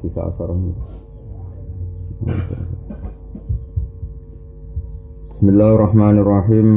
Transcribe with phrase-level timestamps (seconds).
[0.00, 0.08] di
[5.36, 6.68] Bismillahirrahmanirrahim.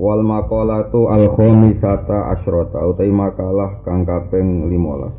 [0.00, 5.12] Wal maqalatu al khamisata asyrata Utai makalah kang kaping limolas.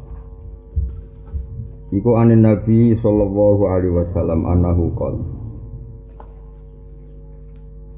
[1.93, 5.15] Iku anin Nabi sallallahu alaihi wasallam anahu qol.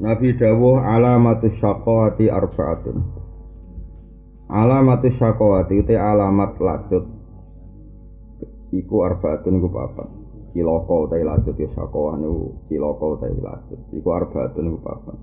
[0.03, 2.99] Nabi dawuh alamatu syaqati arba'atun.
[4.51, 7.14] Alamatu syaqati uti alamat ladut.
[8.75, 10.09] Iku arba'atun iku papat
[10.51, 15.17] Cilaka utai lacut ya syaqawah niku cilaka utai lacut Iku arba'atun iku papat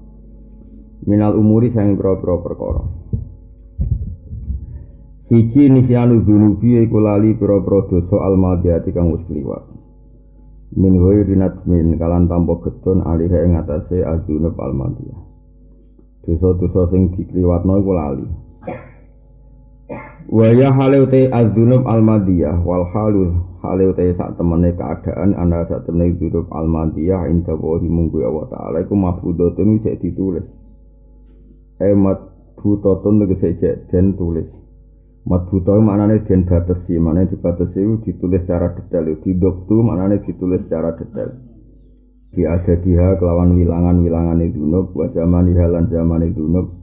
[1.07, 2.83] minal umuri sang pira-pira perkara.
[5.27, 9.67] Siji nisyanu dzunubi iku lali pira-pira dosa almadiyati kang wis kliwat.
[10.79, 11.37] Min ghairi
[11.69, 15.21] min kalan tanpa getun alih ing atase adzunub almadiyah.
[16.23, 18.27] Dosa-dosa sing dikliwatno iku lali.
[20.29, 25.87] Wa ya hale te adzunub almadiyah wal halu hale te sak temene keadaan ana sak
[25.87, 30.47] temene dzunub almadiyah inda wa munggu Allah taala iku mafudhatun cek ditulis.
[31.83, 34.47] Emat buta tun tegese cek den tulis.
[35.27, 39.19] Mat buta maknane den batesi maknane dibatesi itu ditulis secara detail.
[39.19, 41.31] Didoktu maknane ditulis secara detail.
[42.33, 46.82] Di ada dia kelawan wilangan-wilangan dunub wa zaman lan zaman itu dunub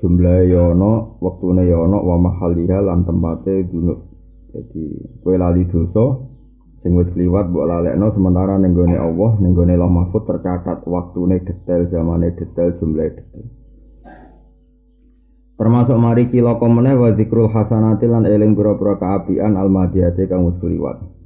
[0.00, 4.00] jumlah yono waktune yono wa mahaliha lan tempate dunub
[4.50, 4.84] jadi
[5.20, 6.24] kue lali dosa
[6.80, 11.92] sing wis kliwat mbok lalekno sementara ning gone Allah ning gone Mahfud tercatat waktune detail
[11.92, 13.46] zamane detail jumlah detail
[15.60, 21.19] Termasuk mari cilaka meneh wa zikrul hasanati lan eling pira-pira kaapian almadiyate kang wis kliwat.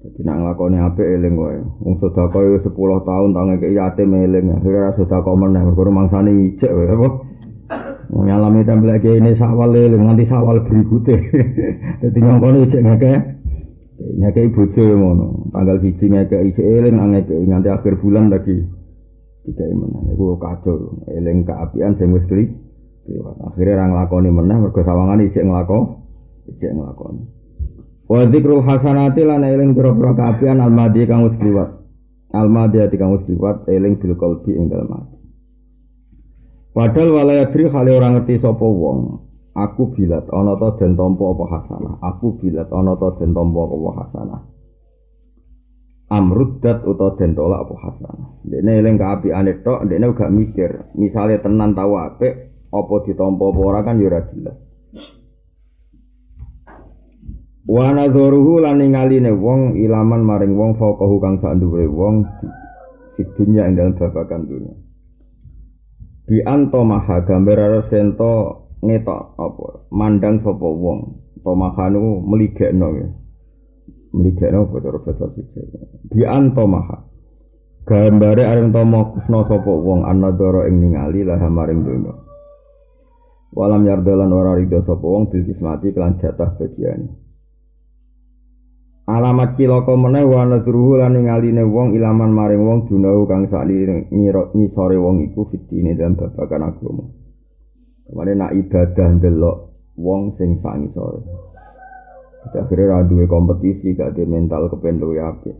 [0.00, 1.60] Dadi nak nglakoni apik eling wae.
[1.84, 2.72] Wong sedekah yo 10
[3.04, 7.08] tahun tau ngekek yatim eling, akhire ra sedekah meneh mergo mangsane ijek wae apa.
[8.08, 11.20] Wong nyalami tempel iki ini sawal eling nganti sawal berikute.
[12.00, 13.18] Dadi nyongkone ijek ngekek
[14.24, 15.26] ngekek bojo ngono.
[15.52, 18.56] Tanggal 1 ngekek ijek eling ngekek nganti akhir bulan lagi.
[19.44, 23.36] Tiga meneh iku kacau eling kaapian sing wis kliwat.
[23.52, 25.92] Akhire ra nglakoni meneh mergo sawangane ijek nglakon,
[26.56, 27.39] ijek nglakoni.
[28.10, 31.70] Wa dzikrul hasanati lan eling pira-pira kaapian almadi kang wis kliwat.
[32.34, 35.16] Almadi ati kang wis kliwat eling bil qalbi ing dalem ati.
[36.74, 39.30] Padahal walayadri hale ora ngerti sapa wong.
[39.54, 41.94] Aku bilat ana ta den tampa apa hasanah.
[42.02, 44.40] Aku bilat ana ta den tampa apa hasanah.
[46.10, 48.28] Amruddat utawa den tolak apa hasanah.
[48.42, 50.94] Dene eling kaapiane tok, dene gak mikir.
[50.98, 52.34] Misale tenan tau apik,
[52.74, 54.69] apa ditampa apa ora kan ya ora jelas.
[57.70, 62.26] Wa nadzuruhu lan ningaline wong ilaman maring wong faqahu kang sak dhuwure wong
[63.14, 64.74] di dunya ing dalem babagan dunya.
[66.26, 70.98] Bi anto maha gambar sento ngetok apa mandang sapa wong
[71.46, 73.08] tomahanu meligekno ya.
[74.18, 75.62] Meligekno apa cara basa siji.
[76.10, 77.06] Bi anto maha
[77.86, 82.18] gambare areng tomo kusno sapa wong anadara ing ningali lah maring dunya.
[83.54, 87.29] Walam yardalan ora ridho sapa wong bil kismati kelan jatah bagian.
[89.08, 94.96] Alamat cilaka meneh wa nadruhu lan ngaline wong ilaman maring wong dunau kang sakli ngisore
[95.00, 97.04] wong iku fitine dalam babagan agama.
[98.06, 99.56] Kemane nak ibadah ndelok
[99.96, 101.22] wong sing sak ngisore.
[102.50, 105.56] Akhirnya ra duwe kompetisi gak de mental kepen luwe apik.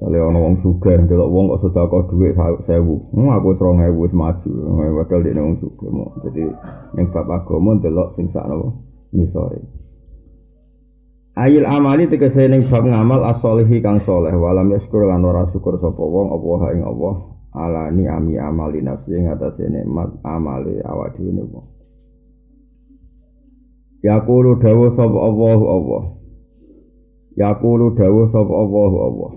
[0.00, 3.12] Kali ana wong sugih delok wong kok sedekah dhuwit 1000.
[3.12, 4.50] Hmm aku 2000 wis maju.
[4.96, 6.16] Padahal dene wong sugih mo.
[6.24, 6.44] Dadi
[6.96, 8.80] ning bab agama delok sing sakno
[9.12, 9.79] ngisore.
[11.38, 16.02] Ayil amali tegese ning bab ngamal as-solihi kang saleh walam yaskur lan ora syukur sapa
[16.02, 17.14] wong apa ha ing Allah
[17.54, 21.66] ala ni ami amali nafsi ing atase nikmat amali awak dhewe wong.
[24.02, 26.02] Yaqulu dawu sapa Allahu Allah.
[27.38, 29.32] Yaqulu dawu sapa Allahu Allah.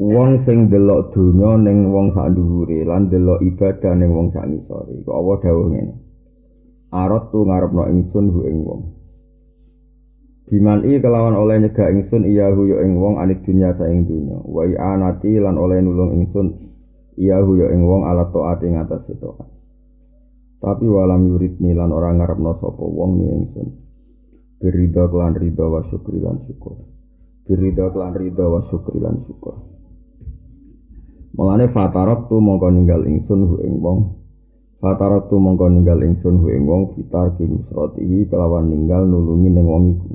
[0.00, 4.96] wong sing delok donya ning wong sak dhuwure lan delok ibadah ning wong sak ngisore
[5.04, 5.94] kok apa dawuh ngene
[6.88, 8.80] arot tu ngarepno ingsun hu ing wong
[10.50, 14.34] Biman i kelawan oleh nyegah ingsun iya hu yo ing wong anit dunya saing dunya
[14.42, 16.58] wa anati lan oleh nulung ingsun
[17.14, 19.30] iya hu yo ing wong ala taat ing atas itu
[20.60, 23.68] tapi walam yurid lan ora ngarepno sapa wong ni ingsun.
[24.60, 26.76] Berido klan rido wa syukri lan syukur.
[27.48, 29.56] Berido klan rido wa syukri lan syukur.
[31.32, 34.20] Mulane fatarat tu mongko ninggal ingsun hu ing wong.
[34.84, 39.84] Fatarat tu mongko ninggal ingsun hu ing wong fitar ki kelawan ninggal nulungi ning wong
[39.96, 40.12] iku.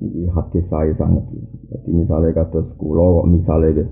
[0.00, 1.28] Iki hadis saya sangat.
[1.68, 3.84] Jadi misalnya kados kula kok misalnya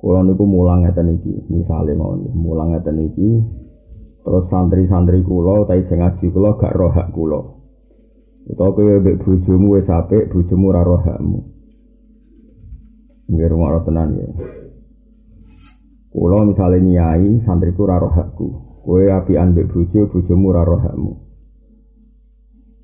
[0.00, 3.36] Kulo niku mulang ngeten iki, misale mawon mulang ngeten iki
[4.24, 7.40] terus santri-santri kula utawi sing ngaji kula gak roh hak kula.
[8.48, 11.40] Utawa kowe mbek bojomu wis apik, bojomu ora roh hakmu.
[13.28, 14.28] Nggih rumah tenan ya.
[16.08, 18.48] Kula misale nyai, santriku ora roh hakku.
[18.80, 21.12] Kowe apian mbek bojo, bojomu ora roh hakmu.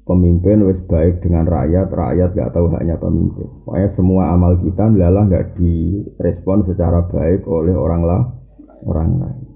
[0.07, 3.51] Pemimpin wis baik dengan rakyat, rakyat gak tahu haknya pemimpin.
[3.67, 8.23] Pokoknya semua amal kita adalah gak direspon secara baik oleh orang lah,
[8.87, 9.47] orang lain.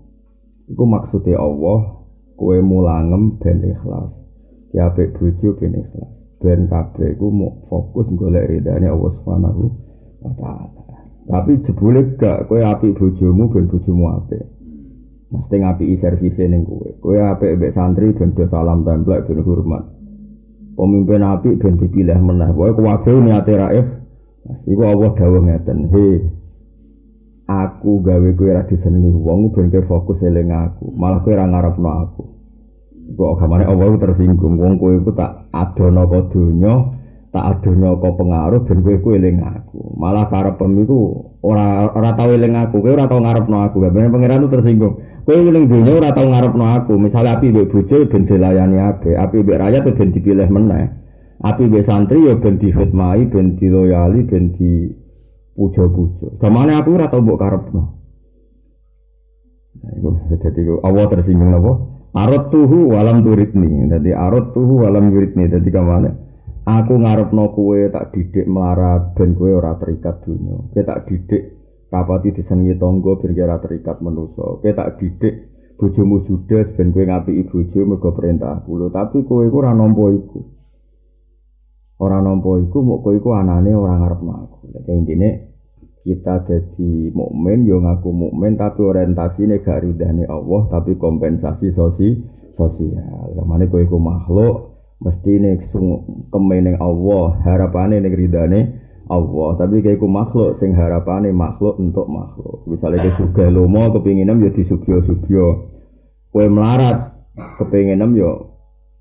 [0.67, 2.03] Iku maksudnya Allah,
[2.35, 4.11] kue mulangem ben ikhlas.
[4.75, 6.11] Ya apik bojo ben ikhlas.
[6.43, 9.71] Ben iku mau fokus golek ridane Allah Subhanahu
[10.19, 10.83] wa taala.
[11.31, 14.51] Tapi jebule gak kue apik bojomu ben bojomu apik.
[15.31, 16.91] Mesti ngapi servise ning kowe.
[16.99, 20.00] Kowe apik mbek santri ben do salam templek ben hormat
[20.81, 22.49] pemimpin api ben dipilih meneh.
[22.57, 23.87] Pokoke kuwabe niate raif.
[24.65, 26.07] Iku Allah dawuh ngeten, "He
[27.45, 31.91] aku gawe kowe ora disenengi wong ben kowe fokus eling aku, malah kowe ora ngarepno
[32.09, 32.25] aku."
[33.13, 36.75] Iku agamane Allah tersinggung wong kowe iku tak adono ka donya,
[37.31, 39.95] tak adono ka pengaruh ben kowe kowe eling aku.
[39.95, 43.77] Malah karepem iku ora ora tau eling aku, kowe ora tau ngarepno aku.
[43.87, 44.95] Gambane pangeran tersinggung.
[45.23, 46.93] Kowe ning dunya ora tau ngarepno aku.
[46.99, 50.91] Misale api mbek bojo ben dilayani ape, api mbek rakyat ben dipilih meneh.
[51.47, 54.91] Api mbek santri ya ben dihormati, ben diloyali, ben di
[55.55, 56.35] pujo-pujo.
[56.43, 57.83] Gamane aku ora tau mbok karepno.
[59.81, 61.73] Nah, iku dadi Allah tersinggung apa?
[62.11, 63.87] Arot tuhu walam turitni.
[63.87, 65.47] Dadi arot tuhu walam yuritni.
[65.47, 66.30] Dadi kamane?
[66.71, 70.55] Aku ngarepno kowe tak didik melarat ben kowe ora terikat dunya.
[70.71, 74.63] Kowe tak didik Kapati disengi tonggo ben kira terikat manusa.
[74.63, 79.59] Kowe tak didik bojomu judes ben kowe ngapiki bojo mergo perintah kula, tapi kowe iku
[79.59, 80.41] ora nampa iku.
[81.99, 84.59] Ora nampa iku mok kowe iku anane ora ngarepno aku.
[84.71, 85.29] Dadi intine
[86.07, 92.23] kita jadi mukmin yo ngaku mukmin tapi orientasine gak ridane Allah tapi kompensasi sosi
[92.55, 93.35] sosial.
[93.35, 94.70] Kamane kowe iku makhluk
[95.01, 95.73] mesti nek
[96.29, 98.61] kemening Allah harapane ning ridane
[99.11, 99.59] Allah.
[99.59, 102.63] Tapi kayak makhluk sing harapane makhluk untuk makhluk.
[102.69, 105.47] Misalnya ke suga lomo kepinginan ya di subyo subyo
[106.31, 107.11] kue melarat
[107.59, 108.31] kepinginan ya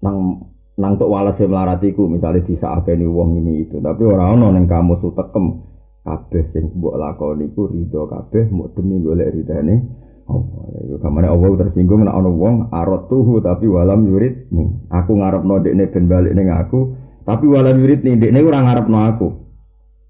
[0.02, 0.50] nang
[0.80, 3.78] nang tok walase melaratiku misalnya di saat ini ini itu.
[3.78, 5.70] Tapi orang orang yang kamu sutekem
[6.08, 9.76] kabeh sing mbok lakoni ku ridho kabeh mau demi golek ridane
[10.30, 15.18] Allah iku kamane Allah tersinggung nek ana wong arot tuhu tapi walam yurid nih aku
[15.18, 16.94] ngarepno dekne ben balik ning aku
[17.26, 19.28] tapi walam yurid nih dekne ora ngarepno aku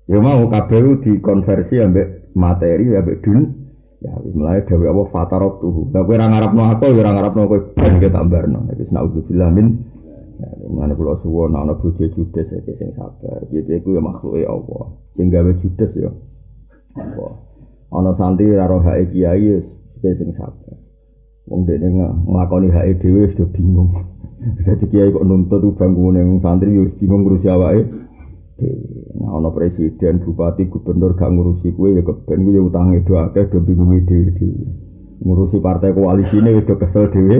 [0.10, 3.70] Ya mau kabeh dikonversi ambek materi ambek dun.
[4.02, 5.94] Ya mulai dewe apa fatarok tuh.
[5.94, 8.66] Lah kowe ora ngarepno aku ya ora ngarepno kowe ben ke tambarno.
[8.74, 9.86] Iki naudzubillah min.
[10.42, 13.46] Ya mana kula suwon ana bojo judes iki sing sabar.
[13.54, 14.98] Piye iku ya makhluke Allah.
[15.14, 16.10] Sing gawe judes ya.
[16.98, 17.28] Apa?
[17.94, 19.14] Ana santri ora roh hake
[20.02, 20.76] kiai sing sabar.
[21.50, 21.88] Wong dene
[22.28, 23.92] nglakoni hake dhewe wis bingung.
[24.66, 27.84] Dadi kiai kok nuntut bangku ning santri wis bingung ngurusi awake.
[28.60, 33.48] Nah, ana presiden, bupati, gubernur gak ngurusi kue ya keben kue ya utangnya do akeh
[33.48, 34.68] do bingung dhewe dhewe.
[35.24, 37.40] Ngurusi partai koalisi ini udah kesel dhewe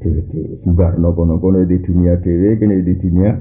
[0.00, 0.60] dhewe dhewe.
[0.64, 3.32] Sembarno kono-kono di dunia dhewe kene di dunia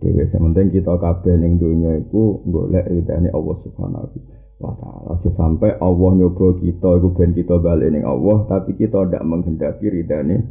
[0.00, 0.24] dhewe.
[0.32, 4.39] Sementing kita kabeh ning donya iku golek ridane Allah Subhanahu wa.
[4.60, 9.88] Aja sampai Allah nyoba kita iku ben kita balik ning Allah tapi kita ndak menghendaki
[9.88, 10.44] ridane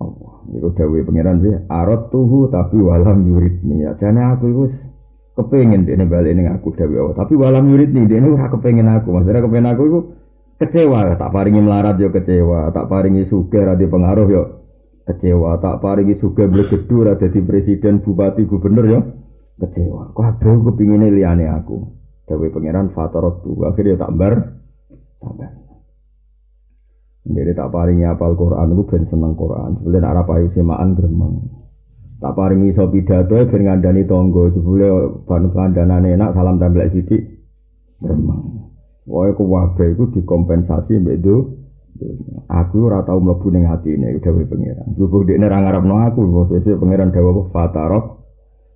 [0.00, 0.32] Allah.
[0.48, 1.68] Iku dawuhe pangeran piye?
[1.68, 3.84] Arat tuhu tapi walam yuridni.
[3.84, 4.64] Ya jane aku iku
[5.36, 7.12] kepengen dia balik ini aku dewi Allah.
[7.20, 9.12] Tapi walam yurid nih dia ora kepengen aku.
[9.12, 10.00] Maksudnya kepengen aku itu
[10.56, 11.20] kecewa.
[11.20, 12.72] Tak paringi melarat yo kecewa.
[12.72, 14.42] Tak paringi suge rada pengaruh yo
[15.04, 15.60] kecewa.
[15.60, 19.00] Tak paringi suge blegedu rada di presiden, bupati, gubernur yo
[19.60, 20.16] kecewa.
[20.16, 21.99] Kok aku kepingin liane aku.
[22.30, 23.66] Dewi pangeran fatarok tuh.
[23.66, 24.34] Akhirnya tak bar.
[27.26, 29.82] Jadi tak paringi apal Quran, aku ben seneng Quran.
[29.82, 31.60] Sebenarnya arah payu semaan gremeng.
[32.20, 34.88] tak paringi iso pidato ben ngandani tangga jebule
[35.24, 37.40] ban kandhanane enak salam templek sithik
[38.04, 38.68] remang
[39.08, 41.56] wae ku wae iku dikompensasi mbek do
[42.44, 46.20] aku ora tau mlebu ning atine dhewe pangeran lupuk dekne ra ngarepno aku
[46.52, 48.20] sesuk pangeran dawuh fatarok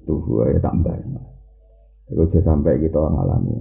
[0.09, 1.34] tuh ya tak mbarno
[2.11, 3.57] iku aja sampai kita ngalami.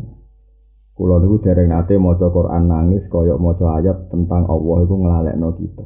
[0.94, 5.86] Kula niku dereng nate maca Quran nangis kaya maca ayat tentang Allah iku nglalekno kita.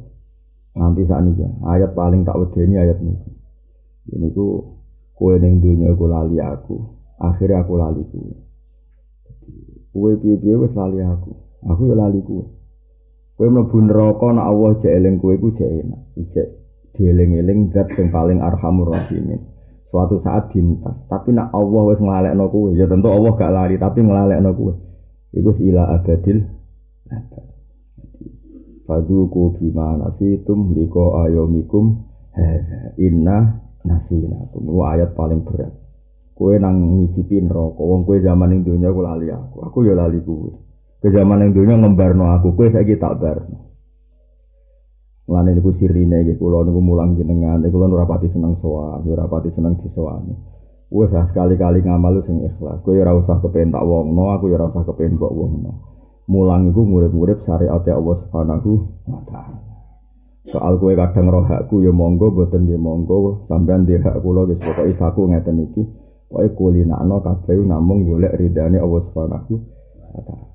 [0.78, 3.16] Nanti saat ini ayat paling tak wedeni ayat ini
[4.14, 4.78] ini ku
[5.18, 6.76] kue neng dunia ku lali aku
[7.18, 8.32] akhirnya aku lali kue
[9.90, 11.34] kue piye piye wes lali aku?
[11.66, 12.46] Aku ya lali kue
[13.34, 16.00] kue mlebu neraka nak Allah jek eling kue ku jek enak.
[16.36, 16.48] Jek
[16.94, 19.57] dieling-eling zat yang paling arhamur rahimin
[19.88, 24.04] suatu saat dintas tapi nak Allah wes ngelalekno kue ya tentu Allah gak lari tapi
[24.04, 24.72] ngelalekno kue
[25.32, 26.44] iku ila abadil
[28.88, 32.08] Faduku bima nasitum liko ayomikum
[32.96, 34.64] inna nasinakum.
[34.64, 35.76] Itu ayat paling berat.
[36.32, 37.84] Kue nang ngicipi neraka.
[37.84, 39.56] Wong kue zaman ning dunia aku lali aku.
[39.68, 40.56] Aku ya lali kue.
[41.04, 42.56] Ke zaman ning dunia ngembarno aku.
[42.56, 43.67] Kue saiki tak barno.
[45.28, 47.60] Mulane niku sirine nggih kula niku mulang jenengan.
[47.68, 50.32] Kula ora pati seneng sowan, ora pati seneng disowani.
[50.88, 52.80] Wes sekali-kali ngamal sing ikhlas.
[52.80, 55.98] Kowe ora usah kepen tak wongno, aku ya ora usah kepen kok wongno.
[56.28, 58.70] mulang iku murid-murid syariat Allah Subhanahu
[59.08, 59.58] wa taala.
[60.48, 64.60] Soal kue kadang roh hakku ya monggo boten ya monggo sampean di hak kula wis
[64.60, 65.82] pokoke saku ngeten iki.
[66.28, 69.54] Pokoke kulinakno kabeh namung golek ridane Allah Subhanahu
[70.12, 70.46] wa taala.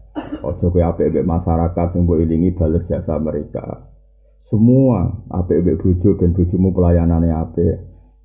[0.46, 3.93] Ojo kowe apik masyarakat sing mbok ilingi bales jasa mereka.
[4.54, 7.74] Semua apik mbek bojo ben bojomu pelayanane apik.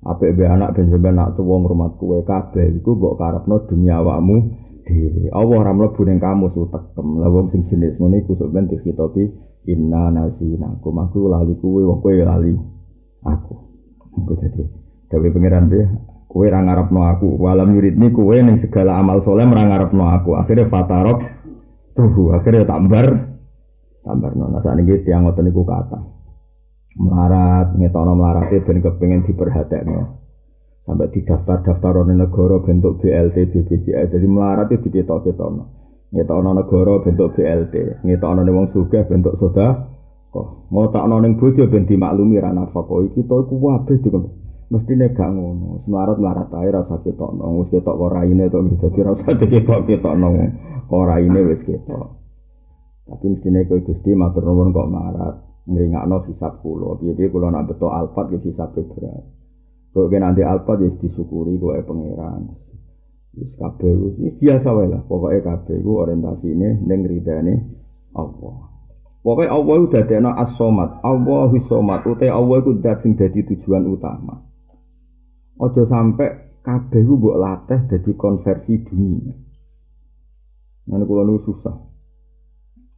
[0.05, 4.37] Apik mbek anak ben sampean nak tuwa ngrumat kowe kabeh iku mbok karepno dunia awakmu
[4.85, 5.33] dhewe.
[5.33, 7.17] Allah ora mlebu ning kamu sutekem.
[7.17, 9.25] Lah wong sing jenis ngene iku sok ben dikhitobi
[9.73, 11.01] inna nasinakum.
[11.01, 12.53] Aku lali kuwe wong kowe lali
[13.25, 13.53] aku.
[14.21, 14.63] Iku dadi
[15.09, 15.89] dewe pangeran dia
[16.29, 17.41] kowe ora ngarepno aku.
[17.41, 20.37] Walam yuridni kowe ning segala amal soleh ora ngarepno aku.
[20.37, 21.25] Akhirnya fatarok
[21.97, 23.33] tuh akhirnya tambar
[24.05, 26.18] tambar nona saat ini tiang ngoten niku kata
[26.99, 30.19] melarat ngetono melarate ben kepengin diperhatekno
[30.83, 35.63] sampai di daftar-daftar negara bentuk BLT BPJS jadi melarat itu diketok-ketokno
[36.11, 39.89] ngetokno negara bentuk BLT ngetokno wong sugih bentuk soda
[40.29, 42.85] kok ngotakno ning bojo ben dimaklumi ra nafkah.
[42.85, 44.09] Iki to iku wabe mesti
[44.69, 45.81] mestine gak ngono.
[45.89, 47.65] Melarat melarat ae ra usah ketokno.
[47.65, 50.27] Wis ketok kok raine to dadi ra usah diketok-ketokno.
[50.85, 52.07] Kok raine wis ketok.
[53.09, 57.93] Tapi mestine kowe Gusti matur nuwun kok melarat ngringakno hisab kula piye-piye kula nak beto
[57.93, 59.25] alfat ya hisab berat
[59.89, 62.43] Kok nanti alfa jadi disyukuri kok e pangeran.
[63.33, 63.93] Wis kabeh
[64.37, 65.01] biasa wae lah.
[65.01, 67.53] Pokoke kabeh iku orientasine ning ridane
[68.13, 68.69] Allah.
[69.25, 71.01] Pokoke Allah iku dadekno as-somad.
[71.01, 72.05] Allahu somad.
[72.05, 74.45] Ute Allah iku dat sing dadi tujuan utama.
[75.57, 79.33] Aja sampai kabeh iku mbok latih dadi konversi dunia.
[80.85, 81.77] Ngene kula nu susah.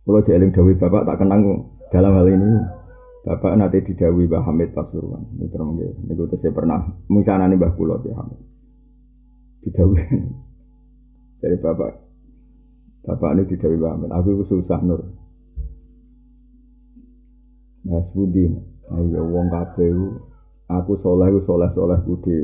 [0.04, 2.52] Kula jeling dawuh Bapak tak kenang dalam hal ini.
[3.22, 5.22] Bapak nanti didawi Mbah Hamid Pasuruan.
[5.38, 5.54] Terus
[6.10, 8.40] ini saya pernah misalnya nih Mbah Kulo Mbah Hamid.
[9.62, 10.02] Didawi
[11.38, 11.92] dari Bapak.
[13.06, 14.10] Bapak ini didawi Mbah Hamid.
[14.10, 15.06] Aku itu susah nur.
[17.86, 18.46] Mas Budi,
[18.94, 19.90] ayo wong kabeh
[20.70, 22.38] aku soleh, aku soleh soleh budi.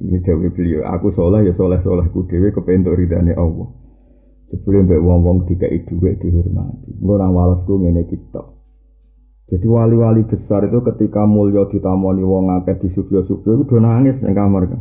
[0.00, 0.84] Ini dawi beliau.
[0.96, 2.40] Aku soleh ya soleh soleh budi.
[2.40, 3.68] Kepentuk ridane Allah.
[4.54, 6.94] Sebelum mbak wong wong dikai duit dihormati.
[7.02, 8.54] Ngurang walasku ngene kita.
[9.50, 14.38] Jadi wali-wali besar itu ketika mulia ditamoni wong akeh di subyo-subyo itu udah nangis yang
[14.38, 14.80] kamar kan.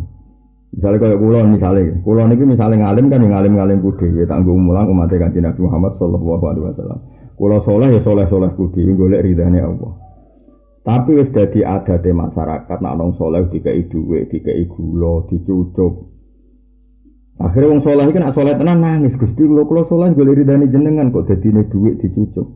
[0.73, 5.09] Misalnya kayak kulon misalnya, kulon ini misalnya ngalim kan ngalim-ngalim budi, ya tanggung mulang umat
[5.09, 6.99] kanji Nabi Muhammad Sallallahu Alaihi Wasallam.
[7.33, 9.93] Kulo soleh ya soleh soleh budi, golek ridhani Allah.
[10.83, 16.12] Tapi wis dadi adate masyarakat nak nong soleh dikai duit, dikai gula, dicucuk.
[17.41, 21.09] Akhirnya wong soleh kan nak soleh tenan nangis, gusti kulo kulo soleh golek ridhani jenengan
[21.09, 22.47] kok dadi duit dicucuk.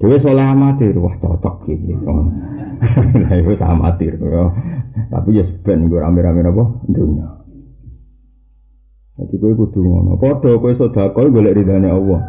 [0.00, 1.94] Dewe soleh amatir, wah cocok gitu.
[3.14, 4.18] Nah itu amatir,
[5.08, 7.28] tapi ya sebenarnya gue rame-rame apa dunia.
[9.14, 10.18] Jadi gue kudu ngono.
[10.18, 12.20] Podo gue sodako boleh ridhani Allah.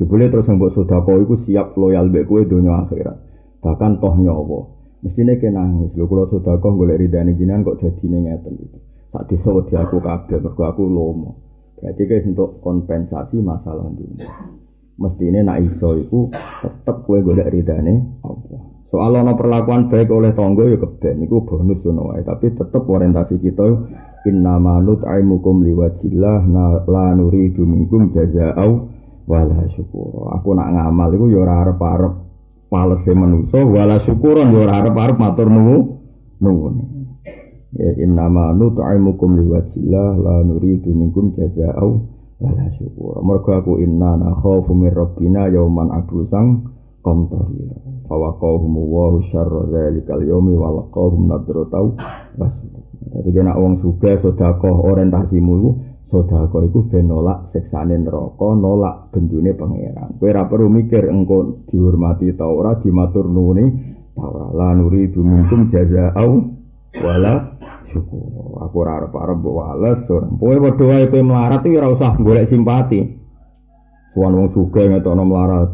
[0.00, 3.22] Jebule terus mbok sodako iku siap loyal mbek kowe dunia akhirat.
[3.62, 4.60] Bahkan toh nyawa.
[5.06, 8.78] Mestine ke nangis lho kula sodako golek ridhani jinan kok dadine ngeten iki.
[9.12, 11.30] Sak desa wedi aku kabeh mergo aku lomo.
[11.76, 14.32] Berarti guys untuk kompensasi masalah dunia
[15.00, 16.30] ini nak iso iku
[16.62, 18.60] tetep kue golek ridane Allah.
[18.92, 23.40] Soal ana perlakuan baik oleh tonggo ya keben niku bonus ngono wae, tapi tetep orientasi
[23.40, 23.64] kita
[24.28, 26.44] inna manut aimukum liwajillah
[26.86, 28.72] la nuridu minkum jazaa'u
[29.24, 30.28] wala syukur.
[30.36, 32.12] Aku nak ngamal iku ya ora arep-arep
[32.68, 37.01] palese manusa wala syukuran ya ora arep-arep matur nuwun.
[37.72, 41.90] Ya inna manut aimukum liwajillah la nuridu minkum jazaa'u
[42.36, 43.24] wala syukur.
[43.24, 46.68] Mergo aku inna nakhafu min rabbina yauman abusang
[47.00, 47.72] qamtari.
[48.04, 51.96] Fa waqahum wa syarra dzalikal yaumi wa laqahum nadratau
[52.36, 52.52] bas.
[53.08, 55.70] Dadi kena wong sugih sedekah orientasimu iku
[56.12, 60.20] sedekah iku ben nolak siksane neraka, nolak bendune pangeran.
[60.20, 63.64] Kowe ora perlu mikir engko dihormati ta ora dimatur nuwuni
[64.12, 64.52] ta ora.
[64.52, 66.60] La nuridu minkum jazaa'u
[67.00, 67.56] wala
[67.92, 68.60] syukur.
[68.68, 70.26] Aku ora arep-arep mbok wales ora.
[70.28, 73.00] Kowe padha wae kowe melarat iki ora usah golek simpati.
[74.12, 75.72] Suwan wong sugih ngetokno melarat.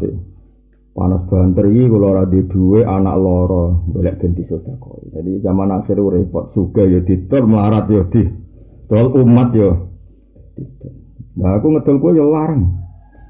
[0.94, 5.14] Panas banter iki kula ora di duwe anak loro golek ben disodakoi.
[5.14, 8.22] Jadi zaman akhir repot sugih ya ditur melarat ya di
[8.90, 9.70] tol umat ya.
[11.38, 12.62] Nah aku ngedol kowe ya larang.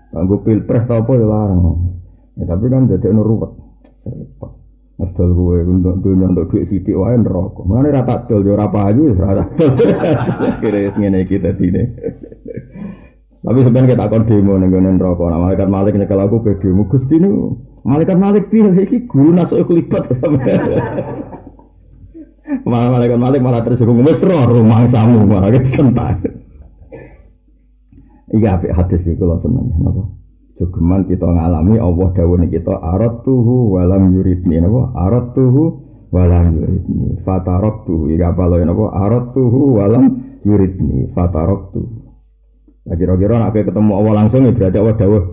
[0.09, 1.61] Kanggo pilpres tau apa ya larang.
[2.41, 3.53] Ya tapi kan dadi ruwet.
[4.09, 4.58] Repot.
[4.99, 7.63] Ngedol gue untuk dunia untuk duit sidik wae neraka.
[7.63, 9.47] Mulane ra tak dol yo ora payu wis ra.
[10.59, 11.71] Kira ngene iki dadi
[13.39, 15.23] Tapi sebenarnya kita akan demo ning ngene neraka.
[15.31, 17.63] Nah, malaikat Malik nyekel aku ke demo Gusti niku.
[17.87, 20.11] Malaikat Malik piye iki guru nasuk kelibat.
[22.67, 26.27] malah malaikat Malik malah tersinggung wis roh rumah samu malah kesentak.
[28.35, 30.18] Iya apik hadis iki kula seneng napa.
[30.59, 34.59] Jogeman kita ngalami Allah dawuh kita arat tuhu walam yuridni.
[34.59, 34.91] Napa?
[35.07, 35.65] Arat tuhu
[36.11, 37.23] walam yuridni.
[37.23, 38.85] Fataroktu iki apa lho napa?
[38.91, 40.05] Arat tuhu walam
[40.43, 41.15] yuridni.
[41.15, 41.83] Fataroktu.
[42.91, 45.25] Nah kira-kira nak ketemu Allah langsung ya berarti Allah dawuh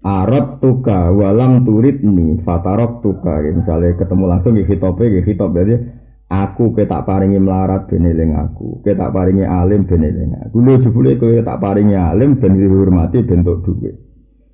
[0.00, 2.40] arat tuka walam turidni.
[2.40, 3.44] Fataroktuka.
[3.52, 6.00] Misalnya ketemu langsung ya hitope ya hitop berarti
[6.32, 10.00] Aku ketak paringi melarat ben aku, ketak paringi alim ben
[10.32, 10.64] aku.
[10.64, 14.11] Lho jebule kowe tak paringi alim ben dihormati bentuk duwe.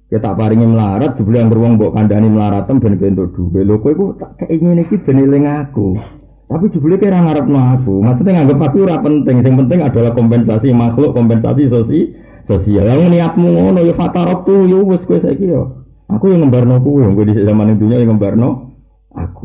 [0.08, 3.60] Ketak paringi melarat jebule yang beruang mbok kandhani melaratem ben bentuk duwe.
[3.60, 4.96] Lho kowe ku tak kei ngene iki
[5.44, 6.00] aku.
[6.48, 8.00] Tapi jebule kira ngarepno aku.
[8.00, 9.44] Maksudnya nganggep aku ora penting.
[9.44, 12.16] Yang penting adalah kompensasi makhluk, kompensasi sosi
[12.48, 12.88] sosial.
[12.88, 15.84] Yang niatmu ngono ya fatarok tuh yo wis kowe saiki yo.
[16.08, 18.72] Aku yang ngembarno kuwe, kowe di zaman dunia yang ngembarno
[19.12, 19.44] aku.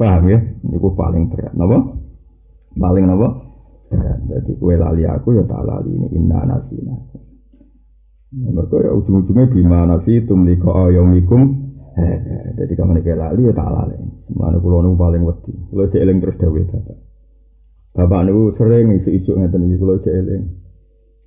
[0.00, 0.40] Paham ya?
[0.40, 1.52] Ini paling berat.
[1.52, 1.78] Napa?
[2.80, 3.28] Paling napa?
[3.92, 4.18] Berat.
[4.24, 6.96] Jadi kue lali aku ya tak lali ini inna nasina.
[8.32, 11.68] Mereka ya ujung-ujungnya bima nasi tumliko ayomikum.
[12.56, 13.96] Jadi kamu nih lali ya tak lali.
[14.32, 15.52] Mana pulau nu paling wedi.
[15.68, 16.96] Pulau seeling terus dewi bapak.
[17.92, 20.48] Bapak nu sering isu-isu ngeten iki pulau seeling.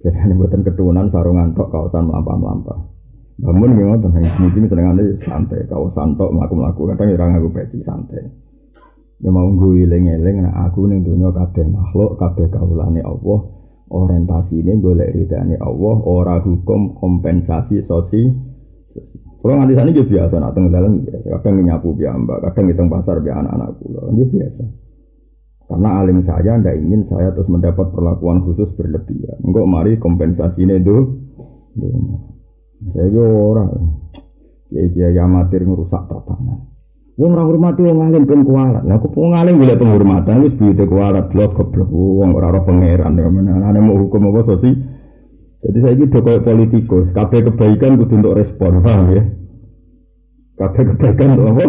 [0.02, 2.80] Biasanya buatan keturunan sarungan tok kawasan melampah-melampah.
[3.36, 6.90] Bangun memang tentang mungkin senengannya santai, kawasan tok melaku-melaku.
[6.90, 8.26] Kadang ya orang aku peci santai.
[9.22, 13.55] Ya mau gue eling-eling nah aku ning dunya kabeh makhluk, kabeh kawulane Allah.
[13.86, 18.24] Orientasi ini golek ridane Allah, ora hukum kompensasi sosi.
[19.46, 21.26] Kalau nganti sana juga biasa, nak tengah dalam biasa.
[21.38, 24.64] Kadang nyapu mbak, kadang ngitung pasar biar anak-anak pulau, ini biasa.
[25.66, 29.38] Karena alim saya tidak ingin saya terus mendapat perlakuan khusus berlebihan.
[29.46, 31.04] Enggak mari kompensasi ini dulu.
[32.94, 33.70] Saya orang,
[34.70, 36.75] ya kiai amatir ngerusak tatanan.
[37.16, 38.84] Wong ora hormati wong alim ben kualat.
[38.84, 43.16] Lah kok wong alim golek penghormatan wis buyute kualat blok goblok wong ora ora pangeran
[43.16, 44.72] ya menane mau hukum apa sosi.
[45.66, 49.24] Jadi saya ini koyo politikus, kabeh kebaikan kudu untuk respon, paham ya?
[50.62, 51.66] Kabeh kebaikan untuk apa?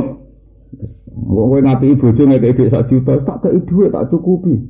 [1.16, 4.68] Wong kowe ngati bojo ngekek dhuwit sak juta, tak kei dhuwit tak cukupi.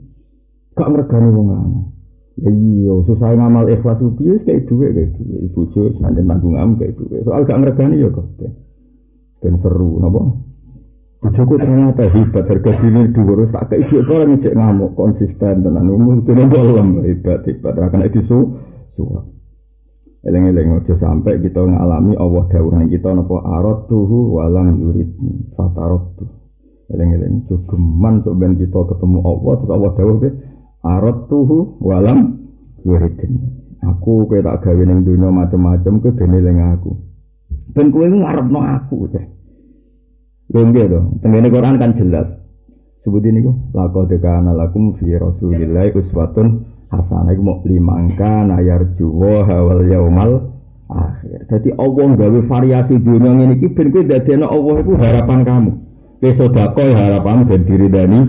[0.78, 1.90] Gak ngregani wong lanang.
[2.38, 6.94] Ya iya, susah ngamal ikhlas piye kei dhuwit kei dhuwit bojo sanjen tanggung am kei
[6.94, 7.26] dhuwit.
[7.26, 8.30] Soal gak ngregani ya kok.
[9.42, 10.22] Ben seru napa?
[11.26, 16.22] Bojoku ternyata hebat, harga diri dua tak kayak ibu orang ngecek ngamuk konsisten tenan umum
[16.22, 18.38] itu dalam hebat hebat akan itu su
[18.94, 19.26] suap.
[20.22, 25.10] Eleng eleng ojo sampai kita ngalami Allah dawuh kita nopo arot tuhu walang yurid
[25.58, 26.30] fatarot tuh.
[26.94, 30.30] Eleng eleng jogeman sok ben kita ketemu Allah terus Allah dawuh ke
[30.86, 32.38] arot tuhu walang
[32.86, 33.18] yurid.
[33.82, 36.94] Aku kayak tak gawe ning dunia macam-macam ke ben eling aku.
[37.74, 39.10] Ben kowe ngarepno aku.
[39.10, 39.26] Cek.
[40.46, 41.00] Lengge to.
[41.22, 42.28] Tengene Quran kan jelas.
[43.02, 43.56] Sebut ini kok.
[43.74, 50.54] Laqad kana lakum fi Rasulillah uswatun hasanah iku mau limangka nayar juwa wal yaumal
[50.86, 51.50] akhir.
[51.50, 55.72] Jadi Allah gawe variasi dunia ini iki ben kowe dadekno Allah iku harapan kamu.
[56.22, 58.20] Kowe sedekah ya harapanmu ben diridani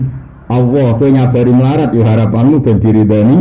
[0.50, 3.36] Allah, kowe nyabari melarat ya harapanmu ben diridani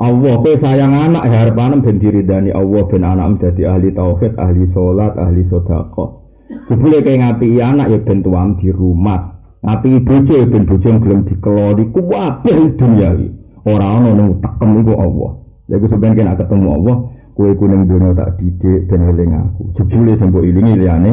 [0.00, 4.64] Allah, kowe sayang anak ya harapanmu ben diridani Allah ben anakmu dadi ahli tauhid, ahli
[4.72, 6.23] salat, ahli sedekah.
[6.44, 9.40] Jebule kayak ngapi anak ya ben tuam di rumah.
[9.64, 13.28] Ngapi bojo ya ben bojo gelem dikelori kuwabeh duniawi.
[13.64, 15.32] Ora ana nang tekem iku Allah.
[15.72, 16.96] Ya iku sampeyan kena ketemu Allah,
[17.32, 19.72] kowe iku ning dunya tak didik ben eling aku.
[19.80, 21.12] Jebule sembo ilingi liyane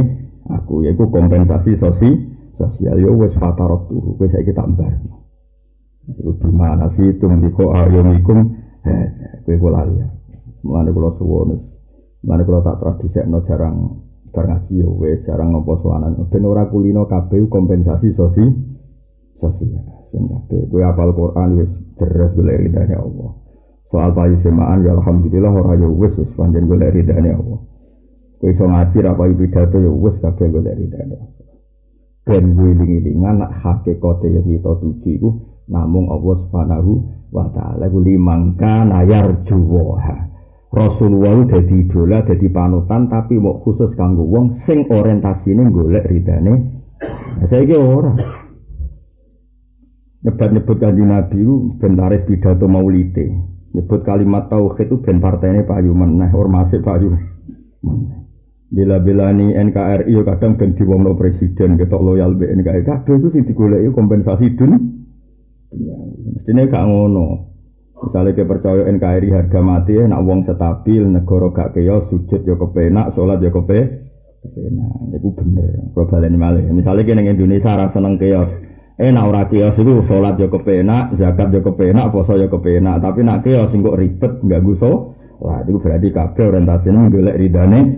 [0.52, 2.12] aku ya iku kompensasi sosi
[2.60, 4.92] sosial yo wis fatarok tuh kowe saiki tak mbar.
[6.12, 8.52] Iku gimana sih itu ndiko ayomikum
[8.84, 9.04] eh
[9.48, 10.04] kowe kula lali.
[10.68, 11.56] Mulane kula suwun.
[12.28, 17.52] Mulane kula tak tradisekno jarang bar ngaji ya jarang nopo sowanan ben ora kulino kabeh
[17.52, 18.48] kompensasi sosi
[19.36, 20.72] sosial ben kabeh.
[20.72, 23.32] Kowe apal Quran wis deres golek ridane Allah.
[23.92, 27.60] Soal payu semaan ya alhamdulillah ora ya wis wis panjen golek ridane Allah.
[28.40, 31.32] Kowe iso ngaji ra payu pidato ya wis kabeh golek ridane Allah.
[32.22, 35.30] Ben wiling-wilingan nak hakikate yang kita tuju iku
[35.68, 36.92] namung Allah Subhanahu
[37.36, 37.90] wa taala.
[37.90, 40.31] Iku limangka nayar juwaha
[40.72, 46.54] Rasulullah dadi idola, dadi panutan tapi mau khusus kanggo wong sing orientasine golek ridane.
[47.40, 48.16] Nah, saiki ora.
[50.22, 53.26] Nyebut-nyebut kanjeng Nabi ku ben pidato maulite.
[53.76, 57.20] Nyebut kalimat tauhid itu ben partainya payu meneh, ormase payu
[57.84, 58.22] meneh.
[58.72, 63.92] bila nih NKRI kadang ben diwongno presiden ketok loyal be NKRI kabeh iku sing digoleki
[63.92, 64.80] kompensasi dun
[65.76, 65.96] ya
[66.32, 67.51] mestine gak ngono
[68.02, 72.58] misalnya ke percaya NKRI harga mati ya nak wong stabil negara gak keyo sujud yo
[72.58, 73.80] kepenak salat yo kepe
[74.42, 74.90] kepenak.
[75.14, 76.64] Iku bener kula baleni malih.
[76.74, 78.44] Misalnya kene Indonesia ra seneng keyo
[78.98, 83.00] eh nak ora kios itu salat yo kepenak zakat yo kepenak poso yo kepenak.
[83.06, 87.98] Tapi nak kios sing kok ribet gak guso lah itu berarti kabeh orientasine golek ridane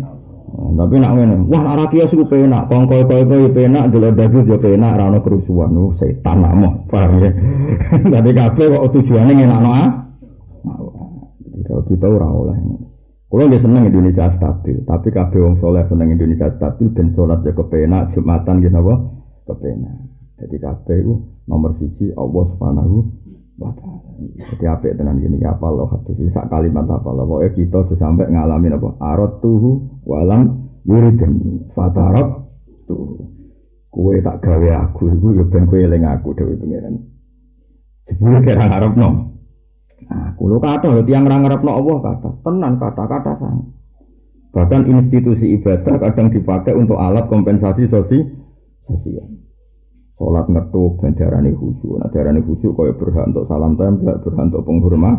[0.54, 4.58] tapi nak ngene, wah ora kios iku penak, kongko koyo yo penak, delok daging yo
[4.62, 5.74] penak, ora ono kerusuhan.
[5.74, 7.32] Nu setan nak paham ya.
[8.14, 9.90] Tapi kabeh kok tujuane ngenakno ah.
[11.66, 12.58] Kalau kita ora oleh.
[13.34, 17.58] Kulo nggih seneng Indonesia stabil, tapi kabeh wong soleh seneng Indonesia stabil ben salat yo
[17.58, 18.94] kepenak, Jumatan nggih napa?
[19.50, 20.06] Kepenak.
[20.38, 20.62] Jadi
[21.02, 21.18] iku
[21.50, 22.98] nomor siji Allah Subhanahu
[23.58, 24.13] wa taala.
[24.38, 28.76] Jadi apik tenan gini apa lo hadis sak kalimat apa lo pokoknya kita sampai ngalamin
[28.76, 28.90] apa?
[29.00, 32.50] Arot tuhu walam yurideni fatarok
[32.88, 33.30] tuh
[33.94, 36.98] kue tak gawe aku ibu ya ben kue eling aku dewi pengiran
[38.10, 39.10] sebelum kira ngarep no
[40.10, 42.30] aku lo kata tiang ngarep no Allah kata.
[42.44, 43.60] Tenan kata kata sang.
[44.54, 49.26] Bahkan institusi ibadah kadang dipakai untuk alat kompensasi sosial
[50.14, 51.98] Sholat ngetuk dan darani khusyuk.
[51.98, 55.18] Nah darani khusyuk kaya berhak untuk salam tempel, berhak untuk penghormat,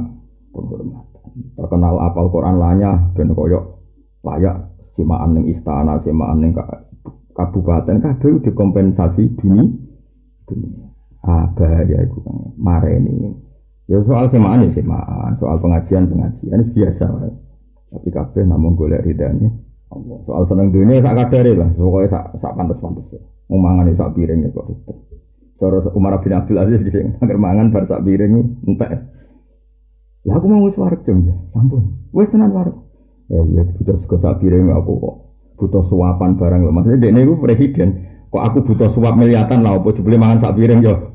[0.54, 1.04] penghormat.
[1.59, 3.64] Terkenal apal Quran lanya dan koyok
[4.22, 6.54] layak simaan ning istana, simaan ning
[7.35, 9.66] kabupaten kabeh dikompensasi dunia.
[10.46, 10.87] dunia.
[11.26, 13.35] Ah bahaya iku kan mareni.
[13.90, 17.07] Ya soal semaan ya semaan, soal pengajian pengajian biasa.
[17.90, 19.63] Tapi kabeh namun golek ridane
[19.94, 20.18] Allah.
[20.26, 23.07] Soal seneng dunia sak kadare lah, pokoke sak sak pantes-pantes.
[23.14, 23.20] Ya.
[23.54, 24.66] Mangan sak piring ya kok.
[25.62, 28.33] Cara Umar bin Abdul Aziz di sini, agar mangan bar sak piring
[28.66, 28.90] entek.
[30.24, 31.94] Lah aku mau wis wareg jam ya, sampun.
[32.11, 32.74] Wis tenan wareg.
[33.28, 35.16] Ya iya butuh sego sak piring aku kok.
[35.54, 36.72] Butuh suapan barang lho.
[36.74, 37.88] Maksudnya dekne iku presiden.
[38.35, 41.14] Kok aku butuh suap miliatan lah apa jebule mangan sak piring yo.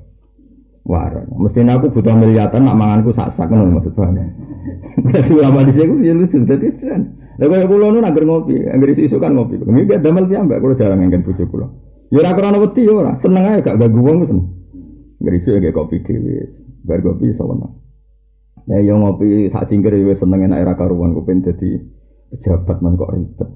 [0.88, 1.28] Wareg.
[1.36, 4.18] Mestinya aku butuh miliatan nak manganku sak-sak ngono maksud paham.
[5.12, 7.02] Dadi ulama di sini ya lucu dadi tenan.
[7.39, 9.63] Lah kaya kula nu nangger ngopi, angger isu kan ngopi.
[9.63, 11.67] Nggih damel piyambak kula jarang ngengken bojo kula.
[12.12, 14.47] Ya ora krana wedi ya ora, seneng ae gak ganggu wong seneng.
[15.23, 16.52] Ngrisu ya kopi dhewe.
[16.84, 17.80] Bar kopi iso menang.
[18.67, 21.80] Ya yo ngopi sak cingkir ya seneng enak era karuan kupen dadi
[22.34, 23.49] pejabat man kok ribet.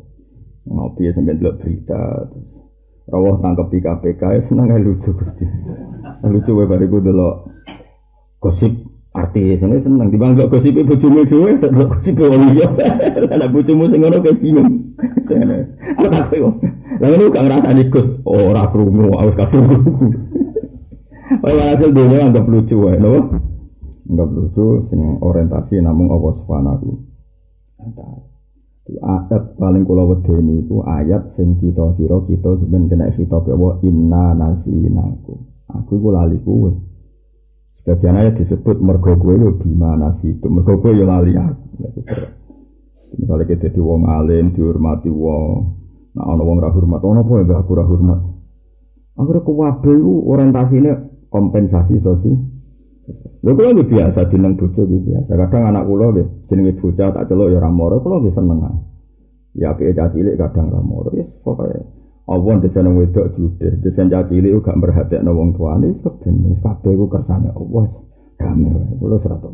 [0.64, 2.02] Ngopi ya sampe delok berita.
[3.04, 5.44] Rawah tangkep di KPK ya seneng ae lucu Gusti.
[6.24, 7.52] Lucu wae bariku delok
[8.40, 12.68] gosip artis ini seneng di bangga gosip bojomu dhewe delok gosip wong liya.
[13.40, 14.98] Lah bojomu sing ngono kayak bingung.
[15.98, 16.50] Aku tak koyo.
[16.98, 20.08] Lah ini gak ngerasa ikut ora krungu, harus kadung krungu.
[21.48, 23.30] Oleh hasil dunia anggap lucu wae, no?
[24.10, 26.90] Anggap lucu sing orientasi namung Allah Subhanahu
[28.84, 33.56] Ayat paling kula wedeni iku ayat sing kita kira kita sebenarnya kena khitab ya
[33.88, 35.40] inna nasinaku.
[35.72, 36.93] Aku iku lali kuwe.
[37.84, 41.84] Sebagian ayat disebut mergo kowe yo bima nasi itu mergo yo lali aku.
[43.20, 47.58] Misalnya kita di wong alim dihormati wong Nah, ono wong ra hormat, ono apa ya
[47.58, 48.20] aku ra hormat.
[49.18, 50.94] Akhirnya kuwabe itu orientasinya
[51.34, 52.38] kompensasi sosial.
[53.44, 55.32] Lha kula nggih biasa dineng bojo nggih biasa.
[55.34, 58.62] Kadang anak kula nggih jenenge bocah tak celuk ya ora moro, kula seneng.
[59.58, 61.10] Ya apike cilik kadang ora moro.
[61.14, 61.82] Wis pokoke
[62.24, 67.12] Allah desen wedok judes, desen cah cilik gak merhatekno wong tuane keben wis kabeh iku
[67.12, 67.84] kersane Allah.
[68.40, 68.96] Damai wae.
[68.96, 69.52] Kula serata.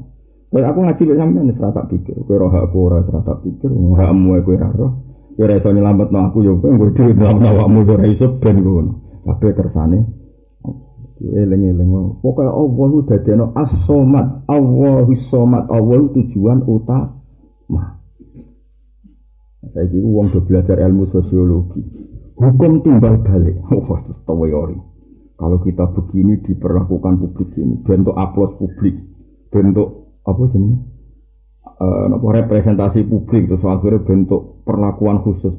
[0.50, 4.38] Kayak aku ngaji mek sampean wis tak pikir, kowe roh aku ora serata pikir, hakmu
[4.46, 4.92] kowe ora roh.
[5.38, 8.92] Ya ora iso nyelametno aku yo kowe nggo dhewe nyelametno awakmu ora iso ben ngono.
[9.26, 10.20] Kabeh kersane
[11.20, 11.92] eling-eling
[12.24, 18.00] pokoke Allah ku dadekno as-somat Allahu somat Allah tujuan utama
[19.76, 21.84] saya kira uang belajar ilmu sosiologi
[22.40, 24.80] hukum timbal balik wah oh, tawayori
[25.40, 28.96] kalau kita begini diperlakukan publik ini bentuk aplaus publik
[29.52, 30.80] bentuk apa jenis
[31.80, 35.56] uh, representasi publik terus akhirnya bentuk perlakuan khusus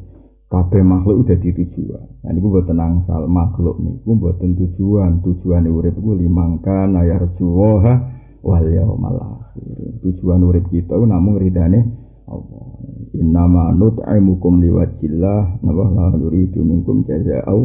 [0.50, 2.06] kabeh makhluk udah tujuan.
[2.26, 5.22] Nah ini gue tenang sal makhluk nih, gue buat tujuan.
[5.22, 7.94] Tujuan urip gue limangkan ayar juwoha
[8.42, 10.02] wal yaumal akhir.
[10.02, 11.80] Tujuan urip kita namun ridane
[12.26, 12.66] Allah.
[13.10, 17.62] Inna ma nut'imukum liwajillah napa la nuridu minkum jazaa'u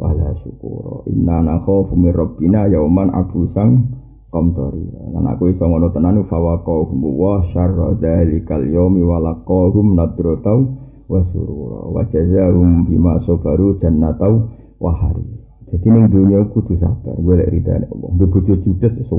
[0.00, 1.04] wala syukura.
[1.12, 3.92] Inna nakhafu min rabbina yauman abusang
[4.32, 4.88] komtori.
[5.12, 10.60] Lan aku iso ngono tenan fa waqahum wa syarra dzalikal yaumi wa nadratau
[11.08, 14.48] wa jazaahum bima sabaru jannatau
[14.80, 15.24] wa hari.
[15.66, 18.10] Jadi ning dunia kudu sabar, golek ridane Allah.
[18.14, 19.18] Ndek bojo judes iso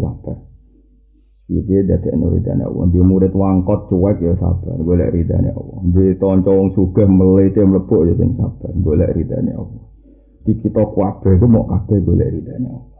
[1.48, 2.92] Piye dadi ridane Allah.
[2.92, 5.80] Di murid wangkot cuek ya sabar, golek ridane Allah.
[5.96, 9.84] Di tonco wong sugih melete mlebu ya sing sabar, golek ridane Allah.
[10.44, 13.00] Di kita kabeh ku mau kabeh golek ridane Allah.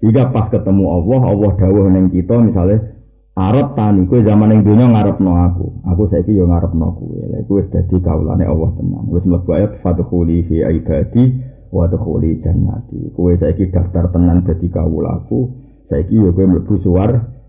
[0.00, 2.96] Jika pas ketemu Allah, Allah dawuh ning kita misalnya
[3.36, 5.66] Arab tani kowe zaman ning donya ngarepno aku.
[5.92, 7.20] Aku saiki yo ngarepno kowe.
[7.28, 9.04] Lha kowe wis dadi kawulane Allah tenan.
[9.12, 13.12] Wis mlebu ayat fadkhuli fi ibadi wa dkhuli jannati.
[13.12, 15.48] Kowe saiki daftar tenan dadi kawulaku.
[15.92, 17.41] Saiki yo kowe mlebu suwarga.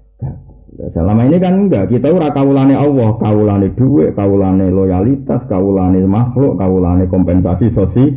[0.74, 7.06] Selama ini kan enggak, kita ora kawulane Allah, kawulane duit, kawulane loyalitas, kawulane makhluk, kawulane
[7.06, 8.10] kompensasi sosi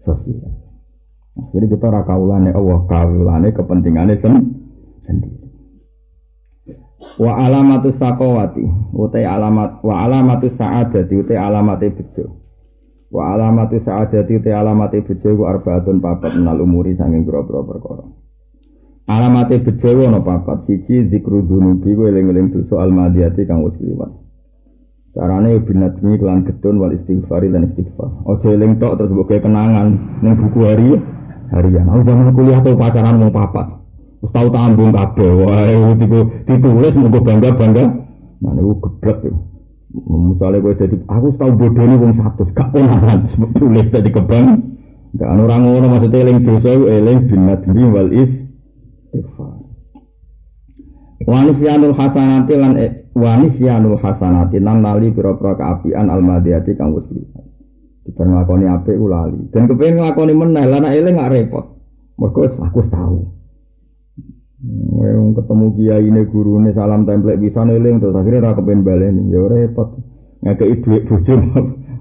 [0.00, 0.48] sosial.
[1.52, 4.32] Jadi kita ora kawulane Allah, kawulane kepentingannya sen
[5.04, 5.40] sendiri.
[7.20, 8.64] Wa alamatus sakowati,
[8.96, 12.24] utai alamat, wa alamatus sa'adati, utai alamatnya bejo.
[13.12, 18.04] Wa alamatus sa'adati, utai alamatnya bejo, wa arbaatun papat menal umuri sanging bro-bro perkara.
[19.08, 24.12] Alamate bejo ana papat siji zikru dunubi kowe eling-eling dosa almadiyati kang wis kliwat.
[25.16, 28.10] Carane binatmi kelan getun wal istighfari dan istighfar.
[28.28, 30.94] Ojo eling tok terus mbok kenangan ning buku hari
[31.50, 31.86] harian.
[31.90, 33.66] Aku zaman kuliah tuh pacaran mau papat.
[34.22, 35.30] Wis tau tanggung kabeh.
[35.42, 35.74] Wae
[36.46, 37.84] ditulis mengko bangga-bangga.
[38.40, 39.34] Nah niku geblek ya.
[39.90, 43.26] Misalnya gue jadi, aku tahu bodoh ini wong satu, gak ponakan,
[43.58, 44.78] tulis jadi kebang.
[45.18, 48.30] Gak orang ngono maksudnya eling dosa, eling binatmi wal is
[49.10, 49.58] istighfar.
[51.26, 57.44] Wanisyanul hasanati lan e, wanisyanul hasanati nan lali pira-pira kaapian almadiyati kang wis liwat.
[58.06, 59.50] Dibar nglakoni apik ulali.
[59.52, 61.66] Dan kepengin nglakoni meneh lan eling gak repot.
[62.16, 63.18] Mergo aku tahu.
[64.96, 69.32] Wong ketemu kiai ini guru ini salam template bisa neling terus akhirnya ra kepen baleni
[69.32, 69.96] ya repot
[70.44, 71.32] ngekei duit bojo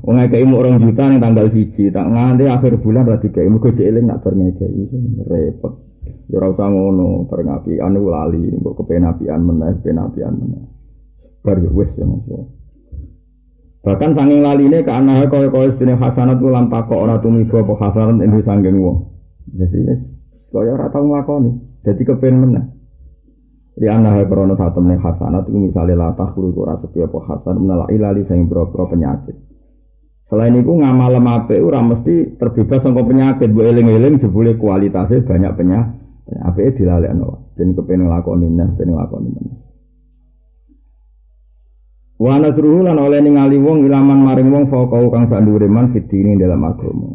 [0.03, 3.71] wong ngekei mu orang juta ning tanggal siji tak nganti akhir bulan ra dikei mergo
[3.71, 4.75] eling nak bar ngekei
[5.31, 5.88] repot
[6.29, 10.63] Ya ora usah ngono, apian lali, mbok kepen apian meneh, kepen apian meneh.
[11.41, 12.27] Bar yo wis ya Mas.
[13.79, 18.31] Bahkan sanging laline ke anake kaya-kaya sedene hasanat lan takok ora tumiba apa hasanat ing
[18.43, 18.97] sanging wong.
[19.55, 20.01] Jadi wis
[20.51, 21.51] kaya ora tau nglakoni,
[21.87, 22.65] dadi kepen meneh.
[23.79, 27.87] Di anak krono satu meneh hasanat itu misalnya latah kuru ora setia apa hasan menela
[27.87, 29.48] ilali sing boro penyakit.
[30.29, 35.97] Selain itu ngamal ape ora mesti terbebas sangka penyakit, bu eling-eling jebule kualitasnya banyak penyakit.
[36.45, 39.57] Ape dilalekno, ben kepen nglakoni neh, ben nglakoni meneh.
[42.21, 46.61] Wa nasruhu lan oleh ningali wong ilaman maring wong faqau kang sak man fitini dalam
[46.61, 47.09] agama.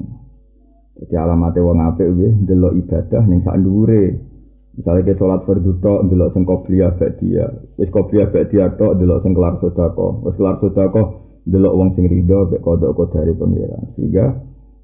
[0.98, 4.34] Jadi alamate wong apik nggih ndelok ibadah ning sak dhuwure.
[4.74, 7.78] Misalnya ke sholat fardu tok ndelok sing qobliyah ba'diyah.
[7.78, 10.12] Wis qobliyah ba'diyah tok ndelok sing kelar sedekah.
[10.26, 11.06] Wis kelar sedekah
[11.44, 14.26] delok wong sing rido mek kodok dari pengiran sehingga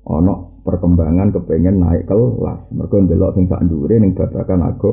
[0.04, 4.90] ono perkembangan kepengen naik kelas mergo delok sing sak ndure ning babakan aku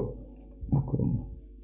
[0.71, 0.95] aku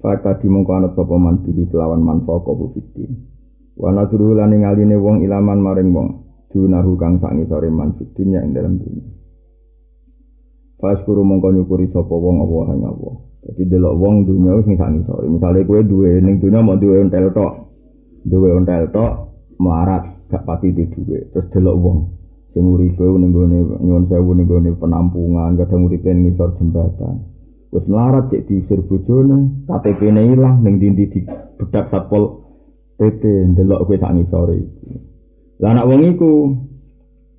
[0.04, 3.24] Faka dimongko anut sapa man pilih kelawan manfaat kau fitin.
[3.72, 6.08] Wa nadru lan ngaline wong ilaman maring wong.
[6.52, 9.00] Dunahu kang sak ngisore man fitunya ing dalam dunia.
[10.76, 13.10] Faskuru mongko nyukuri sapa wong apa ing apa.
[13.48, 15.24] Dadi delok wong dunia sing sak ngisore.
[15.24, 17.52] Misale kowe duwe ning dunia mau duwe ontel tok.
[18.28, 21.98] Duwe ontel tok melarat gak pati di duwe terus delok wong
[22.54, 27.26] sing uripe ning gone nyuwun sewu ning gone penampungan kadang uripe ngisor jembatan.
[27.74, 31.20] Wis melarat cek diusir bojone KTP-ne ilang ning dindi di
[31.58, 32.46] bedak satpol
[32.94, 34.94] PP ndelok kowe sak ngisore iki.
[35.58, 36.32] Lah anak wong iku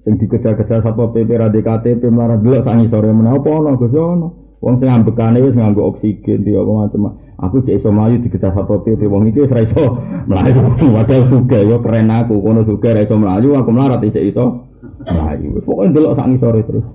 [0.04, 3.08] sing dikejar-kejar satpol PP ra KTP melarat delok sak ngisore.
[3.16, 3.96] Menapa ana Gus?
[3.96, 8.56] Ono wong sing ambekane wis nganggo oksigen di apa macam Aku cek iso mlayu dikejar
[8.56, 10.72] satpol PP wong iki wis ra iso mlayu.
[10.96, 12.40] Padahal sugih yo keren aku.
[12.40, 14.72] Kono sugih ra iso mlayu, aku mlarat cek iso
[15.04, 15.60] mlayu.
[15.68, 16.86] Pokoke ndelok sak ngisore terus.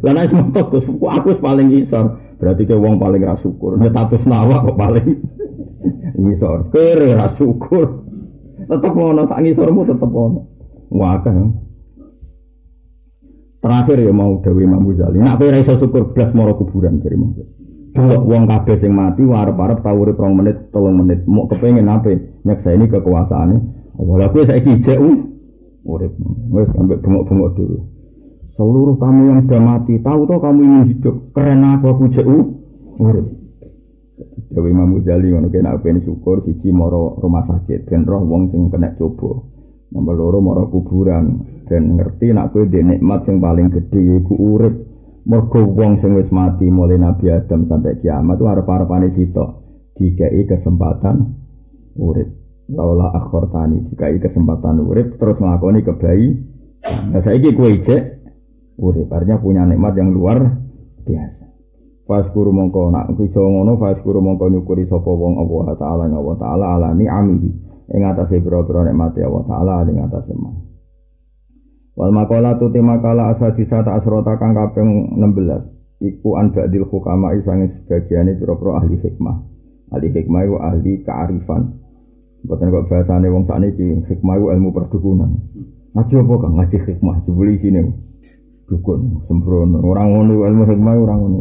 [0.00, 2.04] Lah nek semono Gus, aku wis paling isor.
[2.38, 3.74] Berarti ke wong paling ra syukur.
[3.74, 5.08] Nek status nawa kok paling
[6.32, 6.70] isor.
[6.70, 8.06] Kere ra syukur.
[8.70, 10.46] Tetep ngono sak ngisormu tetep ono.
[10.94, 11.34] Wakah.
[13.62, 15.22] Terakhir ya mau Dewi Imam Ghazali.
[15.22, 17.46] Nak kowe iso syukur blas moro kuburan jadi monggo.
[17.94, 22.10] Delok wong kabeh sing mati warep-arep tau urip 2 menit, 3 menit, mau kepengin apa?
[22.42, 23.56] Nyekseni kekuasaane.
[24.02, 24.98] Lha kowe saiki jek
[25.86, 26.10] urip.
[26.50, 27.78] Wis ambek bengok-bengok dulu.
[28.58, 31.14] Seluruh kamu yang sudah mati, tahu toh kamu ingin hidup.
[31.30, 32.26] Keren apa aku jek
[32.98, 33.26] urip.
[34.50, 38.74] Dewi Imam Ghazali ngono kena ben syukur siji moro rumah sakit ben roh wong sing
[38.74, 39.38] kena coba.
[39.92, 44.74] Nomor loro moro kuburan dan ngerti nak kowe nikmat sing paling gede iku urip.
[45.22, 49.50] Mergo wong sing wis mati mulai Nabi Adam sampai kiamat itu arep-arepane sitok
[49.94, 51.16] dikai kesempatan
[52.00, 52.26] urip.
[52.72, 53.12] Laula
[53.52, 56.28] tani dikai kesempatan urip terus nglakoni kebayi.
[57.12, 58.02] Nah saiki kowe ijek
[58.80, 60.40] urip artinya punya nikmat yang luar
[61.04, 61.44] biasa.
[62.02, 66.64] Faskuru mongko nak kuwi ngono faskuru mongko nyukuri sapa wong Allah taala ing Allah taala
[66.74, 70.54] ala ni amihi ing atase pira-pira nikmate Allah taala ing atase man.
[71.92, 77.76] Wal makalah tu makalah asal disata asrota kang kaping 16 iku an ba'dil hukama isange
[77.76, 79.36] sebagiane pira-pira ahli hikmah.
[79.92, 81.62] Ahli hikmah iku ahli kearifan.
[82.42, 85.30] Bukan kok bahasane wong sakniki hikmah iku ilmu perdukunan.
[85.92, 87.80] Ngaji apa kang ngaji hikmah jebuli sini.
[88.66, 89.84] Dukun sembrono.
[89.84, 91.40] Orang ngono ilmu hikmah orang ngono.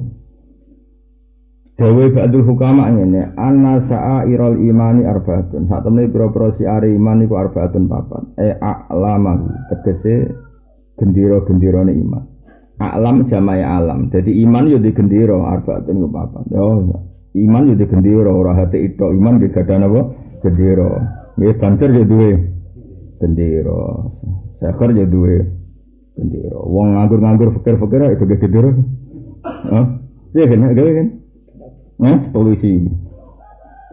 [1.79, 3.79] Dewi ba'dul hukama ngene, anna
[4.27, 5.65] irol imani arbaatun.
[5.71, 8.23] Saat temne pira-pira siare iman iku arbaatun papat.
[8.37, 10.29] E a'lamahu, tegese
[10.99, 12.23] gendira-gendirane iman.
[12.77, 14.11] A'lam jamae alam.
[14.11, 16.43] Jadi iman yo di gendira arbaatun iku papat.
[16.51, 16.91] Yo
[17.39, 20.01] iman yo di gendira ora hati itu iman di gadah napa?
[20.43, 20.89] Gendira.
[21.39, 22.29] Nggih banter yo duwe
[23.17, 23.81] gendira.
[24.59, 25.49] Sakar yo duwe
[26.19, 26.59] gendira.
[26.61, 28.69] Wong nganggur-nganggur fikir-fikir itu gendira.
[29.41, 29.85] Hah?
[30.31, 31.07] Iya kan, kan?
[32.01, 32.81] Eh, polisi.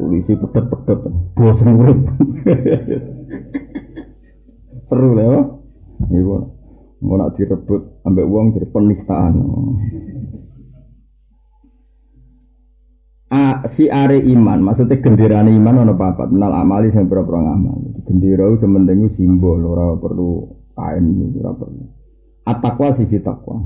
[0.00, 1.00] Polisi pedet-pedet.
[1.36, 2.00] Bosan urip.
[4.88, 5.40] Seru lah ya.
[6.08, 6.36] Iku
[6.98, 9.34] mau nak direbut ambek uang jadi penistaan.
[13.28, 18.02] A, si are iman, maksudnya gendirane iman ono papat, menal amali sing pira-pira ngamal.
[18.08, 21.84] Gendera sementing simbol, ora perlu kain, ora perlu.
[22.48, 23.60] At-taqwa sisi takwa.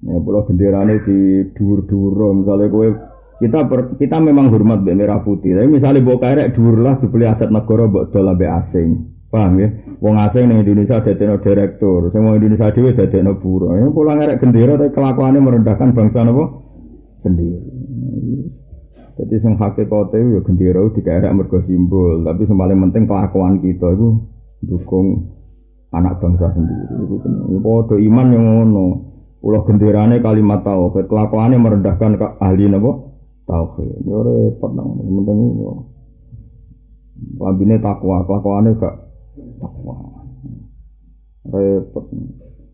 [0.00, 2.88] Ya pulau benderane di dur-dur misalnya kowe
[3.40, 5.56] kita per, kita memang hormat mbek merah putih.
[5.56, 8.88] Tapi misalnya bawa kerek dur lah dibeli aset negara mbok dol ambek asing.
[9.32, 9.68] Paham ya?
[10.00, 13.76] Wong asing ning Indonesia dadekno direktur, sing wong Indonesia dhewe dadekno buruh.
[13.76, 16.44] Ya pulang ngerek gendera tapi kelakuannya merendahkan bangsa napa
[17.20, 17.60] sendiri.
[19.20, 24.08] Jadi sing hakikate ya gendera dikerek mergo simbol, tapi paling penting kelakuan kita itu
[24.64, 25.28] dukung
[25.92, 26.92] anak bangsa sendiri.
[27.04, 27.16] Iku
[27.60, 29.09] padha iman yang ngono.
[29.40, 33.16] Pulau genderane kalimat tauhid, kelakuannya merendahkan ke ahli nabo
[33.48, 34.04] tauhid.
[34.04, 35.88] Yo repot nang penting yo.
[37.40, 38.96] Lambine takwa, kelakuannya gak
[39.56, 39.96] takwa.
[41.48, 42.04] Repot.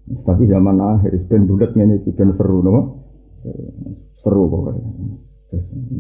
[0.07, 2.83] Tapi zaman akhir ben bulat ngene iki ben seru napa?
[4.23, 4.91] Seru pokoknya.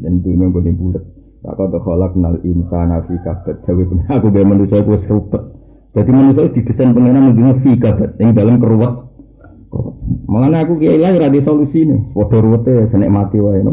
[0.03, 1.05] Dan dunia boleh bulat.
[1.47, 3.63] Tak kau terkolak nal insana fi kabet.
[3.63, 5.43] Jadi aku biar manusia itu serupet.
[5.95, 8.11] Jadi manusia didesain pengenan menjadi fi kabet.
[8.19, 8.95] Yang dalam keruat
[10.27, 12.11] Mengenai aku kiai lah ada solusi nih.
[12.11, 13.63] Waduh ruwete senek mati wae.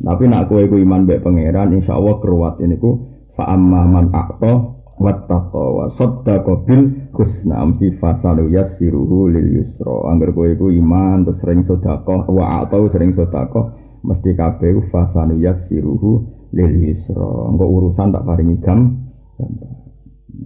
[0.00, 2.96] Tapi nak kue ku iman baik pangeran, insya Allah keruat ini ku
[3.36, 10.10] fa amma man akto wattaqo wa saddaqa bil husna mesti fasalu yassiruhu lil yusra.
[10.10, 16.10] Angger kowe iku iman terus sering sedekah wa atau sering sedekah mesti kabeh fasalu yassiruhu
[16.56, 17.30] lil yusra.
[17.52, 19.06] Engko urusan tak paringi gam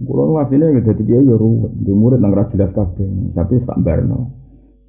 [0.05, 3.79] Kulo ngasine gitu dadi kiai yo ruwet, di murid nang ra jelas kabeh, tapi tak
[3.81, 4.33] barno.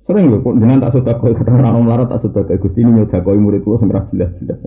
[0.07, 3.35] Sering lho, kok dengan tak sudah kau kadang orang melarat tak kayak gusti ini kau
[3.35, 4.59] murid kulo sing jelas jelas.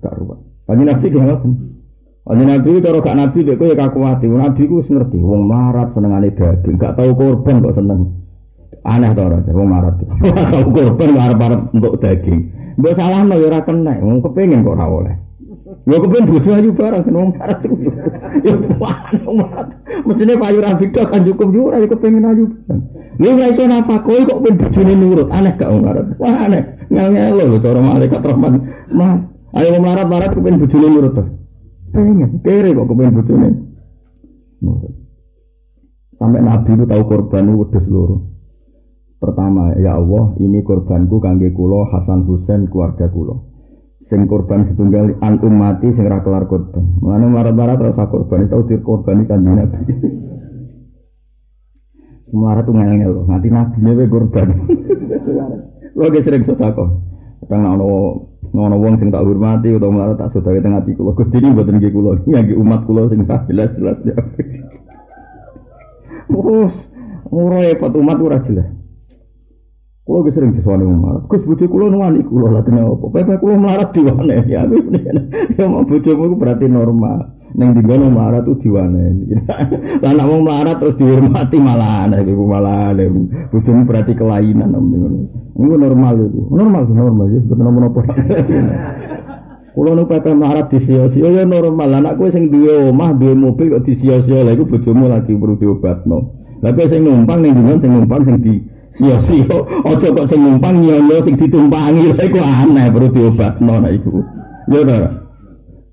[0.00, 0.40] Gak ruwet.
[0.66, 1.52] Kanjeng Nabi ki ngoten.
[2.24, 4.26] Kanjeng Nabi cara gak Nabi dek kowe ya kaku ati.
[4.26, 8.00] Nabi ku ngerti wong melarat senengane daging, gak tau korban kok seneng.
[8.80, 9.94] Aneh to ora wong melarat.
[10.52, 12.40] Tau korban arep-arep untuk daging.
[12.80, 13.60] Mbok salahno ya ora
[14.00, 15.16] wong kepengin kok ora oleh.
[15.86, 17.74] Ya kepen bojo ayu barang seneng marat iku.
[18.42, 18.54] Ya
[19.22, 19.66] wong marat.
[20.06, 22.44] Mesine payu ra beda kan cukup yo ora kepengen ayu.
[23.22, 25.28] Lha ora iso napa kowe kok ben bojone nurut.
[25.30, 26.06] Aneh gak wong marat.
[26.18, 26.62] Wah aneh.
[26.90, 28.54] Ngel-ngel lho cara malaikat rahman.
[28.90, 29.14] Mah,
[29.54, 31.14] ayo wong marat-marat kepen bojone nurut.
[31.94, 33.48] Pengen kere kok kepen bojone.
[34.62, 34.94] Nurut.
[36.18, 38.16] Sampai Nabi itu tahu korban itu wedhus loro.
[39.20, 43.49] Pertama, ya Allah, ini korbanku kangge kula Hasan Husain keluarga kula
[44.10, 46.82] sing korban setunggal an umati sing ra kelar korban.
[46.98, 49.78] Mulane marat-marat rasa korban itu dir korban kan Nabi.
[52.30, 54.48] Marat tuh ngel-ngel, nanti nabi nya korban.
[55.98, 56.90] Lo gak sering sedekah.
[57.42, 57.86] Kadang ono
[58.50, 61.14] ngono wong sing tak hormati utawa marat tak sedekah teng ati kula.
[61.18, 63.98] Gusti ini mboten nggih kula, nggih umat kula sing tak jelas-jelas.
[66.30, 66.74] Terus,
[67.34, 68.79] ora repot umat ora jelas.
[70.10, 71.22] Kulo ge sering wong marat.
[71.30, 73.14] Gus bojo kulo nuwani kulo lah kena apa?
[73.14, 74.42] Pepe kulo melarat diwane.
[74.50, 74.66] Ya
[75.54, 77.30] ya mau bojomu iku berarti normal.
[77.54, 79.06] Ning dinggono melarat tuh diwane.
[80.02, 83.06] Lah nek wong melarat terus dihormati malah aneh iku malah aneh.
[83.54, 85.30] Bojomu berarti kelainan ngono.
[85.54, 86.40] Iku normal itu.
[86.58, 88.00] Normal normal ya betul menapa.
[89.78, 91.86] Kulo nu pepe melarat disio-sio ya normal.
[91.86, 96.18] Anak kowe sing duwe omah, duwe mobil kok disio-sio lha iku bojomu lagi perlu diobatno.
[96.66, 100.82] Lah kowe sing numpang ning dinggon sing numpang sing di Sio-sio, ojo kok sing numpang
[100.82, 104.18] nyono sing ditumpangi lha iku aneh perlu diobatno nek iku.
[104.66, 104.98] Ya ta.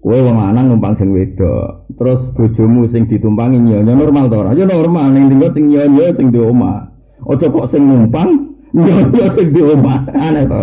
[0.02, 4.52] Kowe wong lanang numpang sing wedok, terus bojomu sing ditumpangi nyono normal to ora?
[4.58, 6.90] Ya normal ning tinggal sing nyono sing di omah.
[7.22, 8.30] Ojo kok sing numpang,
[9.18, 10.10] yo sing di omah.
[10.18, 10.62] Aneh to.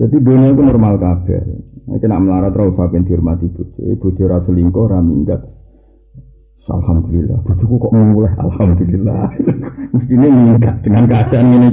[0.00, 1.40] Jadi dunia itu normal kabeh.
[1.92, 3.80] Nek nak melarat ora usah ben dihormati bojo.
[4.00, 5.44] Bojo ora selingkuh, ora minggat.
[6.62, 9.34] Alhamdulillah, bojoku kok mulai alhamdulillah.
[9.98, 11.70] Mestine minggat dengan keadaan ini.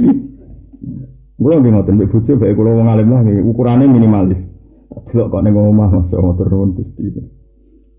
[1.38, 4.42] Gue nggih ngoten mbek bojo bae kula wong alim lah ukurane minimalis.
[5.06, 7.06] Delok kok ning omah Mas motor nuwun Gusti.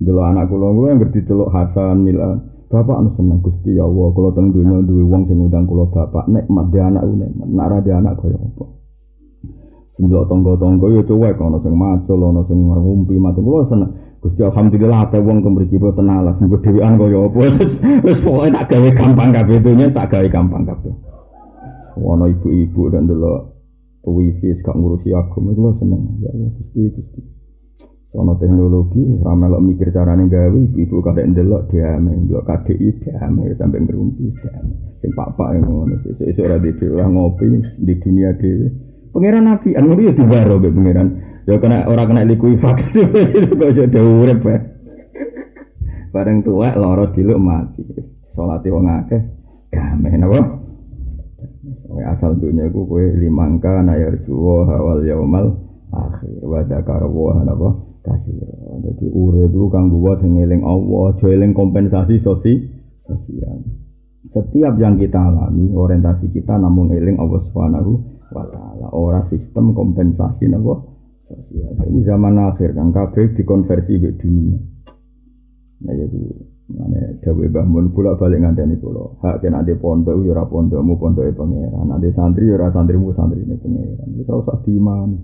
[0.04, 2.52] Delok anak kula gue ngerti delok Hasan Milan.
[2.68, 6.28] Bapak anu seneng Gusti ya Allah, kula teng donya duwe wong sing ngundang kula bapak
[6.28, 8.66] nek mat anak ku nek nek ra anak kaya apa.
[9.96, 13.92] Ndelok tangga-tangga ya cuwek ana sing macul ana sing ngumpi macam kula seneng.
[14.22, 17.40] Gusti alhamdulillah ate wong kemriki boten alas mengko dhewean kaya apa.
[18.06, 20.94] Wis pokoke tak gawe gampang kabeh donya tak gawe gampang kabeh.
[21.98, 23.50] Ana ibu-ibu dan delok
[24.06, 26.22] wifi gak ngurusi aku itu seneng.
[26.22, 27.22] Ya Allah Gusti Gusti.
[28.12, 33.88] Sono teknologi, ramai lo mikir carane gawe, ibu kadek ndelok diame, ndelok KDI diame, sampai
[33.88, 35.00] ngerumpi diame.
[35.00, 37.48] Sing pak-pak yang ngono, sesuk-sesuk ora dhewe ngopi
[37.80, 38.68] di dunia dhewe.
[39.12, 41.08] Pangeran Nabi, anu ya dibaro be pangeran.
[41.44, 43.00] Ya kena ora kena likuifaksi,
[43.60, 44.60] kok iso urip bae.
[46.12, 47.84] Bareng tuwek lara diluk mati.
[48.36, 49.22] Salate wong akeh
[49.72, 50.40] gamen apa?
[52.02, 55.60] asal dunia iku kowe limangka na yarjuwa hawal yaumal
[55.92, 57.70] akhir wa dzakara wa napa
[58.04, 58.40] kasih.
[58.80, 61.16] Dadi urip iku kang buat sing eling Allah,
[61.52, 62.54] kompensasi sosi
[63.04, 63.60] sosial.
[64.32, 68.90] Setiap yang kita alami, orientasi kita namun eling Allah Subhanahu wa.
[68.96, 70.82] Ora sistem kompensasi napa
[71.28, 71.76] sosial.
[71.88, 74.60] Ini zaman akhir kang kabeh dikonversi ke dunia.
[75.82, 76.22] Nah jadi
[76.72, 79.20] Mane dawe Mbah Mun bolak balik ngandani kula.
[79.20, 81.92] Hak kena ade pondok yo ora pondokmu pondoke pangeran.
[81.92, 84.08] Ade santri yo ora santrimu santrine pangeran.
[84.16, 85.18] Wis ora usah diimani.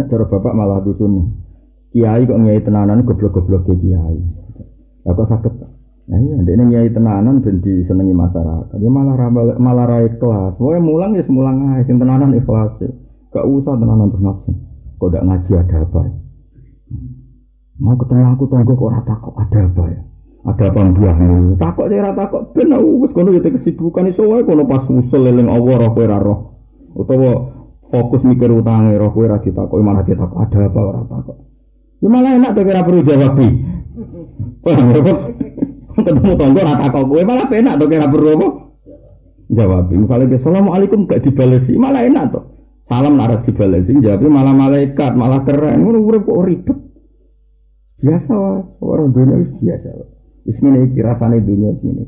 [0.00, 1.28] Cara bapak malah dusun.
[1.92, 4.16] Kiai kok nyai tenanan goblok-goblok kiai.
[5.04, 5.54] Lah kok sakit.
[6.10, 8.82] Nah iya, ndekne nyai tenanan ben disenengi masyarakat.
[8.82, 9.30] Ya malah ra
[9.62, 10.58] malah ra ikhlas.
[10.58, 12.82] Wae mulang ya semulang ae sing tenanan ikhlas.
[13.30, 14.54] Gak usah tenanan terus ngabsen.
[14.98, 16.12] Kok ndak ngaji ada apa ya?
[17.78, 20.00] Mau ketemu aku tonggo kok ora takut ada apa ya?
[20.50, 21.62] Ada apa mbuahmu?
[21.62, 25.46] Takok sih ora takok ben wis kono yo kesibukan iso wae kono pas usul eling
[25.46, 26.38] Allah roh kowe roh.
[26.98, 27.54] Utawa
[27.86, 31.38] fokus mikir utange roh kowe ora ditakoki malah ditakok ada apa ora takok.
[32.02, 33.38] Ya malah enak tuh kira perlu jawab.
[36.00, 38.48] Ketemu tonggo ora takok kowe malah enak tuh kira apa?
[39.50, 39.90] Jawab.
[39.90, 42.44] Misalnya Assalamualaikum gak dibalesi malah enak tuh.
[42.86, 45.84] Salam nara dibalesi jawab malah malaikat malah keren.
[45.84, 46.78] Urip kok ribet.
[48.00, 48.34] Biasa
[48.80, 50.08] orang dunia biasa wae.
[50.48, 52.04] Ismine iki rasane dunia sini.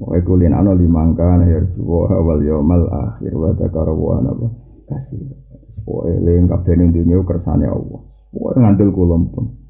[0.00, 4.24] Wae kulin ana limangka na yarjuwa wal yaumal akhir wa dzakara wa
[4.88, 5.36] kasih.
[5.82, 8.00] Pokoke eling kabeh ning dunia kersane Allah.
[8.32, 9.61] Pokoke ngandel kula pun.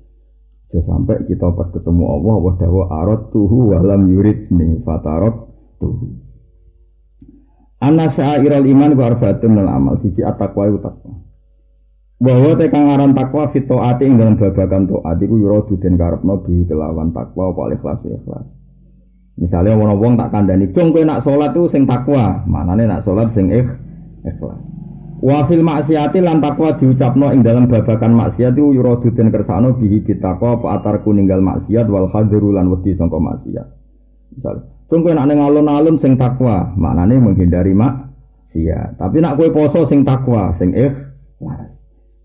[0.73, 6.17] Sampai kita pas ketemu Allah wa dawa arat tuhu walam yurid ni fatarot tuhu.
[7.85, 11.13] Ana syairul iman wa arbaatun amal siji at-taqwa takwa
[12.23, 17.11] bahwa tekan aran takwa ati ing dalam babakan toat iku yura duden karepno bi kelawan
[17.11, 18.47] takwa apa ikhlas ikhlas.
[19.43, 23.35] Misalnya wong wong tak kandani, cung kowe nak salat tuh sing takwa, manane nak salat
[23.35, 23.67] sing ikh,
[24.23, 24.72] ikhlas.
[25.23, 30.03] Wa fil maksiati lan takwa diucapno ing dalam babakan maksiat iku yura duden kersano bihi
[30.03, 33.67] bitakwa apa atarku ninggal maksiat wal hadru lan wedi sangka maksiat.
[34.35, 38.99] Misal, cung kowe ning alun-alun sing takwa, maknane menghindari maksiat.
[38.99, 41.71] Tapi nak kowe poso sing takwa, sing ikhlas.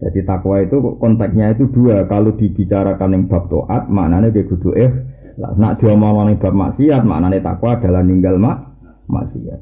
[0.02, 2.10] Jadi takwa itu konteksnya itu dua.
[2.10, 4.89] Kalau dibicarakan yang bab toat, maknanya dia kudu eh.
[5.38, 8.74] Nak diomong yang bab maksiat, maknanya takwa adalah ninggal mak
[9.06, 9.62] maksiat.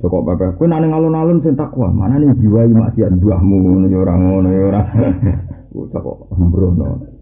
[0.00, 4.48] Cukup bapak, kue nane ngalun-alun sing takwa, mana nih jiwa maksiat buahmu, nih orang ngono
[4.72, 4.86] orang.
[5.92, 7.12] Cukup sembrono.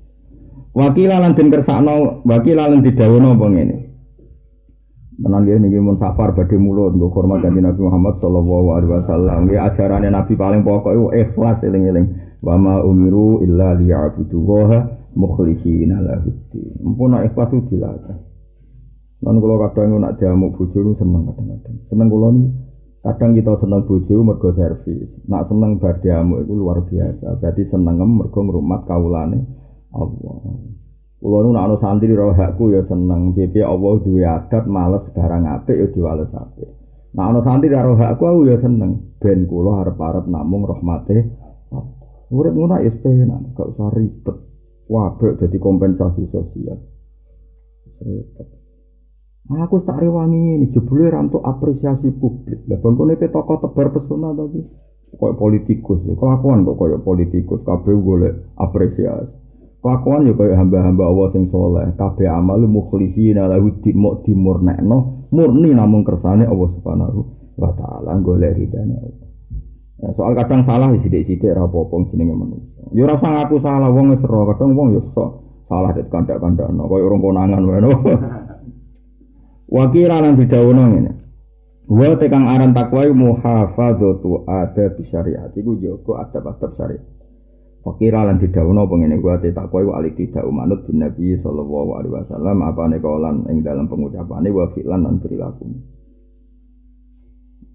[0.70, 3.76] Wakil lan den kersakno, wakil lan didawono apa ngene.
[5.20, 9.38] Tenan nggih niki mun safar badhe mulut nggo hormat kanjeng Nabi Muhammad sallallahu alaihi wasallam.
[9.44, 12.06] Nggih ajarane Nabi paling pokok iku ikhlas eling-eling.
[12.40, 16.72] Wa ma umiru illa liya'budullaha mukhlishina lahu din.
[16.80, 18.29] Mumpun ikhlas itu dilatih.
[19.20, 21.76] Lan kula kadang nak diamuk bojo seneng kadang-kadang.
[21.92, 22.28] Seneng kula
[23.04, 25.08] kadang kita seneng bojo mergo servis.
[25.28, 27.36] Nak seneng bar diamuk iku luar biasa.
[27.36, 29.44] Berarti seneng mergo ngrumat kawulane
[29.92, 30.40] Allah.
[31.20, 33.36] Kulo nu nak santri roh hakku ya seneng.
[33.36, 36.72] Jadi Allah duwe adat males barang apik ya diwales apik.
[37.12, 39.20] Nak ana santri roh hakku aku ya seneng.
[39.20, 41.28] Ben kula arep-arep namung rahmate.
[42.30, 44.36] Urip ngono ya penak, gak usah ribet.
[44.86, 46.78] Wabek jadi kompensasi sosial.
[48.06, 48.59] Ribet.
[49.50, 52.62] Aku tak rewangi ini jebule rantu apresiasi publik.
[52.70, 54.62] Lah bangkone ke tokoh tebar pesona tapi
[55.18, 59.34] koyo politikus, kelakuan kok koyo politikus kabeh golek apresiasi.
[59.82, 66.06] Kelakuan ya kaya hamba-hamba Allah sing soleh, kabeh amal mukhlisina lahu dimok dimurnekno, murni namung
[66.06, 67.20] kersane Allah Subhanahu
[67.58, 69.28] wa taala golek ridane Allah.
[70.00, 72.86] Ya, soal kadang salah sithik-sithik ora apa-apa jenenge manusa.
[72.94, 75.02] Ya ora usah ngaku salah wong wis kadang wong ya
[75.66, 77.82] salah det kandak-kandakno kaya urung konangan wae.
[79.70, 81.12] Wakira lan didhawuhno ngene.
[81.86, 87.06] Wa tekang aran takwa muhafadzatu ada syariat iku jaga adab-adab syariat.
[87.86, 92.14] Fakira lan didhawuhna pengene gua te takwa iku alik tidak umanut bin Nabi sallallahu alaihi
[92.18, 95.64] wasallam apane kaulan ing dalam pengucapane wa fi'lan lan perilaku.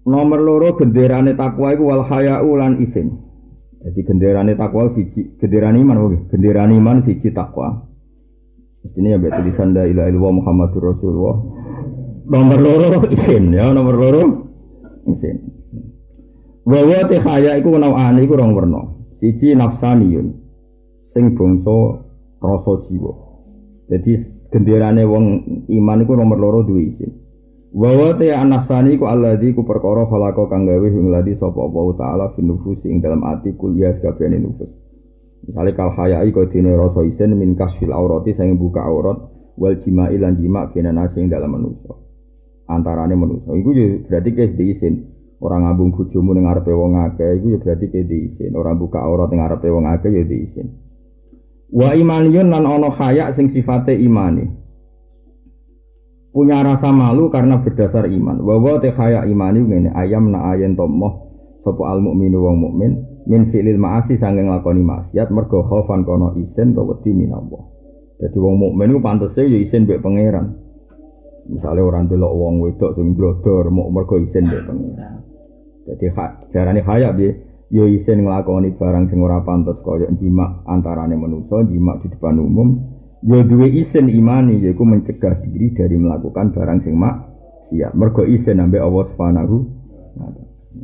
[0.06, 3.08] Nomor loro genderane takwa iku wal haya'u lan isin.
[3.82, 7.88] Jadi genderane takwa siji, genderane iman oke, genderane iman siji takwa.
[8.86, 11.34] Ini ya tulisan la ilaha illallah Muhammadur Rasulullah
[12.26, 14.22] Nomor loro isin ya, nomor loro
[15.06, 15.46] isin.
[16.66, 18.82] Wawa te khaya iku nawani iku rong werna.
[19.22, 20.34] Siji nafsaniyun
[21.14, 22.02] sing bangsa
[22.42, 23.14] rasa jiwa.
[23.86, 24.12] Jadi
[24.50, 25.24] genderane wong
[25.70, 27.14] iman iku nomor loro duwe isin.
[27.70, 32.26] Wawa te anafsani iku alladzi ku perkara khalaqa kang gawe ing ladi sapa Allah taala
[32.34, 34.70] fi nufusi ing dalam ati kuliah sakabehane nufus.
[35.46, 40.18] Misalnya kal hayai kau dene rasa isin min kasfil aurati sing buka aurat wal jima'i
[40.18, 42.05] lan jima' kena nasi ing dalam manusia
[42.66, 43.54] antarane manusa.
[43.54, 44.94] Iku yo berarti kes diisin.
[45.36, 48.52] Orang ngambung bojomu ning ngarepe wong akeh iku yo berarti kes diisin.
[48.54, 50.66] Orang buka aurat ning ngarepe wong akeh yo diisin.
[51.70, 54.46] Wa imaniyun lan ana haya sing sifate imani.
[56.30, 58.44] Punya rasa malu karena berdasar iman.
[58.44, 61.26] Wa wa te haya imani ngene ayam na ayen tomoh
[61.64, 62.92] sapa al mukminu wong mukmin
[63.26, 67.66] min fi'lil ma'asi sanging lakoni maksiat mergo khaufan kono isin to wedi minallah.
[68.22, 70.65] Jadi wong mukmin ku pantese ya isin mbek pangeran.
[71.46, 75.10] Misalnya orang delok wong wedok sing blodor mau mergo isin mbek pengira.
[75.86, 76.06] Jadi
[76.50, 77.30] jarane kaya piye?
[77.70, 82.68] Yo isin nglakoni barang sing ora pantes kaya jima antarane manusa, jima di depan umum.
[83.22, 87.26] Yo duwe isin imani yaiku mencegah diri dari melakukan barang sing mak
[87.70, 87.94] siap.
[87.94, 89.56] Mergo isin ambek Allah Subhanahu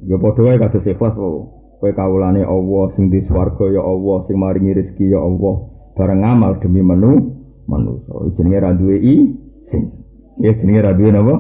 [0.06, 1.42] Yo padha wae kados ikhlas wae.
[1.82, 5.54] Kowe kawulane Allah sing di swarga ya Allah sing maringi rezeki ya Allah.
[5.98, 7.34] Barang ngamal demi menu
[7.66, 8.10] manusa.
[8.38, 10.01] Jenenge ra duwe isin.
[10.40, 11.34] Ya jenenge ra duwe napa?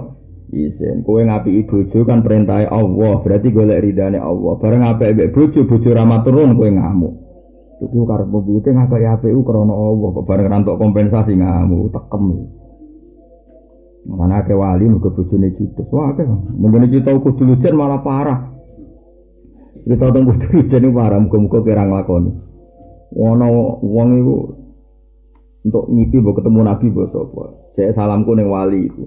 [0.52, 1.00] Isin.
[1.00, 4.52] Kowe ngapi bojo kan perintah Allah, berarti golek ridane Allah.
[4.60, 7.14] Bareng apik mbek bojo, bojo ra maturun kowe ngamuk.
[7.82, 12.24] Iku karepmu piye ki ngakoni apik krana Allah kok bareng rantuk kompensasi ngamuk, tekem.
[14.02, 15.86] Mana ke wali muga bojone judes.
[15.94, 16.26] Wah, akeh.
[16.26, 18.50] Nggone kita kudu lujen malah parah.
[19.86, 22.30] Kita teng kudu lujen parah, muga-muga kira nglakoni.
[23.12, 23.46] Ono
[23.80, 24.34] wong iku
[25.62, 27.61] untuk ngipi mbok ketemu Nabi mbok sapa.
[27.72, 29.04] Saya salamku ning wali iku.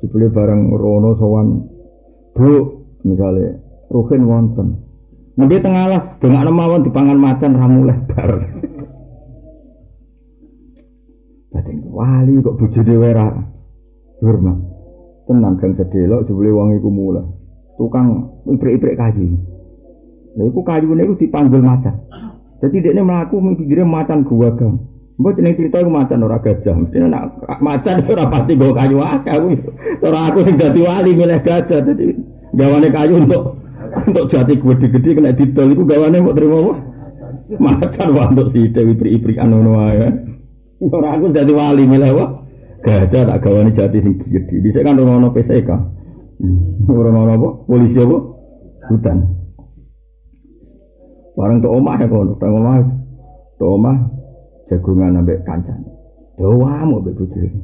[0.00, 1.48] Jebule bareng rono sowan
[2.32, 2.52] Bu,
[3.04, 3.60] misalnya
[3.90, 4.78] Ruhin wonten.
[5.34, 8.30] Nembe tengah alas dengan mawon dipangan macan ramu lebar.
[11.52, 13.28] Batin wali kok bojone wera.
[14.22, 14.58] Hormat.
[15.26, 17.26] Tenan gang sedelok jebule wong iku mulai.
[17.74, 19.34] Tukang ibrik-ibrik kayu.
[20.38, 21.96] Lha iku kayune iku dipanggil macan.
[22.60, 24.89] Jadi dia ini melaku mikirnya macan gua gang.
[25.20, 26.72] Mbok jeneng cerita iku macan ora gajah.
[26.72, 29.48] Mesti nek macan ora pasti go kayu akeh aku.
[30.00, 32.16] Ora aku sing dadi wali milih gajah dadi
[32.56, 33.60] gawane kayu untuk
[34.08, 36.72] untuk jati gede-gede kena didol iku gawane mau terima apa?
[37.60, 40.08] Macan wae untuk Dewi Pri-pri ngono wae.
[40.88, 42.24] Ora aku dadi wali milih apa?
[42.80, 44.56] Gajah tak gawane jati sing gede.
[44.64, 45.68] Dhisik kan ono PSK.
[46.88, 47.48] Ora ono apa?
[47.68, 48.16] Polisi apa?
[48.88, 49.18] Hutan.
[51.36, 52.74] Barang ke omah ya kono, ke omah.
[53.60, 53.96] Ke omah
[54.70, 55.90] jagungan ambek kancane.
[56.38, 57.60] Doa mau ambek bojone.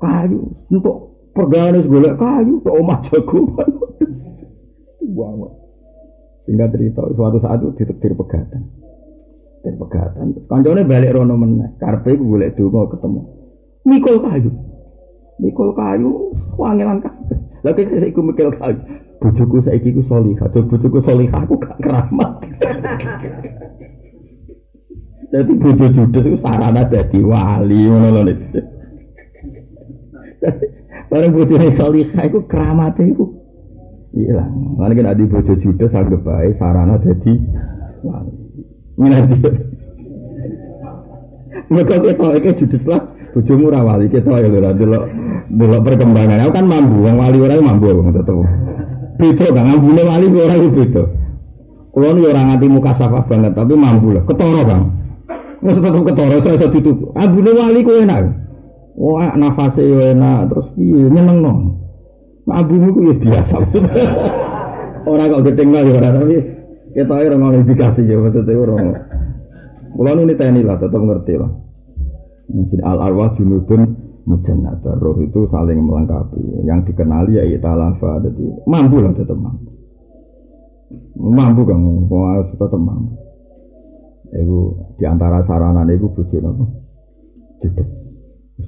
[0.00, 0.40] Kayu
[0.72, 0.96] untuk
[1.36, 3.68] pergane golek kayu ke omah jagungan.
[5.06, 5.52] Banget.
[6.48, 8.62] Sehingga cerita suatu saat itu ditetir pegatan.
[9.60, 10.26] Dan pegatan.
[10.48, 11.76] Kancane balik rono meneh.
[11.76, 13.20] Karpe golek donga ketemu.
[13.84, 14.50] Mikul kayu.
[15.36, 17.38] Mikul kayu wangilan kabeh.
[17.60, 18.80] Lagi saya ikut mikul kayu.
[19.16, 20.48] Bojoku saiki ku solihah.
[20.48, 22.30] Bojoku solihah aku gak keramat.
[25.26, 28.34] Jadi bojo judes itu sarana jadi wali ngono lho.
[31.10, 33.26] Bareng bojone salihah iku keramate iku
[34.14, 34.78] ilang.
[34.78, 37.32] Lan kan adi bojo judes anggap bae sarana jadi
[38.06, 38.32] wali.
[38.96, 39.36] Minati.
[41.66, 43.02] Mereka kita iki judes lah
[43.34, 45.04] bojomu ora wali kita ya lho delok
[45.50, 46.46] delok perkembangan.
[46.46, 48.36] Aku kan mambu, wong wali ora mambu tetep.
[49.18, 51.04] Beda kan ambune wali ora beda.
[51.90, 54.22] Kulo ora nganti muka safah banget tapi mambu lah.
[54.28, 55.05] Ketara, Bang.
[55.66, 57.10] Wes tetep ketara saya iso dituku.
[57.18, 58.22] Abune wali ku enak.
[58.94, 61.74] Oh, nafase yo enak terus piye nyenengno.
[62.46, 63.58] Nah, abumu ku ya biasa.
[65.10, 66.38] Ora kok geting yo ora tapi
[66.90, 68.74] ketoke ora ngono indikasi yo maksudnya ora.
[69.96, 71.50] Kalau ini tni lah, tetap ngerti lah.
[72.52, 73.82] Mungkin al arwah junudun
[74.26, 74.98] mujannata.
[74.98, 76.66] Roh itu saling melengkapi.
[76.66, 78.22] Yang dikenali ya italafa.
[78.22, 79.70] Jadi mampu lah tetap mampu.
[81.16, 81.62] Mampu
[82.10, 83.25] harus tetap mampu.
[84.34, 84.58] Ibu
[84.98, 86.64] di antara sarana ibu bujuk apa?
[87.62, 87.88] Judes.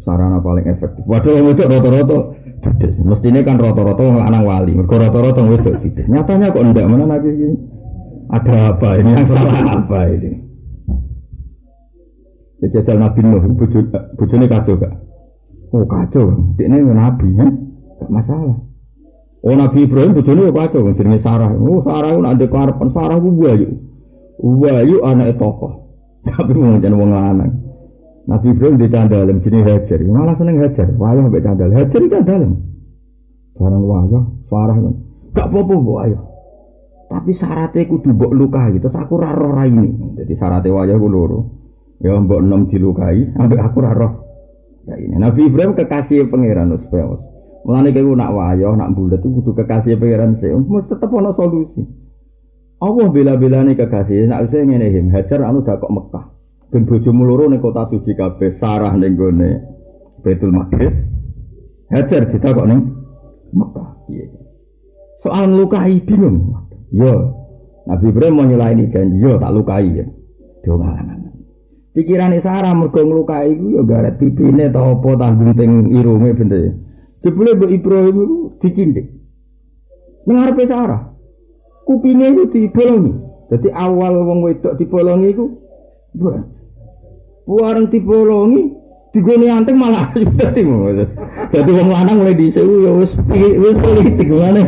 [0.04, 1.02] Sarana paling efektif.
[1.08, 2.94] Waduh, itu roto-roto judes.
[3.02, 4.76] Mestinya kan roto-roto anak wali.
[4.76, 6.06] Mereka roto-roto itu judes.
[6.06, 7.56] Nyatanya kok enggak mana lagi ini?
[8.28, 10.30] Ada apa ini yang salah apa ini?
[12.60, 13.40] Ya jajal Nabi Nuh,
[14.18, 14.92] bujune kacau gak?
[15.70, 17.46] Oh kacau, ini Nabi ya,
[18.02, 18.58] gak masalah.
[19.46, 21.54] Oh Nabi Ibrahim bujune kacau, jenenge Sarah.
[21.54, 23.87] Oh Sarah itu ada karepan Sarah ku buayu.
[24.38, 25.90] Buayu anak tokoh.
[26.22, 27.52] Tapi mau jangan wong lanang.
[28.28, 29.98] Nabi Ibrahim di candalem jenis Hajar.
[30.04, 30.88] Malah seneng Hajar.
[30.94, 31.68] Wayah sampai candal.
[31.72, 32.52] Hajar di candalem.
[33.58, 34.94] Barang wayah, Sarah kan.
[35.34, 36.22] Gak apa-apa wayah.
[37.08, 40.12] Tapi syaratnya kudu mbok lukai, terus aku ra roh ini.
[40.20, 41.40] Jadi syaratnya wajah ku loro.
[42.04, 44.12] Ya mbok nom dilukai, ambek aku ra roh.
[44.84, 47.16] Ya ini Nabi Ibrahim kekasih pangeran supaya
[47.64, 50.52] Mulane kowe nak wayah, nak bulat itu kudu kekasih pangeran sih.
[50.52, 51.82] Mesti tetep ana solusi.
[52.78, 56.30] Allah bela-belane kekasih, nak saya ngene him, Hajar anu dak kok Mekah.
[56.70, 59.50] Ben bojomu loro ning kota suci kabeh, Sarah ning gone
[60.22, 60.94] Baitul Maqdis.
[61.90, 62.80] Hajar ditakok ning
[63.50, 63.88] Mekah.
[64.06, 64.26] Iya.
[65.26, 66.54] Soal melukai bingung.
[66.94, 67.34] Yo,
[67.90, 70.06] Nabi Ibrahim mau nyulaini janji, yo tak lukai ya.
[70.62, 71.34] Donganan.
[71.98, 76.78] Pikiran Sarah mergo nglukai iku yo garet pipine ta apa ta gunting irunge bente.
[77.26, 79.06] Jebule Mbok Ibrahim iku dicindik.
[80.30, 81.17] Nang arepe Sarah.
[81.88, 83.12] Kupinge iku dibolongi.
[83.48, 85.48] Dadi awal wong wedok dibolongi iku
[87.48, 88.76] Buareng dibolongi,
[89.16, 90.68] digone anteng malah dadi
[91.48, 94.62] dadi wong lanang mulai dhisik ya wis wis politik ngene.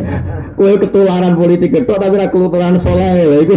[0.57, 3.55] Kowe ketularan politik ketok tapi ra ketularan saleh lha iku.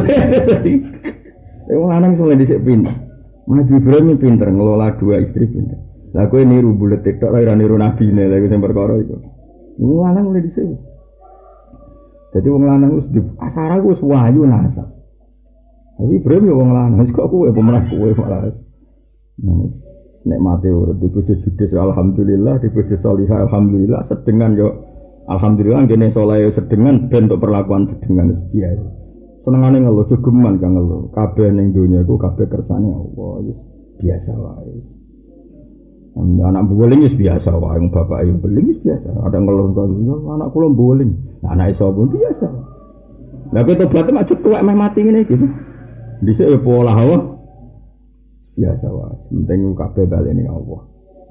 [1.79, 2.91] Wong lanang mulai dhisik pinter.
[3.47, 5.79] Mas Ibrahim pinter ngelola dua istri pinter.
[6.11, 9.23] Lah kowe niru bulet tiktok ora niru nabi ne lha iku sing perkara iku.
[9.79, 10.92] Wong lanang mulai dhisik
[12.33, 13.05] jadi wong lanang wis
[13.37, 14.89] asara wis wahyu nasab.
[15.93, 18.49] Tapi Ibrahim ya wong lanang kok kowe pemenang kowe malah.
[20.23, 24.69] Nek mati urip di bojo judes alhamdulillah di bojo salihah alhamdulillah sedengan yo.
[25.23, 28.83] Alhamdulillah gene saleh sedengan ben untuk perlakuan sedengan biasa.
[29.45, 31.11] Senengane ngeluh jogeman kang ngeluh.
[31.15, 33.55] Kabeh ning donya iku kabeh kersane Allah
[33.99, 35.02] biasa wae
[36.19, 40.47] anak boling wis biasa wae bapak ayo beling wis biasa ada ngeluh kok yo anak
[40.53, 41.11] kula boling
[41.45, 42.47] anak iso biasa
[43.53, 45.45] lah kowe tobat mak cukup meh mati ngene gitu
[46.25, 47.33] dhisik ya pola hawa
[48.57, 49.15] biasa wae.
[49.29, 50.81] Penting kabeh baleni Allah.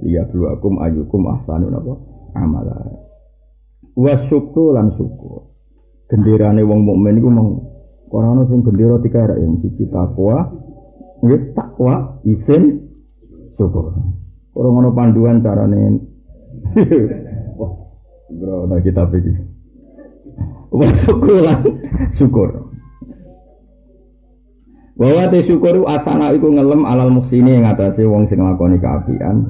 [0.02, 1.94] Liya bluakum ayukum ahsanu napa
[2.34, 2.74] amala.
[3.94, 5.52] Wa syukur lan syukur.
[6.10, 7.50] Genderane wong mukmin iku mau
[8.12, 10.52] ora ana sing gendera tiga yang siji takwa,
[11.24, 12.92] nggih takwa, isin,
[13.56, 13.96] syukur.
[14.52, 15.80] Ora ngono panduan carane.
[17.58, 17.72] Wah,
[18.28, 19.36] bro, nah kita pikir.
[20.72, 21.60] Wa syukur lan
[22.16, 22.48] syukur.
[24.96, 29.48] Bahwa te syukur asana iku ngelem alal muksini yang atasnya wong sing lakoni keapian.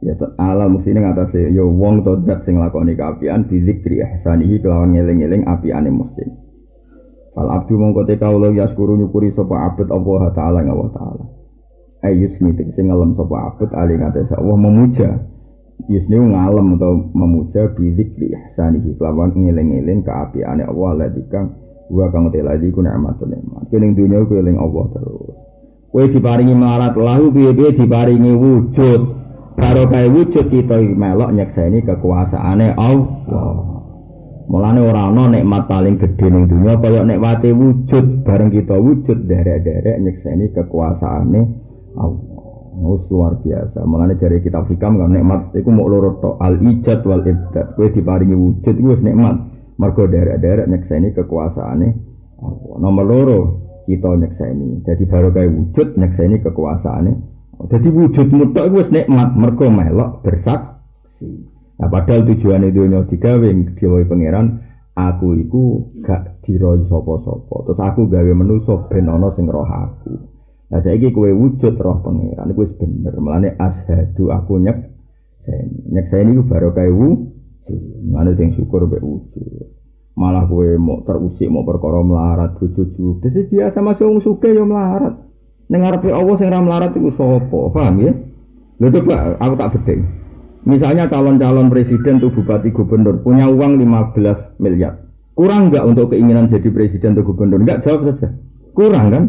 [0.00, 4.96] Ya alal muksini yang atasnya ya wong to zat sing lakoni keapian bizikri ihsanihi kelawan
[4.96, 6.36] ngeling-eling apiane muksin.
[7.32, 11.21] Fal abdu mongko te kawula yaskuru nyukuri sapa abet Allah taala ngawa taala.
[12.02, 15.10] Ayus nitik sing ngelem sapa abet ali ngatasi Allah memuja.
[15.90, 22.80] Yusni ngalem atau memuja bizikri ihsanihi kelawan ngeling-eling keapiane Allah ladikang Wa kang teladi ku
[22.80, 23.68] nikmatun nikmat.
[23.68, 25.36] Kene dunya ku eling Allah terus.
[25.92, 29.00] Kowe diparingi marat lahu piye-piye diparingi wujud.
[29.60, 33.52] Karo kae wujud kita melok nyekseni kekuasaane Allah.
[34.48, 40.00] Mulane ora ana nikmat paling gedhe ning dunya kaya nikmate wujud bareng kita wujud derek-derek
[40.00, 41.40] nyekseni kekuasaane
[41.96, 42.42] Allah.
[42.72, 43.84] Mus luar biasa.
[43.84, 47.76] Mulane jari kita fikam kan nikmat iku mau loro tok al ijad wal ibdad.
[47.76, 49.36] Kowe diparingi wujud iku nikmat.
[49.76, 51.88] Mergo derek-derek nyekseni kekuasaane
[52.40, 52.74] Allah.
[52.80, 53.38] Nomor loro
[53.84, 54.88] kita nyekseni.
[54.88, 57.12] Jadi baru kayak wujud nyekseni kekuasaane.
[57.68, 61.28] Jadi wujud mutlak wis nikmat mergo melok bersaksi.
[61.76, 64.64] Nah padahal tujuan itu nyo digawe digawe pangeran
[64.96, 67.68] aku iku gak diroi sopo-sopo.
[67.68, 70.31] Terus aku gawe menuso ben ana sing roh aku.
[70.72, 73.12] Nah saiki kowe wujud roh pangeran wis bener.
[73.20, 74.88] Mulane ashadu aku nyek
[75.92, 77.28] nyekseni iku baru kayak wujud.
[78.08, 79.68] Mana sing syukur be wujud.
[80.16, 82.88] Malah gue mau terusik mau perkara melarat bojo
[83.20, 85.20] Jadi biasa masih wong suke yo melarat.
[85.68, 87.58] Ning ngarepe Allah sing ra melarat iku sapa?
[87.72, 88.12] Paham ya?
[88.80, 90.00] Lho coba aku tak bedeng.
[90.62, 95.04] Misalnya calon-calon presiden tuh bupati gubernur punya uang 15 miliar.
[95.36, 97.60] Kurang nggak untuk keinginan jadi presiden atau gubernur?
[97.60, 98.36] Enggak jawab saja.
[98.72, 99.24] Kurang kan?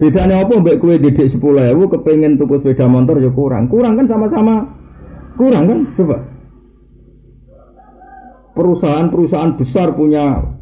[0.00, 3.68] Bedanya apa mbak kue didik sepuluh ewu kepengen tuku sepeda motor ya kurang.
[3.68, 4.64] Kurang kan sama-sama.
[5.36, 5.78] Kurang kan?
[5.92, 6.16] Coba.
[8.56, 10.56] Perusahaan-perusahaan besar punya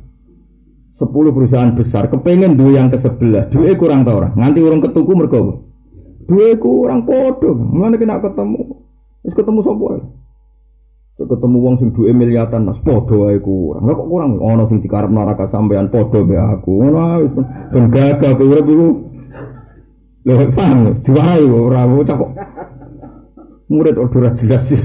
[0.99, 2.11] sepuluh perusahaan besar.
[2.11, 5.70] Kepengen dua yang ke sebelah dua kurang tau orang nganti orang ketuku mergo
[6.26, 7.55] dua kurang podo.
[7.55, 8.74] Mana kena ketemu?
[9.22, 9.86] Terus ketemu sopo
[11.18, 12.78] ketemu wong sing duwe miliatan mas.
[12.82, 13.86] Podo ae kurang.
[13.86, 14.30] Kok kurang?
[14.39, 16.78] Ono sing dikarep neraka sampean podo be aku.
[16.95, 17.26] Ae
[17.74, 19.08] ben gagah iku
[20.29, 22.31] Lho, paham, diwarai ora bocah kok.
[23.72, 24.76] Murid ora jelas sih.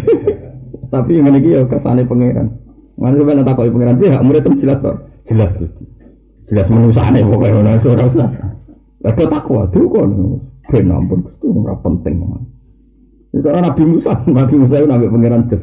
[0.87, 2.47] Tapi ngene iki ya kesane pangeran.
[2.95, 5.83] Mana sampeyan takoki pangeran, "Ya, murid itu jelas kok." Jelas gitu.
[6.47, 8.29] Jelas menusane pokoke ngono ora usah.
[9.03, 10.39] Ada takwa tuh kon.
[10.71, 12.23] Ben ampun Gusti ora penting.
[13.35, 15.59] Itu Nabi Musa, Nabi Musa itu nabi pangeran jes.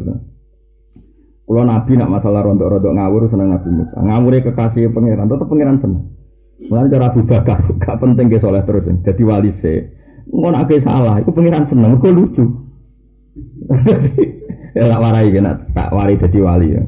[1.51, 3.97] Kalau Nabi nak masalah rontok-rontok ngawur seneng Nabi Musa.
[3.97, 6.05] Ngawure kekasih pangeran, tetap pangeran seneng.
[6.69, 9.97] Mulai cara Abu Bakar, gak penting ke soleh terus, jadi wali se.
[10.31, 12.45] Ngon ake salah, itu pengiran seneng, kok lucu.
[14.77, 16.83] ya tak warai kan, tak warai jadi wali ya.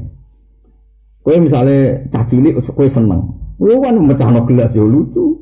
[1.23, 3.55] Kue misalnya cacili, kue seneng.
[3.55, 5.39] Kue kan mecah no gelas ya lucu,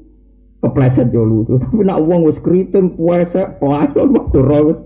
[0.61, 1.57] kepleset ya lucu.
[1.57, 4.77] Tapi nak uang wis keriting, puasa, puasa, waktu rawat.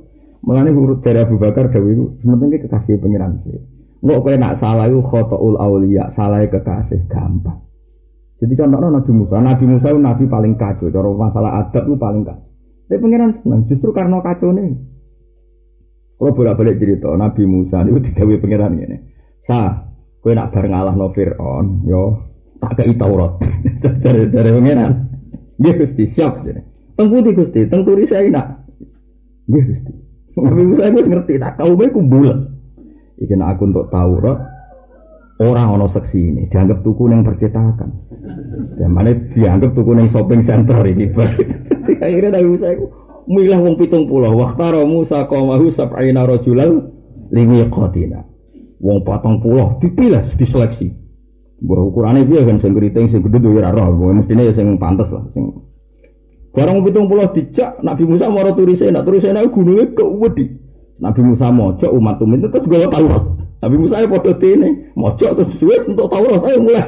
[0.45, 3.57] Mengenai huruf dari Abu Bakar itu, sementing kekasih pengiran sih.
[4.05, 7.64] Nggak kue nak salah itu khotoul aulia, salah kekasih gampang.
[8.35, 12.23] Jadi contohnya Nabi Musa, Nabi Musa itu Nabi paling kacau, cara masalah adab itu paling
[12.27, 12.47] kacau.
[12.85, 14.75] Tapi pengiran senang, justru karena kacau nih.
[16.15, 18.97] Kalau bolak balik cerita, Nabi Musa itu digawe pengiran ini.
[19.47, 19.87] Sa,
[20.19, 22.23] kue nak bareng Allah no Fir'aun, yo
[22.59, 23.39] tak kei Taurat
[24.03, 24.91] dari dari pengiran.
[25.55, 26.61] Dia gusti siap jadi.
[26.95, 28.47] Teng putih gusti, teng turis saya nak.
[29.47, 29.91] Dia gusti.
[30.35, 32.51] Nabi Musa itu ngerti, tak kau baik kumbulan.
[33.15, 34.54] Ikan aku untuk Taurat,
[35.39, 37.89] orang ono seksi ini dianggap tuku yang percetakan.
[38.79, 41.11] Ya mana dianggap tuku yang shopping center ini.
[42.05, 42.85] Akhirnya Nabi Musa itu
[43.27, 44.31] milah wong pitung pulau.
[44.39, 46.91] Waktaro Musa komahu sab'ina rojulal
[47.35, 48.23] limi kotina.
[48.79, 50.91] Wong patong pulau dipilih diseleksi.
[51.55, 53.91] Bahwa ukurannya dia kan sing keriting sing gede duwe roh.
[54.11, 55.23] Mestinya ya sing pantas lah.
[55.35, 55.51] Sing
[56.55, 60.55] Barang pitung pulau dijak Nabi Musa mau turisnya, nak turisnya gunungnya kewedi.
[61.03, 65.31] Nabi Musa mojok umat umat itu terus gue tahu Nabi Musa ya podo ini, mojok
[65.41, 66.85] terus suwe untuk Taurat, ayo mulai.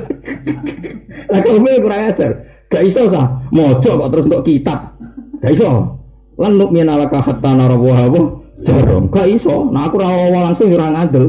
[1.32, 2.32] Lah kalau gue kurang ajar,
[2.70, 4.94] gak iso sah, mojok kok terus untuk kitab,
[5.42, 5.98] gak iso.
[6.38, 8.22] Lan nuk minalaka hatta narawa apa,
[8.62, 9.74] jarum, gak iso.
[9.74, 11.26] Nah aku rawa langsung orang adil.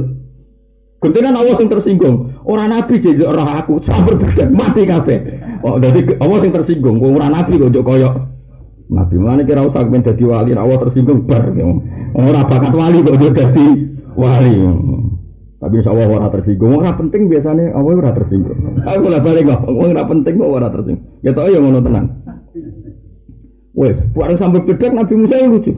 [0.99, 5.17] Gentinan Allah yang tersinggung, orang Nabi jadi orang aku, sampai berdekat mati kafe.
[5.63, 8.15] Oh, jadi Allah yang tersinggung, orang Nabi kok jok koyok.
[8.89, 11.55] Nabi mana kira usah kemen jadi wali, Allah tersinggung bar.
[12.19, 13.67] Orang bakat wali kok jadi
[14.19, 14.55] wali.
[15.59, 18.59] Tapi insya Allah orang tersinggung, orang penting biasanya Allah orang tersinggung.
[18.87, 21.05] Aku lah balik nggak, orang penting kok orang tersinggung.
[21.27, 22.07] Ya tau ya ngono tenang.
[23.75, 25.75] Wes, bareng sampai bedak Nabi Musa yang lucu.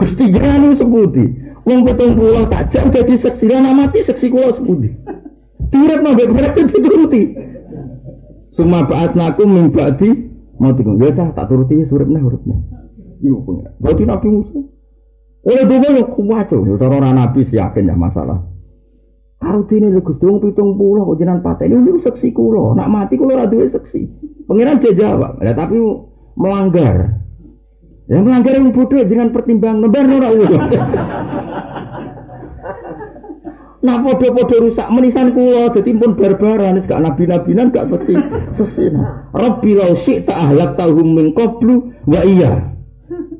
[0.00, 1.24] Gusti jangan sebuti.
[1.68, 4.88] Wong potong pulau tak jam jadi seksi lah mati seksi kulo sebuti.
[5.68, 7.22] Tirap nabi berarti dituruti.
[8.56, 10.08] Semua bahas naku mimbadi
[10.56, 12.58] mau tinggal biasa tak turuti surat nih huruf nih.
[13.20, 13.68] Ibu punya.
[13.76, 14.60] Berarti Nabi Musa.
[15.40, 18.44] Oleh dulu yang kuat tuh, orang nabi sih yakin ya masalah.
[19.40, 22.76] Karo dene lho Gus Dong pitung puluh kok jenengan pateni niku seksi kula.
[22.76, 24.04] Nak mati kula ora duwe seksi.
[24.44, 25.80] Pengiran jawab, ya, tapi
[26.36, 27.24] melanggar.
[28.10, 30.60] Yang melanggar yang bodoh dengan pertimbang nebar ora usah.
[33.80, 38.12] Nah podo-podo rusak menisan kula dadi pun barbaran gak nabi-nabinan gak seksi
[38.52, 38.92] seksi.
[39.32, 42.76] Rabbi lau syi'ta ahlak tahum min qablu wa iya.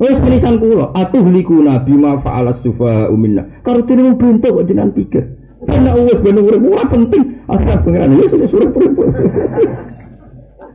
[0.01, 3.61] Wes menisan kula atuh liku nabi ma fa'ala sufa minna.
[3.61, 5.40] Karo dene bentuk kok jenengan pikir.
[5.71, 7.23] Karena uwes bener urip ora penting.
[7.47, 8.93] Asal pengiran ya sudah suruh urip.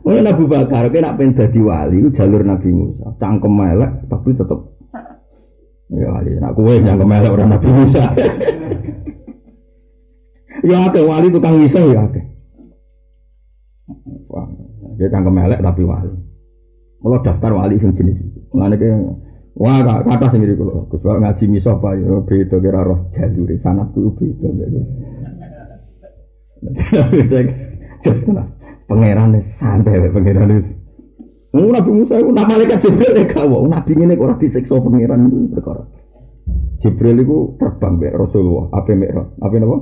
[0.06, 3.10] Mulai Nabi Bakar, kena pengen jadi wali, jalur Nabi Musa.
[3.18, 4.60] Cangkem melek, tapi tetap
[5.90, 6.30] ya wali.
[6.38, 8.04] Nak kue cangkem melek orang Nabi Musa.
[10.70, 12.06] ya ada wali tukang bisa ya.
[14.30, 14.46] Wah,
[15.02, 16.14] dia cangkem melek tapi wali.
[17.02, 18.18] Kalau daftar wali sing jenis,
[18.54, 18.78] mana
[19.56, 23.88] Wah, kak kata sendiri kalau kecuali ngaji miso apa ya beda kira roh jalur sanat
[23.96, 24.80] tuh beda gitu.
[28.04, 28.44] Just lah,
[28.92, 30.72] pangeran santai pangeran itu.
[31.56, 35.38] Mau Nabi Musa itu nama malaikat Jibril ya kau, Nabi ini orang disiksa pangeran itu
[35.56, 35.88] perkara.
[36.84, 39.80] Jibril itu terbang be Rasulullah, apa merah, apa nama?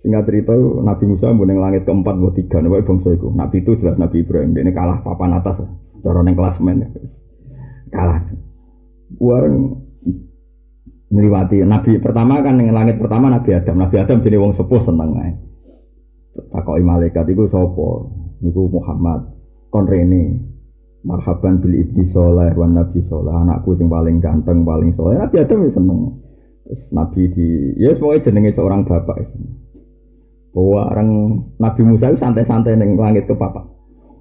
[0.00, 3.28] Singkat cerita Nabi Musa yang langit keempat buat tiga, nabi bangsa itu.
[3.36, 5.60] Nabi itu jelas Nabi Ibrahim, ini kalah papan atas,
[6.00, 6.88] cara neng klasmen
[7.92, 8.24] kalah
[9.16, 9.80] wareng
[11.08, 13.80] meliwati Nabi pertama kan yang langit pertama Nabi Adam.
[13.80, 15.32] Nabi Adam jadi wong sepuh seneng ae.
[16.52, 17.88] Takoki malaikat iku sapa?
[18.44, 19.32] Niku Muhammad
[19.72, 20.48] kon rene.
[21.06, 25.62] marhaban bil ibni soleh wan nabi soleh anakku yang paling ganteng paling soleh nabi Adam
[25.62, 25.98] ya seneng
[26.66, 27.48] terus nabi di
[27.78, 29.38] ya semuanya jenenge seorang bapak itu
[30.52, 31.10] bahwa orang
[31.62, 33.62] nabi Musa itu santai-santai neng langit ke papa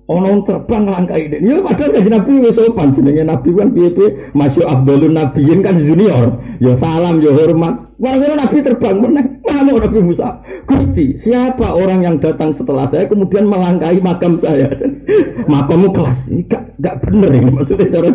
[0.08, 1.38] ono terbang langkai ini.
[1.44, 2.96] Ya padahal kan nabi wis sopan.
[2.96, 4.32] Jenenge nabi kan piye-piye?
[4.32, 6.40] Masya afdalun nabiyin kan junior.
[6.64, 7.76] Ya salam ya hormat.
[8.00, 10.40] Wah nabi terbang meneh mau nabi Musa.
[10.64, 14.72] Gusti siapa orang yang datang setelah saya kemudian melangkai makam saya?
[15.52, 16.20] Makammu kelas.
[16.32, 18.10] Ini gak, gak bener ini maksudnya cara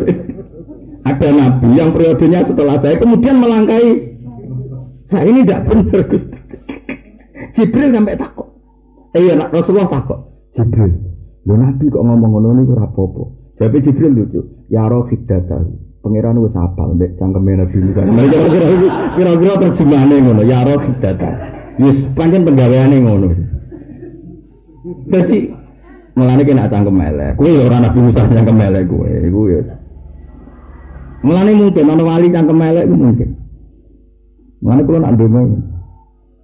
[1.03, 4.17] ada nabi yang periodenya setelah saya kemudian melangkai.
[5.13, 6.37] Saya ini gak bener Gusti.
[7.53, 8.49] Jibril sampai takut.
[9.13, 10.17] Iya Rasulullah takut.
[10.57, 11.12] Jibril
[11.43, 13.23] Lho Nabi kok ngomong ngono niku ora apa-apa.
[13.59, 14.41] Jibril lucu.
[14.71, 15.67] Ya roh tahu.
[16.03, 18.03] Pangeran wis apal mbek cangkeme Nabi Musa.
[19.15, 21.31] Kira-kira terjemahane ngono, ya roh tahu.
[21.83, 23.27] Wis pancen penggaweane ngono.
[25.11, 25.51] Dadi
[26.15, 27.35] mulane kena cangkem elek.
[27.35, 29.11] Kuwi ora Nabi Musa cangkem elek kuwi.
[29.27, 29.61] Iku ya.
[31.23, 33.29] Mungkin ana wali cangkem elek mungkin.
[34.63, 35.72] Mulane kula nak ndonga.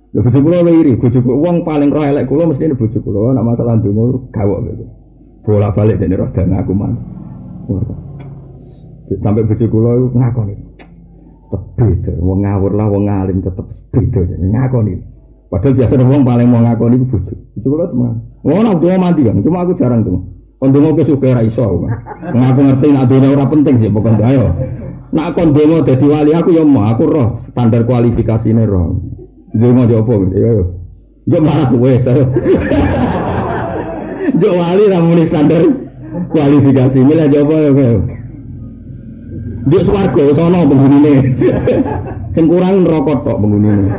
[0.10, 3.78] Ya bojo kula iri, bojo wong paling roh elek kula mesti bojo kula nek masalah
[3.78, 4.86] ndonga gawok gitu.
[5.46, 6.98] Bola balik dene roh dan aku man.
[9.22, 10.56] Sampai bojo kula ngakoni.
[11.50, 14.98] Tetep beda, wong ngawur lah wong alim tetep beda ngakoni.
[15.50, 17.34] Padahal biasa wong paling mau ngakoni iku bojo.
[17.54, 18.14] Bojo kula teman.
[18.42, 20.26] Wong nak donga mati kan, cuma aku jarang tuh.
[20.58, 21.86] Kon ke suka ra iso.
[22.34, 24.46] Ngaku ngerti nek ora penting sih pokoknya ayo.
[25.14, 28.98] Nak kon donga dadi wali aku ya mau aku roh standar kualifikasine roh.
[29.54, 30.52] Donga yo apa ya.
[31.30, 32.26] Yo marah kowe saya.
[34.42, 35.66] Yo wali ra muni standar
[36.30, 37.98] kualifikasi milih jopo ya kowe.
[39.70, 41.14] Dia swarga sono penghunine.
[42.38, 43.90] Sing kurang neraka tok penghunine.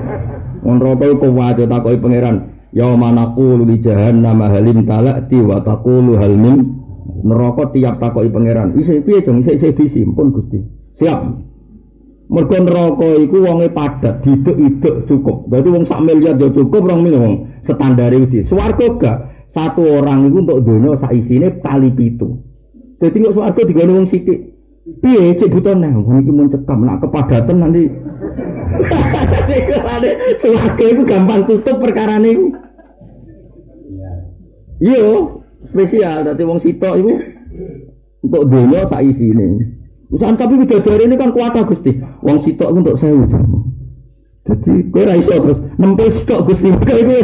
[0.63, 2.37] Wong neraka iku wae takoki pangeran.
[2.71, 6.79] Ya manaku li jahannam halim talati wa taqulu hal min
[7.27, 8.79] neraka tiap takoki pangeran.
[8.79, 10.63] Isih piye dong isih isih disimpun Gusti.
[11.03, 11.50] Siap.
[12.31, 15.51] Mergo neraka iku wonge padat, didek-idek cukup.
[15.51, 18.47] Berarti wong sak miliar ya cukup, rong miliar standar iki.
[18.47, 19.19] Swarga gak
[19.51, 22.39] satu orang itu untuk dunia sak isine kali pitu.
[23.03, 24.47] Jadi kok swarga digone wong sithik.
[25.03, 26.47] Piye cek butuh neh, wong iki mun
[26.87, 27.91] nak kepadatan nanti.
[30.41, 32.55] Swarga itu gampang tutup perkara niku.
[34.79, 35.35] Iya,
[35.67, 36.31] spesial.
[36.31, 37.13] Dadi wong sitok iku
[38.23, 39.80] untuk dunia sak isine.
[40.11, 41.95] Usaha tapi bidadari ini kan kuat Gusti.
[42.27, 43.31] Wong sitok untuk sewu.
[44.43, 46.69] Jadi kowe ra terus nempel sitok Gusti.
[46.75, 47.15] Iku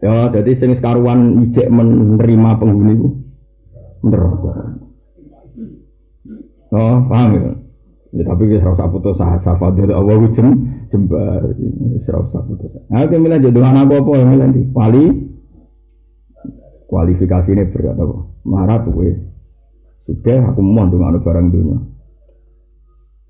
[0.00, 3.08] Ya, jadi sing sekaruan ijek menerima penghuni itu
[4.00, 4.80] neraka.
[6.72, 7.52] Oh, paham ya?
[8.10, 10.48] Ya tapi wis ora usah putus asa fadil Allah jem
[10.88, 12.70] jembar wis putus.
[12.88, 15.04] Nah, kowe milih jodoh anak apa ya milih di
[16.90, 18.16] kualifikasi ini berat apa?
[18.48, 19.29] Marah tuh wis.
[20.10, 21.78] Sudah aku mau dengan barang dunia.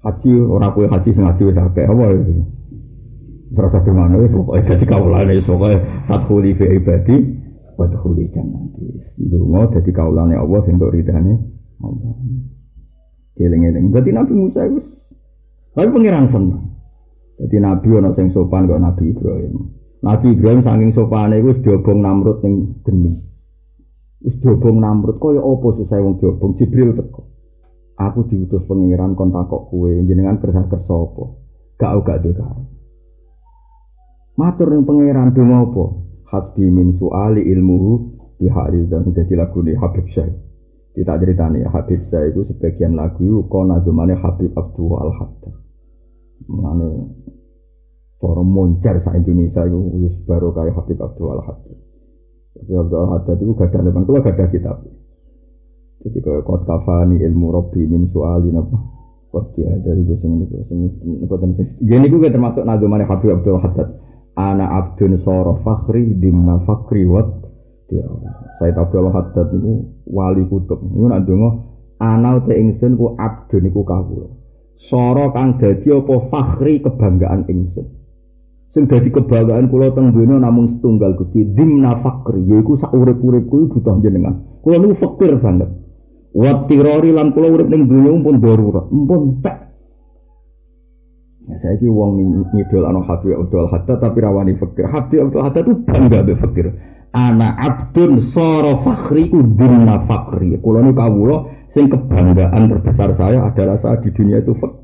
[0.01, 2.41] Haji orang kue haji sing haji wis akeh apa itu?
[3.53, 5.77] Serasa di mana wis pokoke dadi kaulane wis pokoke
[6.09, 7.17] fathuli fi ibadi
[7.77, 9.13] wa tukhuli jannati.
[9.21, 11.37] Dungo dadi kaulane Allah sing untuk ridane
[11.85, 12.17] Allah.
[13.37, 13.93] Eling-eling.
[13.93, 14.81] Dadi Nabi Musa itu
[15.77, 16.65] tapi pengiran seneng.
[17.45, 19.69] Jadi Nabi ana sing sopan kok Nabi Ibrahim.
[20.01, 23.30] Nabi Ibrahim saking sopane iku wis diobong Namrud ning geni.
[24.21, 27.25] Wis diobong Namrud kaya apa susah wong diobong Jibril teko.
[27.97, 31.25] Aku diutus pengiran kon takok kowe jenengan kersa kersa apa?
[31.81, 32.57] Gak gak dekar.
[34.37, 35.85] Matur ning pangeran donga apa?
[36.33, 37.93] Hasbi min suali ilmuhu
[38.41, 40.33] di hari dan dadi lagu ni Habib Syekh.
[40.97, 45.55] Kita ceritani Habib Syekh itu sebagian lagu kona dumane Habib Abdul Al Haddad.
[46.49, 46.93] Mengenai
[48.21, 49.81] cara moncer sa Indonesia itu
[50.25, 51.80] baru kayak Habib Abdul Al Haddad.
[52.59, 54.83] Habib Abdul Haddad itu gak ada depan, kalau gak kitab.
[56.01, 58.77] Jadi kayak kot kafani ilmu Robbi min suali apa?
[59.31, 61.65] Kot dia dari gue sing ini gue sing ini.
[61.79, 63.89] Gini gue termasuk nadumane Habib Abdul Haddad.
[64.35, 67.29] Ana abdun soro fakhri dimna fakri wat.
[68.59, 70.81] Saya Abdul Haddad itu wali kutub.
[70.81, 71.51] Ini nak dengo
[72.01, 74.27] ana te ingsun ku abdun iku kawula.
[74.89, 78.00] Soro kang dadi apa fakhri kebanggaan ingsun
[78.71, 83.99] sing dadi kebanggaan kula teng donya namung setunggal Gusti dimna fakri yaiku sak urip-uripku butuh
[83.99, 85.71] jenengan kula niku fakir banget
[86.31, 89.71] wat tirori lan kula urip ning donya pun darurat pun tak
[91.51, 94.87] Ya, saya ki wong ngidol anu Habib Abdul Haddad tapi rawani fakir.
[94.87, 96.67] Habib Abdul Haddad itu bangga be fakir.
[97.11, 100.55] Ana abdun soro fakhri ku dunna fakri.
[100.63, 104.79] Kulo nu kawulo sing kebanggaan terbesar saya adalah saat di dunia itu fakir.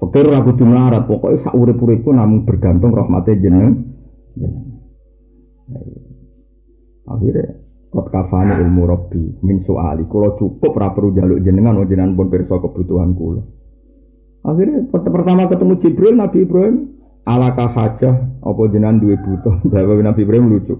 [0.00, 3.84] Fakir aku kudu melarat, pokoknya sak urip-uripku namun bergantung rahmatnya jeneng.
[7.04, 10.06] Akhirnya Kot kafani ilmu robbi min soali.
[10.06, 13.42] Kulo cukup ra perlu jaluk jenengan, jenengan pun pirsa kebutuhan kulo.
[14.46, 16.76] Akhirnya pertama ketemu Jibril Nabi Ibrahim
[17.26, 18.14] alaka hajah
[18.46, 19.58] apa jenengan duwe butuh.
[19.74, 20.78] Jawab Nabi Ibrahim lucu.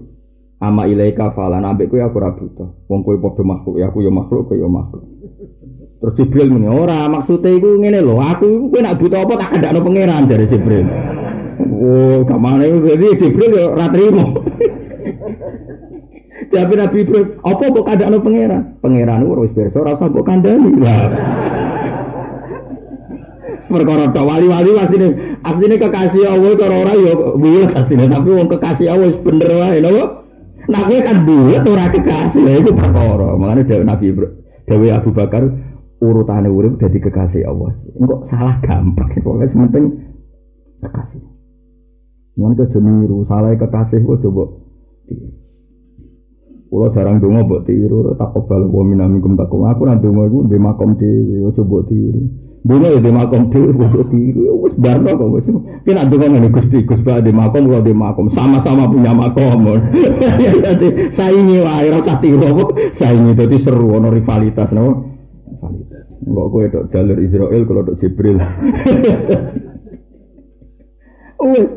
[0.63, 2.69] Ama ilaika falan ambek kowe aku ora butuh.
[2.87, 5.03] Wong kowe padha makhluk ya aku ya makhluk kowe ya makhluk.
[6.01, 9.79] Terus Jibril muni ora maksudnya iku ngene lho, aku kowe nak butuh apa tak kandakno
[9.85, 10.89] pangeran dari Jibril.
[11.61, 14.25] Oh, kamane jadi Jibril ya ora trimo.
[16.51, 18.61] Jadi Nabi Ibrahim, apa kok kandakno pangeran?
[18.83, 20.71] Pangeran wis pirsa ora usah mbok kandhani.
[20.83, 21.01] Lah
[23.71, 28.87] perkara tok wali-wali asline asline kekasih Allah cara ora ya bulet asline tapi wong kekasih
[28.91, 30.03] Allah wis bener wae lho
[30.67, 34.05] nah kowe kan bulet ora kekasih lha iku perkara makane Nabi
[34.67, 35.43] dhewe Abu Bakar
[36.01, 39.85] urutane urip dadi kekasih Allah engko salah gampang pokoke penting
[40.81, 41.31] kekasih
[42.31, 44.45] Mungkin ke niru, salah kekasih kok coba
[46.71, 49.67] Kulo jarang dongo mbok tiru, tak kebal wa minamikum takum.
[49.67, 52.31] Aku nanti dongo iku ndek makom dhewe, coba tiru.
[52.63, 54.39] Dunia ya di makom dhewe bodoh tiru.
[54.47, 55.51] Ya wis barno kok wis.
[55.83, 59.83] Ki nak donga ngene Gusti Gus Pak di makom kula di makom sama-sama punya makom.
[61.19, 62.71] Saingi wae ora usah tiru.
[62.95, 65.10] Saingi dadi seru ono rivalitas no.
[66.21, 68.37] Enggak kowe tok jalur Israel kalau tok Jibril.
[71.51, 71.69] Wis.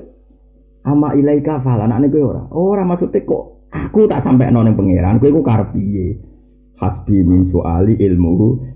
[0.84, 2.42] Ama ilaika fala anakne kowe ora.
[2.52, 6.34] Ora maksudnya kok aku tak sampai nang pangeran kowe iku karep piye?
[6.78, 8.32] hasbi min suali ilmu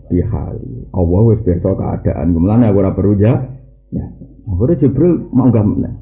[0.09, 0.89] bihali.
[0.95, 2.33] Allah wis pirsa keadaan.
[2.35, 3.35] Kemulan aku ora perlu ya.
[3.93, 4.07] Ya.
[4.49, 5.95] Akhirnya Jibril mau gak meneh.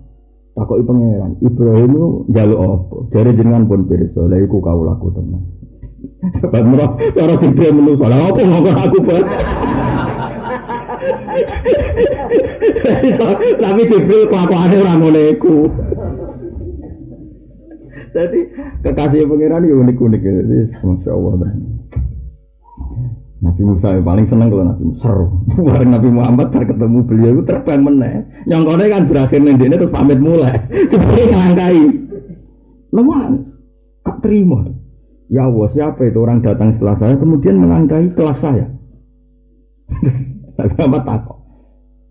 [0.56, 2.96] Takoki pangeran, Ibrahim itu jaluk apa?
[3.12, 5.44] Jare jenengan pun pirsa, lha iku kaulaku tenan.
[6.42, 9.24] Sebab merah, cara Jibril menusa, lha apa ngomong aku pun.
[13.60, 15.56] Tapi Jibril kelakuannya orang iku.
[18.16, 18.40] Jadi
[18.80, 20.32] kekasih pangeran itu unik-unik ya.
[20.80, 21.52] Masya Allah.
[23.36, 25.26] Nabi Musa paling seneng kalau Nabi Musa seru.
[25.68, 28.24] Bareng Nabi Muhammad bar ketemu beliau itu terbang meneh.
[28.48, 30.56] Yang kau kan berakhir nih dia terus pamit mulai.
[30.90, 31.80] Seperti ngelangkai.
[32.96, 33.20] Lemah,
[34.08, 34.64] tak terima.
[35.26, 38.66] Ya Allah siapa itu orang datang setelah saya kemudian melangkahi kelas saya.
[40.56, 41.38] Muhammad takut.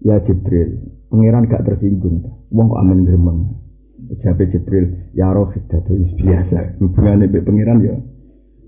[0.05, 2.21] Ya Jibril, pangeran gak tersinggung.
[2.53, 3.39] Wong kok amin gremeng.
[4.21, 5.81] Jabe Jibril, ya roh itu
[6.21, 6.77] biasa.
[6.77, 7.95] Hubungannya dengan pangeran ya.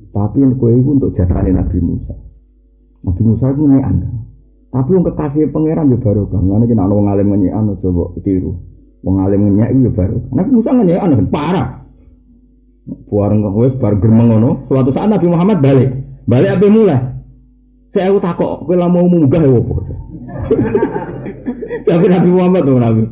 [0.09, 2.15] Tapi kue itu untuk jasane Nabi Musa.
[3.05, 3.95] Nabi Musa itu nyekan.
[4.73, 6.41] Tapi yang kekasih pangeran juga baru kan.
[6.41, 8.51] Karena kita orang ngalim nyekan coba tiru.
[9.05, 10.17] Wong ngalim nyekan juga baru.
[10.33, 11.69] Nabi Musa kan parah.
[12.87, 14.67] Buareng wes bar germeng ngono.
[14.71, 15.89] Suatu saat Nabi Muhammad balik.
[16.27, 16.99] Balik apa mulai?
[17.95, 19.75] Saya aku takok, kowe lah mau munggah ya apa?
[21.87, 23.03] Tapi Nabi Muhammad tuh Nabi.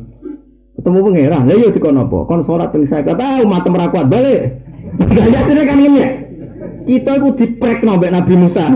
[0.76, 2.18] Ketemu pangeran, lah yo dikon apa?
[2.28, 4.40] Kon salat ping saya kata umat merah kuat balik.
[5.00, 6.10] Gak kan ngenyek.
[6.86, 8.70] Kita itu diprek nombek Nabi Musa.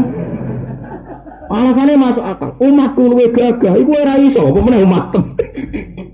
[1.50, 2.50] Alasannya masuk akal.
[2.62, 3.74] Umatku luwe gagah.
[3.78, 4.50] Iku ora iso.
[4.50, 5.14] Apa meneh umat.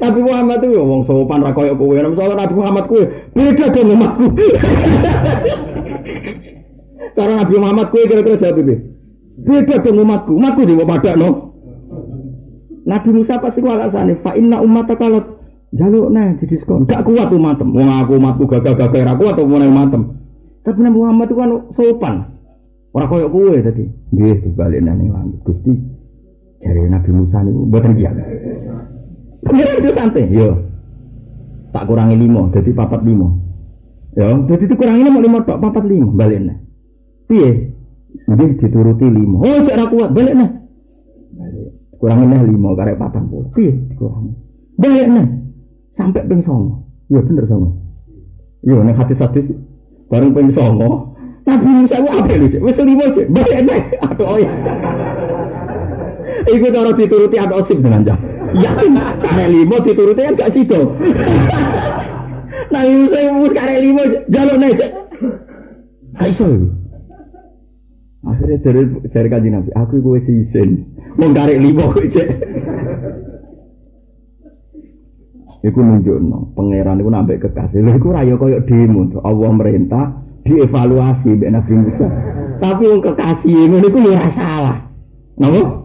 [0.00, 1.94] Nabi Muhammad itu wong sopan ra koyo kowe.
[1.94, 3.02] Nabi Muhammad kowe
[3.34, 4.26] beda dengan umatku.
[7.16, 8.76] Karena Nabi Muhammad kowe kira-kira jawab iki.
[9.44, 10.32] Beda dengan umatku.
[10.34, 11.30] Umatku di pada no.
[12.84, 15.40] Nabi Musa pasti ku alasane fa inna ummata kalau
[15.72, 16.84] jaluk nah di diskon.
[16.84, 17.72] Gak kuat umatem.
[17.72, 20.02] Wong aku umatku gagah-gagah ra kuat apa umatem.
[20.64, 22.14] Tapi Nabi Muhammad itu kan sopan.
[22.94, 23.84] Orang koyok kue tadi.
[24.14, 25.38] Nggih dibalik nang langit.
[25.42, 25.74] Gusti
[26.62, 28.14] dari Nabi Musa niku mboten kiat.
[29.44, 30.56] Pengiran itu santai, yo.
[31.70, 33.28] Tak kurangi lima, jadi papat lima.
[34.14, 36.56] Ya, jadi itu kurangi lima, lima tok, papat lima, balik nih.
[37.26, 37.50] Piye?
[38.30, 39.42] Nanti dituruti lima.
[39.42, 40.50] Oh, cek kuat, balik nih.
[41.98, 43.50] Kurangi nih lima, karek patang puluh.
[43.52, 43.74] Piye?
[43.90, 44.32] Dikurangi.
[44.78, 45.26] Balik nih.
[45.94, 46.42] Sampai ping.
[47.04, 47.70] Iya bener songo.
[48.64, 49.40] Iya, nih hati-hati.
[50.08, 51.14] Bareng ping songo.
[51.44, 52.46] Nabi Musa itu apa lu?
[52.64, 53.80] Wes lima cek, balik nih.
[54.08, 54.50] Aduh oh ya.
[56.44, 58.18] Iku cara dituruti ada osip dengan jam.
[58.54, 60.94] Yakin karek lima dituruti kan gak sido.
[62.70, 64.90] Nabi Musa itu mus karek lima jalur nih cek.
[66.14, 66.68] Gak iso itu.
[68.24, 68.82] Akhirnya dari
[69.12, 70.86] dari kaji Nabi, aku gue sisen,
[71.20, 72.28] mau karek lima cek.
[75.64, 77.80] Iku nunjuk no, pangeran iku nambah kekasih.
[77.80, 80.04] Lha iku raya koyo demo, Allah merintah
[80.44, 82.06] dievaluasi mbek Nabi Musa.
[82.60, 84.78] Tapi wong kekasih ngono iku ora salah.
[85.40, 85.83] Napa?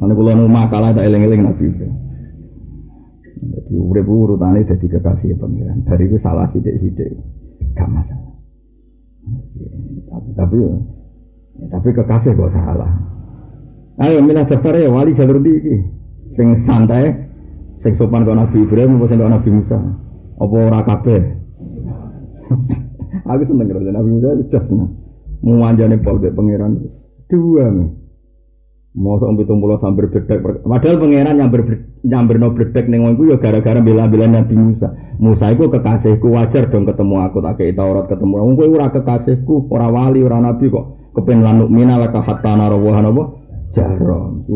[0.00, 1.66] Ana kula nu makalah tak eling-eling Nabi.
[3.44, 5.84] Jadi urip urutane dadi kekasih pangeran.
[5.84, 7.12] Dari iku salah sithik-sithik.
[7.76, 8.32] Gak masalah.
[10.10, 10.56] Tapi tapi
[11.70, 12.92] tapi kekasih kok salah.
[14.02, 15.54] Ayo milah daftar ya wali jalur di
[16.34, 17.24] sing santai
[17.84, 19.76] Sing sopan kok Nabi Ibrahim apa sing Nabi Musa?
[20.40, 21.20] Apa ora kabeh?
[23.28, 24.88] Aku seneng karo Nabi Musa itu jos seneng.
[25.44, 26.80] Muanjane pol pangeran.
[27.28, 28.03] Dua nih.
[28.94, 31.66] Mosok pitung pulau sambil bedek, padahal pangeran nyamber
[32.06, 34.94] nyamber no bedek neng wongku ya gara-gara bela-bela Nabi Musa.
[35.18, 38.38] Musa itu kekasihku wajar dong ketemu aku tak kayak Taurat ketemu.
[38.38, 41.10] Wong kowe ora kekasihku, ora wali, ora nabi kok.
[41.10, 43.22] Kepen lanuk mina laka hatta narawahan apa?
[43.74, 44.46] Jarom.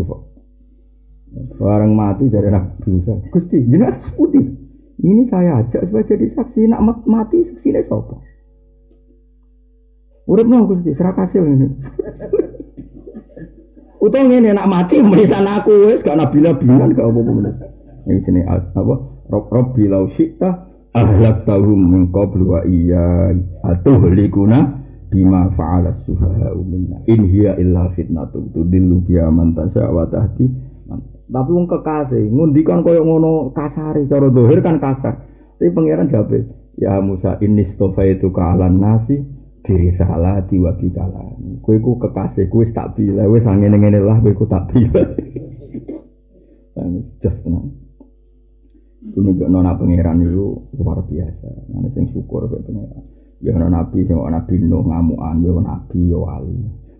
[1.58, 3.18] Barang mati dari Nabi Musa.
[3.34, 4.54] Gusti, jenengan putih.
[5.02, 6.70] Ini saya ajak supaya jadi saksi.
[6.70, 8.22] Nak mati saksi ini sopo.
[10.30, 11.66] Urip no Gusti, serak hasil ini.
[13.98, 17.50] Utang ini nak mati menisan aku wes gak nabi nabian gak apa apa
[18.08, 18.94] Ini sini apa?
[19.28, 20.64] Rob Robbi lau syikta
[20.96, 24.80] ahlak tahum min qablu wa iya atuhlikuna
[25.12, 27.04] bima fa'ala sufaha minna.
[27.04, 30.48] In hiya illa fitnatum tudillu biya man tasya wa tahdi
[31.28, 35.28] tapi wong kekasih ngundikan koyo ngono kasare cara dohir kan kasar.
[35.60, 36.32] Tapi pangeran jawab
[36.80, 39.20] ya Musa ini stofa itu kalan nasi
[39.68, 44.32] diri salah diwa bikalani kue ku kekasih kue tak bila wes angin ngene lah kue
[44.32, 45.04] ku tak bila
[47.20, 47.68] just tenang
[49.12, 51.48] ku nunjuk nona pangeran itu luar biasa.
[51.72, 53.02] Mana sing syukur ke pangeran.
[53.42, 56.56] Ya nona nabi sing nabi nuh ngamuan ya nabi ya wali.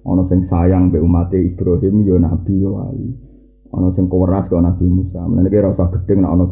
[0.07, 3.09] Ono sing sayang be umat Ibrahim ya nabi ya wali.
[3.75, 5.21] Ono sing keras ke nabi Musa.
[5.27, 6.45] Menene kira usah gedeng nek ono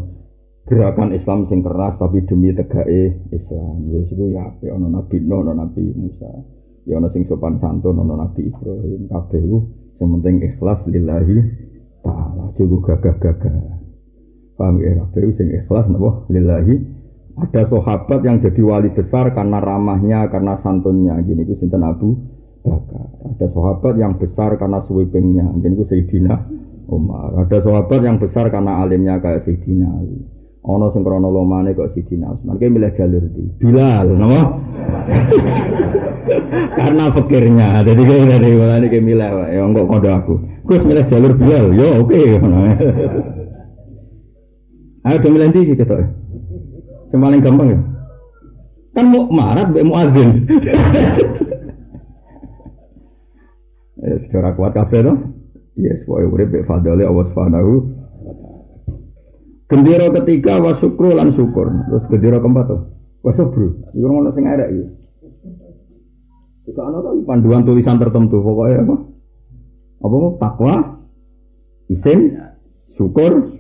[0.67, 3.87] gerakan Islam sing keras tapi demi tegake Islam.
[3.89, 6.31] Ya iku ya ape ana Nabi Nuh, ana Nabi Musa.
[6.85, 9.07] Ya ana sing sopan santun ana Nabi Ibrahim.
[9.07, 9.59] Kabeh iku
[9.97, 11.39] sing penting ikhlas lillahi
[12.03, 12.51] taala.
[12.59, 13.79] Juga gagah-gagah.
[14.59, 16.75] Paham ya kabeh sing ikhlas napa lillahi
[17.37, 21.21] ada sahabat yang jadi wali besar karena ramahnya, karena santunnya.
[21.21, 22.17] Gini ku sinten Abu
[22.65, 23.13] Bakar.
[23.29, 25.45] Ada sahabat yang besar karena sweepingnya.
[25.61, 26.33] Gini ku Sayyidina
[26.89, 27.37] Umar.
[27.45, 30.36] Ada sahabat yang besar karena alimnya kayak Sayyidina Ali.
[30.67, 32.59] Ono sing krana lomane kok Sidina Utsman.
[32.59, 34.43] Ki milih jalur di Bilal, napa?
[36.75, 37.87] Karena fikirnya.
[37.87, 40.35] Jadi kayak dari mulane ki milih ya kok kondo aku.
[40.67, 41.67] Gus milih jalur Bilal.
[41.71, 42.19] Yo oke.
[45.07, 46.03] Ayo do milih ndi ketok.
[47.15, 47.79] Sing paling gampang ya.
[48.99, 50.31] Kan mau marat mbek muadzin.
[53.97, 55.15] Ya, secara kuat kabeh to.
[55.75, 57.73] Yes, wae urip be fadale Allah Subhanahu
[59.67, 61.67] Gendera ketiga wa syukru lan syukur.
[61.91, 62.81] Terus gendera keempat tuh.
[63.27, 63.83] Wa sabru.
[63.91, 64.85] Iku ngono sing arek iki.
[66.71, 68.97] Jika ana to panduan tulisan tertentu pokoknya apa?
[70.03, 70.75] Apa mau takwa,
[71.91, 72.35] isin,
[72.95, 73.59] syukur,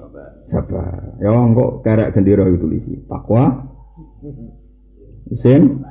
[0.50, 1.18] sabar.
[1.22, 2.94] Ya kok kerek gendera itu tulisi.
[3.06, 3.66] Takwa,
[5.30, 5.82] isin,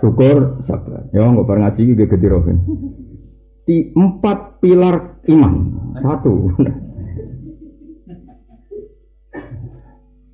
[0.00, 1.08] syukur, sabar.
[1.12, 2.40] Ya kok bareng ngaji iki gendera.
[3.68, 5.54] Di empat pilar iman.
[6.00, 6.56] Satu.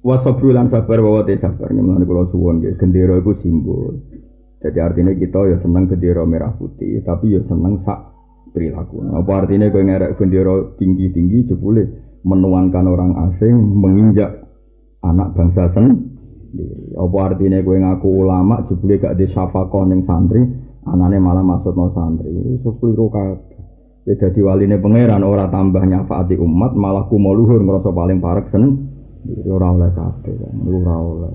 [0.05, 4.05] Wasabru lan sabar wa te sabar nyemane kula suwon nggih gendera iku simbol.
[4.61, 8.13] Jadi artinya kita ya seneng gendera merah putih, tapi ya seneng sak
[8.53, 9.01] perilaku.
[9.01, 11.83] Apa artinya kowe ngerek gendera tinggi-tinggi jebule
[12.21, 14.45] menuankan orang asing menginjak
[15.01, 17.01] anak bangsa sendiri.
[17.01, 20.45] Apa artinya kowe ngaku ulama jebule gak di syafaqah ning santri,
[20.85, 22.29] anane malah masuk no santri.
[22.61, 23.57] Iso kliru kabeh.
[24.05, 28.94] Beda diwaline pangeran ora tambah nyafaati umat, malah kumuluhur ngerasa paling parek seneng
[29.49, 31.35] ora oleh kabeh kan ora oleh.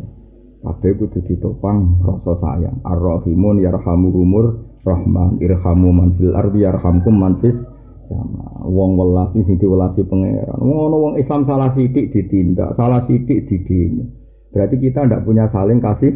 [0.60, 2.78] Kabeh kudu ditopang rasa sayang.
[2.84, 4.46] Ar-rahimun yarhamuhumur
[4.84, 7.56] rahman irhamu man fil ardi yarhamkum man fis
[8.12, 8.68] sama.
[8.68, 10.60] Wong welasi sing diwelasi pangeran.
[10.60, 16.14] Ngono wong Islam salah sithik ditindak salah sithik didemo berarti kita ndak punya saling kasih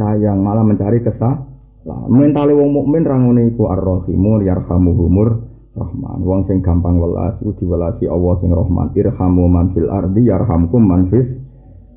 [0.00, 1.44] sayang malah mencari kesah
[1.86, 6.24] lah mentale wong mukmin ra ngene iku ar-rahimun yarhamuhumur Rahman.
[6.24, 8.96] Wong sing gampang welas iku diwelasi Allah sing Rahman.
[8.96, 11.28] Irhamu man fil ardi yarhamkum man fis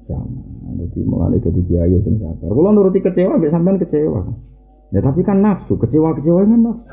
[0.05, 0.43] sama.
[0.69, 2.51] Jadi mulai jadi kiai sing sabar.
[2.51, 4.21] Kalau nuruti kecewa, biasa sampean kecewa.
[4.89, 6.83] Ya tapi kan nafsu, kecewa-kecewa kan nafsu.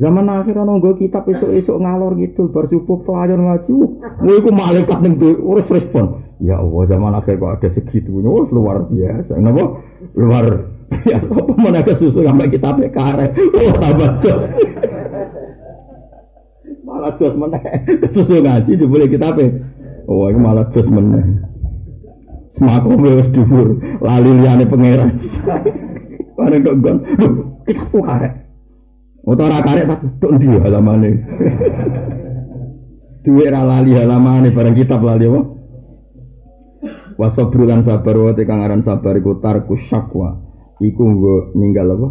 [0.00, 3.76] Zaman akhir nggo kitab esuk-esuk ngalor gitu, bar pelajar ngaji.
[4.18, 6.26] Kowe iku malaikat ning urus respon.
[6.42, 9.38] Ya Allah, zaman akhir kok ada segitunya, oh, luar biasa.
[9.38, 9.78] Kenapa?
[10.18, 10.46] Luar
[11.06, 13.30] ya apa mana susu sampai kita karek.
[13.38, 14.12] Oh, tambah
[16.92, 17.62] malah jos meneh.
[18.12, 19.44] Susu ngaji boleh kita apa?
[20.04, 21.24] Oh, ini malah jos meneh.
[22.52, 25.10] Semakom wis dhuwur, lali liyane pangeran.
[26.36, 26.96] Bareng tok gon,
[27.64, 28.32] kita kok karek.
[29.24, 31.10] Utawa karek tapi tok ndi halamane.
[33.24, 35.40] Duwe ra lali halamane bareng kitab lali apa?
[37.16, 40.42] Wasabru lan sabar wa te sabar iku tarku syakwa.
[40.82, 42.08] Iku nggo ninggal apa?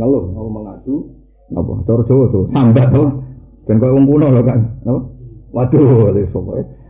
[0.00, 1.12] Ngeluh, mau mengadu
[1.52, 1.72] apa?
[1.84, 3.29] Cara Jawa tuh, sambat apa?
[3.70, 4.60] Dan kau wong kuno lho kan.
[4.82, 5.00] Apa?
[5.54, 6.80] Waduh, wis pokoke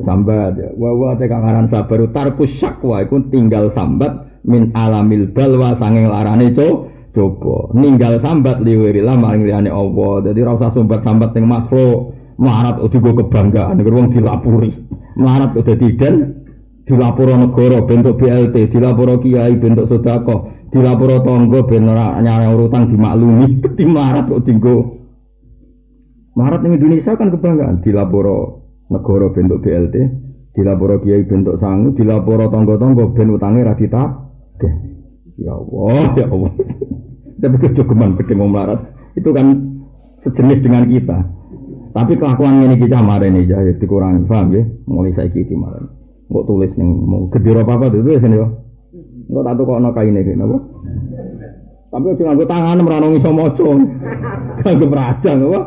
[0.00, 0.68] sambat ya.
[0.76, 6.56] Wa wa te kang sabar tarku syakwa iku tinggal sambat min alamil balwa sanging larane
[6.56, 10.30] co coba ninggal sambat liwirilah maring liyane Allah.
[10.30, 12.16] Dadi ora usah sambat-sambat ning makhluk.
[12.40, 14.72] Melarat udah gue kebanggaan, wong dilapuri.
[15.12, 16.40] Melarat udah tidak
[16.88, 23.60] dilaporo negara bentuk BLT, dilaporo kiai bentuk sodako, dilaporo tonggo ben ora nyare urutan dimaklumi,
[23.76, 24.99] di melarat kok dinggo.
[26.38, 29.96] Melarat ning Indonesia kan kebanggaan, dilaporo negara bentuk BLT,
[30.54, 33.74] dilaporo kiai bentuk sangu, dilaporo tonggo-tonggo ben utange ra
[35.40, 36.52] Ya Allah, ya Allah.
[37.40, 38.80] Tapi kejogeman ketemu melarat.
[39.16, 39.56] Itu kan
[40.20, 41.18] sejenis dengan kita.
[41.90, 44.62] Tapi kelakuan ini kita kemarin ini ya dikurangi, paham ya?
[44.86, 45.90] Mulai saya kiti kemarin.
[46.30, 48.46] Nggak tulis nih, mau gede apa apa tulis nih ya.
[49.32, 50.56] Nggak tahu kok nak kain ini, apa?
[51.90, 53.68] Tapi aja nganggo tangan meranongi iso maca.
[54.62, 55.60] Kanggo meraja apa?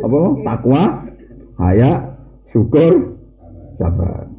[0.00, 0.20] Apa?
[0.44, 0.82] Takwa,
[1.60, 2.16] haya,
[2.50, 3.20] syukur,
[3.76, 4.30] sabar.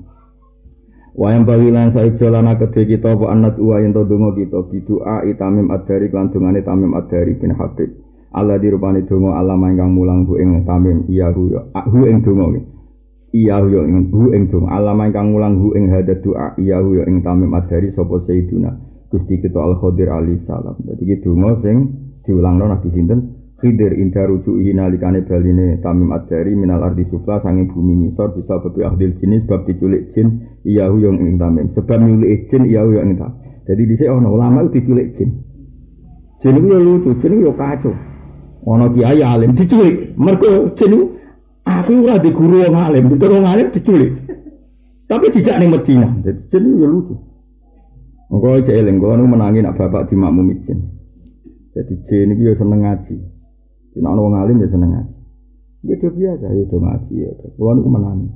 [1.11, 5.27] Wayang bagi lan saya jalan kedhe kita apa anat uwa yen to donga kita bidua
[5.27, 7.91] itamim adari lan dongane tamim adari bin Habib.
[8.31, 12.63] Allah dirupani donga alama ingkang mulang bu ing tamim iya hu ya hu ing donga
[13.35, 16.95] iya hu ya ing hu ing donga alama mulang hu ing hadat doa iya hu
[16.95, 18.71] ya ing tamim adari sapa sayyiduna
[19.11, 20.79] Gusti kita Al Khadir alaihi salam.
[20.79, 21.91] Dadi iki donga sing
[22.23, 27.93] diulangno Nabi sinten Khidir inda rujuki nalikane baline tamim adari minal ardi sufla sange bumi
[28.09, 31.69] ngisor bisa bebi ahdil jenis sebab diculik jin iyahu yang ing tamim.
[31.77, 33.37] Sebab nyulik jin iyahu yang ing tamim.
[33.69, 35.45] Jadi dhisik ana ulama diculik jin.
[36.41, 37.93] Jin itu lucu jin itu kacau.
[38.65, 40.17] Ana kiai alim diculik.
[40.17, 40.91] Mergo jin
[41.61, 43.13] aku ora di guru wong alim.
[43.13, 44.17] Betul alim diculik.
[45.05, 46.09] Tapi dijak ning Medina.
[46.25, 47.13] Jadi jin itu lucu.
[48.33, 50.81] Engko cek eling kula menangi nak bapak dimakmumi jin.
[51.77, 53.40] Jadi jin itu ya seneng ngaji
[53.91, 55.15] Nek ana wong alim ya seneng ngaji.
[55.81, 57.31] Ya itu biasa, ya itu ngaji ya.
[57.57, 58.29] Kulo niku menangi.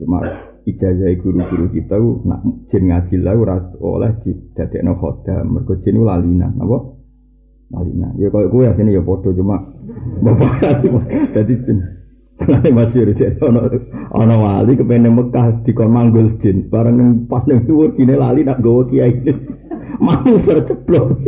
[0.00, 0.18] Cuma
[0.64, 2.40] ijazah guru-guru kita nak
[2.72, 5.56] jin ngaji lah ora oleh didadekno khodam.
[5.56, 6.78] Mergo jin lalinan, apa?
[7.72, 8.12] Lalinan.
[8.20, 9.62] Ya koyo kowe asine ya padha cuma
[10.20, 10.84] bapak
[11.32, 11.78] dadi jin.
[12.34, 13.70] Mulane masyhur jadi ana
[14.10, 18.90] ana wali kepengen Mekah dikon manggul jin, bareng pas ning dhuwur kine lali nak gawa
[18.90, 19.22] kiai.
[20.02, 21.22] Mau terceplok.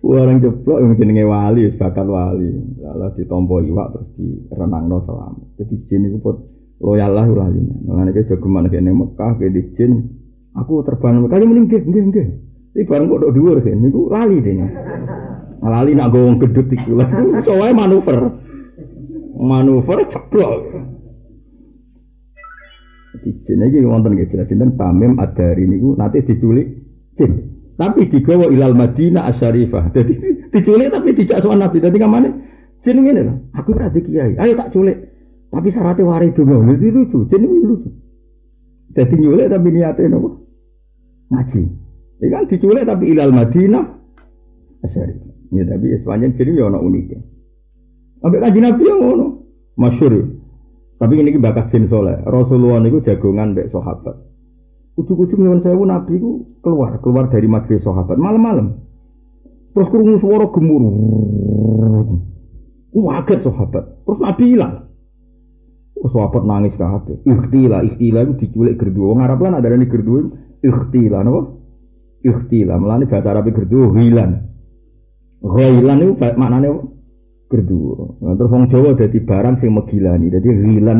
[0.00, 2.48] Orang jeblok yang jenenge wali, bakat wali.
[2.80, 5.60] Lalu ditompo iwak terus di renangno selamat.
[5.60, 6.40] Jadi jin itu pun
[6.80, 7.60] loyal lah lali.
[7.84, 10.08] Mengenai ke jogeman ke Mekah ke di jin.
[10.56, 12.26] Aku terbang kali mending nggih nggih nggih.
[12.80, 14.66] Iki bareng kok dhuwur niku lali dene.
[15.60, 17.08] Lali nak gowong gedut iku lah.
[17.76, 18.18] Manuver.
[19.36, 20.52] Manuver ceblok.
[23.20, 26.72] Di jin iki wonten nggih jelas sinten Tamim Adari niku nanti diculik
[27.20, 27.32] jin.
[27.80, 29.88] Tapi digawa ilal Madinah asyarifah.
[29.96, 30.12] Jadi
[30.52, 31.80] diculik tapi dijak soal Nabi.
[31.80, 32.28] Jadi kamane
[32.84, 33.36] jeneng ini lah.
[33.56, 34.36] Aku berarti kiai.
[34.36, 35.00] Ayo tak culik.
[35.48, 36.60] Tapi syaratnya wari donga.
[36.76, 37.24] Jadi lucu.
[37.32, 37.88] Jeneng ini lucu.
[38.92, 40.28] Jadi nyulik tapi niatnya nopo
[41.32, 41.62] ngaji.
[42.20, 43.84] Ini kan diculik tapi ilal Madinah
[44.84, 45.32] asyarifah.
[45.56, 47.16] Ya tapi sepanjang jeneng ya ono uniknya.
[48.20, 49.26] Sampai kaji Nabi yang ngono.
[49.80, 50.12] Masyur.
[51.00, 52.20] Tapi ini bakat jin soleh.
[52.28, 54.29] Rasulullah itu jagongan mbek sahabat.
[55.00, 58.76] Ujuk-ujuk nyuwun sewu Nabi ku keluar, keluar dari majelis sahabat malam-malam.
[59.72, 62.20] Terus kurungu suara gemuruh.
[62.90, 64.04] Waget sahabat.
[64.04, 64.90] Terus Nabi hilang.
[66.00, 67.12] Oh, sahabat nangis hati.
[67.28, 69.12] Ikhtila, ikhtila itu diculik gerdu.
[69.12, 70.32] Wong Arab lan ada nih gerdu.
[70.64, 71.60] Ikhtila, napa?
[72.24, 72.74] Ikhtila.
[72.80, 74.30] Melani bahasa Arab gerdu hilan.
[75.40, 76.70] Ghailan itu maknanya?
[77.50, 77.80] Gerdu.
[78.22, 80.28] Nah, terus wong Jawa jadi barang sing megilani.
[80.28, 80.98] Jadi hilan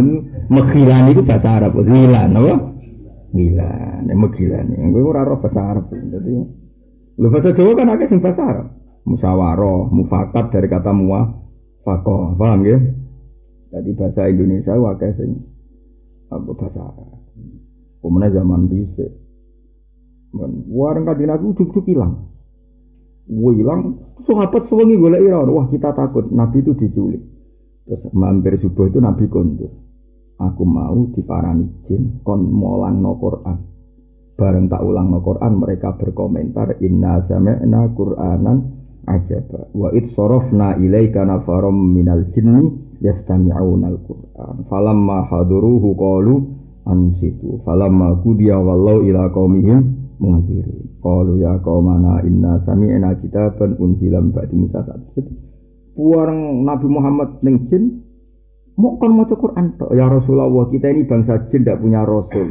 [0.49, 1.81] megilani itu bahasa Arab.
[1.81, 2.55] Hilan, apa?
[3.31, 4.79] Gila, nek gila nih.
[4.91, 5.87] Gue ora roh bahasa Arab.
[5.95, 6.35] Jadi,
[7.15, 8.67] lu bahasa Jawa kan akeh sing bahasa Arab.
[9.07, 11.31] Musyawarah, mufakat dari kata muah,
[11.87, 12.79] fakoh, paham ya?
[13.71, 15.31] Jadi bahasa Indonesia akeh sing
[16.27, 17.23] apa bahasa Arab.
[18.03, 19.07] Kemudian zaman bisa.
[20.71, 22.35] Warang kadin aku cukup hilang.
[23.31, 23.95] Gue hilang,
[24.27, 25.55] sahabat gue iran.
[25.55, 27.23] Wah kita takut, Nabi itu diculik.
[27.87, 29.90] Terus mampir subuh itu Nabi kondur
[30.41, 33.59] aku mau diparani jin kon molang no Quran.
[34.41, 38.59] Bareng tak ulang no Quran mereka berkomentar inna sami'na Qur'anan
[39.05, 42.73] ajaba wa id sorofna ilaika nafarom minal jinni
[43.05, 44.65] yastami'una al-Qur'an.
[44.73, 46.35] Falamma haduruhu qalu
[46.89, 47.61] ansitu.
[47.69, 54.85] Falamma kudiya wallau ila qaumihim mungkiri qalu ya qaumana inna sami'na kitaban unsilam ba'di Musa
[55.97, 57.85] Puarang Nabi Muhammad ning jin
[58.81, 62.49] Mau kon mau Quran Ya Rasulullah, kita ini bangsa jin tidak punya rasul.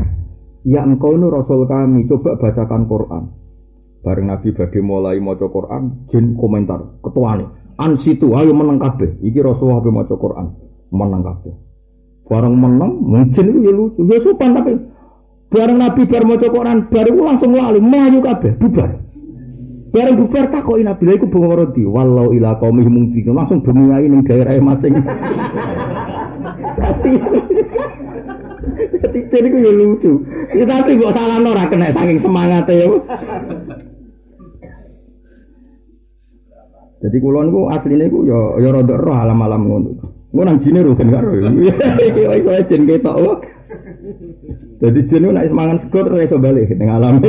[0.62, 3.24] Ya engkau ini rasul kami, coba bacakan Quran.
[4.06, 7.50] Bareng Nabi badhe mulai maca Quran, jin komentar, ketuane,
[7.82, 9.18] an situ ayo menang kabeh.
[9.26, 10.48] Iki Rasulullah mau Quran,
[10.94, 11.54] menang kabeh.
[12.30, 14.78] Bareng menang, mungkin itu ya lucu, ya sopan tapi
[15.50, 18.90] Bareng Nabi bar maca Quran, baru langsung lali, maju kabeh, bubar.
[19.90, 24.22] Bareng bubar takoki Nabi lha iku bengoro di walau ila qaumi mungkin langsung bumi ning
[24.22, 25.02] daerah masing.
[29.00, 30.12] Jadi jadi ya lucu.
[30.56, 32.88] Ya, tapi kok salah ora kena saking semangatnya ya.
[37.00, 39.90] Jadi kulon ku aslinya ku ya ya rada roh alam-alam ngono.
[40.36, 41.32] Ngono nang jine kan karo.
[41.40, 43.40] Iki iso jin ketok.
[44.84, 47.24] Jadi jin ku nek semangat sego terus iso balik ning alam.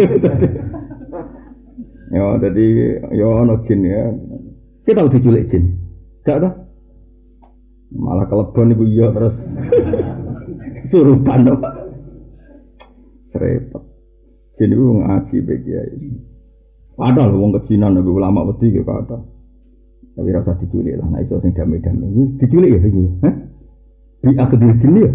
[2.11, 2.67] Jadi
[3.15, 4.11] ya ono jin ya.
[4.83, 5.79] Kita tahu diculik jin.
[6.27, 6.70] Gak tau?
[7.91, 9.35] Malah kelebon iku iya terus
[10.91, 11.69] surupan apa?
[13.35, 13.83] Serepet.
[14.59, 15.73] Jin itu ngaji bagi
[17.01, 19.19] Padahal wong kejinan lebih ulama wedi ke kata.
[20.21, 22.13] Tapi rasa diculik lah, nah itu sing damai-damai.
[22.13, 23.05] Ini diculik ya ini?
[24.21, 25.11] Di akhir jin ya.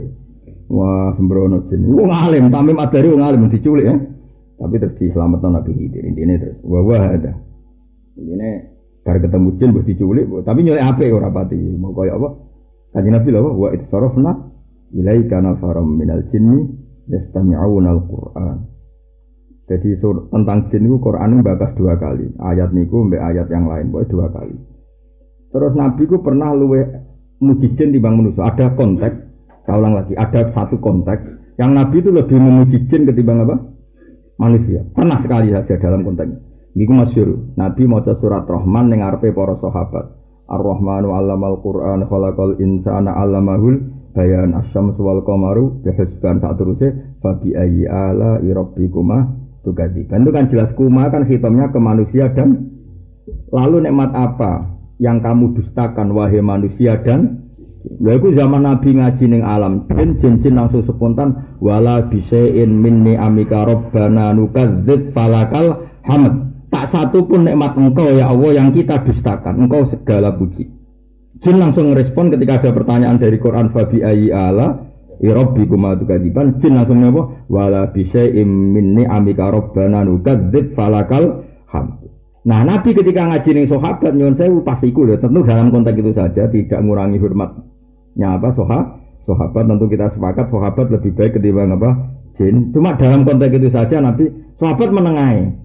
[0.66, 1.86] Wah, sembrono jin.
[1.86, 3.96] Wong alim, tamim adari wong alim diculik ya.
[4.58, 6.10] Tapi terus diselamatkan Nabi Khidir.
[6.10, 7.38] Intinya terus, wah wah ada.
[8.18, 8.50] Ini
[9.06, 11.60] bar ketemu jin buat diculik, tapi nyulik apa ya rapati.
[11.78, 12.30] Mau kaya apa?
[12.96, 14.32] Kaji Nabi lah, wah itu sarofna
[14.96, 16.64] ilaika nafaram minal jinni
[17.12, 18.58] yastami'una al-Qur'an.
[19.66, 22.30] Jadi tentang jin itu Quran bakas dua kali.
[22.38, 24.56] Ayat niku mbak ayat yang lain, boleh dua kali.
[25.50, 26.86] Terus Nabi ku pernah luwe
[27.42, 28.46] muji jin di bang manusia.
[28.46, 29.18] Ada konteks,
[29.66, 33.56] saya ulang lagi, ada satu konteks yang Nabi itu lebih memuji jin ketimbang apa?
[34.40, 34.84] Manusia.
[34.92, 36.32] Pernah sekali saja dalam konteks.
[36.76, 37.56] Niku masyur.
[37.56, 40.15] Nabi mau surat Rahman yang arpe para sahabat.
[40.46, 43.82] Ar-Rahmanu allamal Qur'an khalaqal insana allamahul
[44.14, 49.34] bayan asyamsu wal qamaru bihusban saat terusnya fabi ayyi ala irabbikuma
[49.66, 50.06] tugadi.
[50.06, 52.72] Kan itu kan jelas kuma kan hitamnya ke manusia dan
[53.50, 57.46] lalu nikmat apa yang kamu dustakan wahai manusia dan
[57.86, 63.62] Lalu zaman Nabi ngaji ning alam jin jin jin langsung spontan wala bisein minni amika
[63.62, 66.55] robbana nukadzib falakal hamd.
[66.76, 69.64] Tak satu pun nikmat engkau ya Allah yang kita dustakan.
[69.64, 70.68] Engkau segala puji.
[71.40, 74.84] Jin langsung respon ketika ada pertanyaan dari Quran fabi ayi ala
[75.24, 76.60] irobbi kumatu kadiban.
[76.60, 82.12] Jin langsung ngapa wala bisein minni amika robbana nukadzib falakal hamd.
[82.44, 86.12] Nah, Nabi ketika ngaji ning sahabat nyuwun sewu pas iku lho, tentu dalam konteks itu
[86.12, 92.04] saja tidak mengurangi hormatnya apa soha sahabat tentu kita sepakat sahabat lebih baik ketimbang apa
[92.36, 92.76] jin.
[92.76, 94.28] Cuma dalam konteks itu saja Nabi
[94.60, 95.65] sahabat menengahi.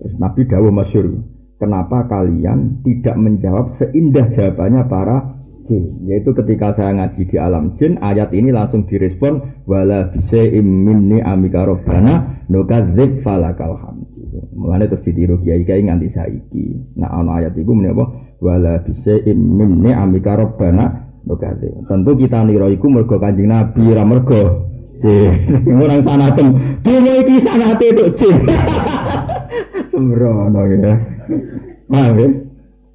[0.00, 1.12] Terus Nabi dawuh masyur,
[1.60, 5.36] kenapa kalian tidak menjawab seindah jawabannya para
[5.68, 6.08] jin?
[6.08, 11.68] Yaitu ketika saya ngaji di alam jin, ayat ini langsung direspon wala bisya'im minni amika
[11.68, 14.08] robbana nukadzib falakal hamd.
[14.56, 16.96] Mulane terus ditiru kiai-kiai nganti saiki.
[16.96, 18.08] Nah ana ayat iku menapa
[18.40, 21.76] wala bisya'im min ni'amika rabbana nukate.
[21.84, 24.72] Tentu kita nira iku mergo Kanjeng Nabi ra mergo
[25.80, 28.36] Orang sana tem, dunia iki sanate tok jin.
[30.00, 30.94] Sembrono ya.
[31.84, 32.28] Paham ya?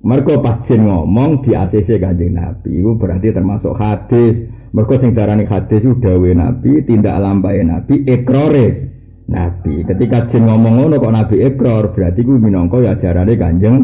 [0.06, 4.53] Mergo pas jin ngomong di ACC Kanjeng Nabi, itu berarti termasuk hadis.
[4.69, 8.94] Mergo sing darani hadis itu dawe Nabi, tindak lampai Nabi, ikrore.
[9.26, 9.82] Nabi.
[9.82, 13.77] Ketika jin ngomong ngono kok Nabi ekor, berarti ku minangka ya ajarane Kanjeng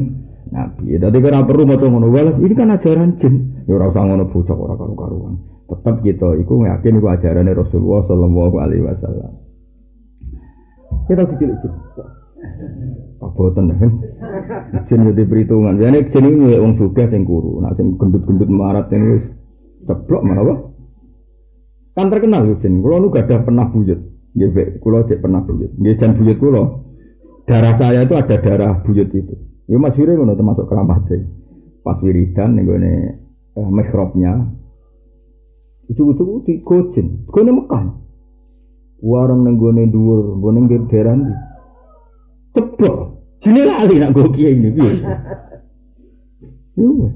[0.53, 1.02] Nabi.
[1.02, 2.38] Dadi ora perlu maca ngono wae.
[2.38, 3.65] Ini kan ajaran jin.
[3.65, 5.34] Ya ora usah ngono bocah ora karu-karuan.
[5.65, 9.34] Tetap kita iku yakin iku ajarane Rasulullah sallallahu alaihi wasallam.
[11.10, 11.73] Kita dicilik jin.
[13.22, 13.92] Aboten kan.
[14.90, 15.78] Jin yo perhitungan.
[15.78, 17.62] Jane jin ini wong sugih sing kuru.
[17.62, 19.26] Nek sing gendut-gendut marat ini wis
[19.86, 20.60] ceplok malah
[21.94, 22.82] Kan terkenal yo jin.
[22.82, 24.00] Kulo nu gadah pernah buyut.
[24.32, 25.76] Nggih, kula cek pernah buyut.
[25.76, 26.64] Nggih, jan buyut kula.
[27.46, 29.36] Darah saya itu ada darah buyut itu.
[29.68, 31.28] Ya Mas Yuri ngono termasuk keramatnya.
[31.84, 32.94] Pas wiridan ning gone
[33.58, 34.56] eh, mihrabnya.
[35.92, 37.86] Ucu-ucu di Gojen, gone Mekah.
[39.04, 41.51] Warung ning gone dhuwur, gone ning daerah ndi.
[42.52, 42.98] Ceblok.
[43.41, 44.69] Jene lali nak go kiai ini.
[46.78, 47.10] Yo.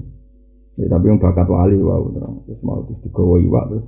[0.76, 2.04] Ya, tapi yang bakat wali wow
[2.44, 3.86] terus mau terus digawa iwak terus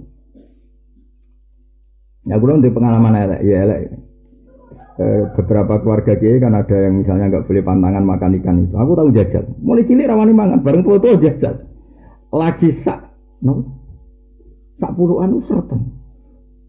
[2.28, 3.80] Ya gue untuk pengalaman elek, ya elek.
[4.99, 5.06] E,
[5.40, 8.76] beberapa keluarga kiai kan ada yang misalnya nggak boleh pantangan makan ikan itu.
[8.76, 9.48] Aku tahu jajal.
[9.64, 11.56] Mulai cilik rawani mangan, bareng tua tua jajal.
[12.36, 12.99] Lagi sak,
[13.48, 13.64] no,
[14.76, 15.88] sak puluhan usratan.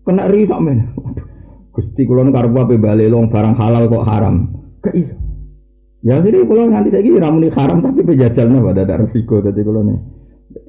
[0.06, 0.94] Kena risak men.
[1.74, 4.36] Gusti kulon karbu apa balik barang halal kok haram.
[4.88, 5.16] Gak iso.
[5.98, 9.60] Ya jadi kalau nanti saya kira ramuni haram tapi pejajal nih pada ada resiko tadi
[9.60, 9.98] kalau nih.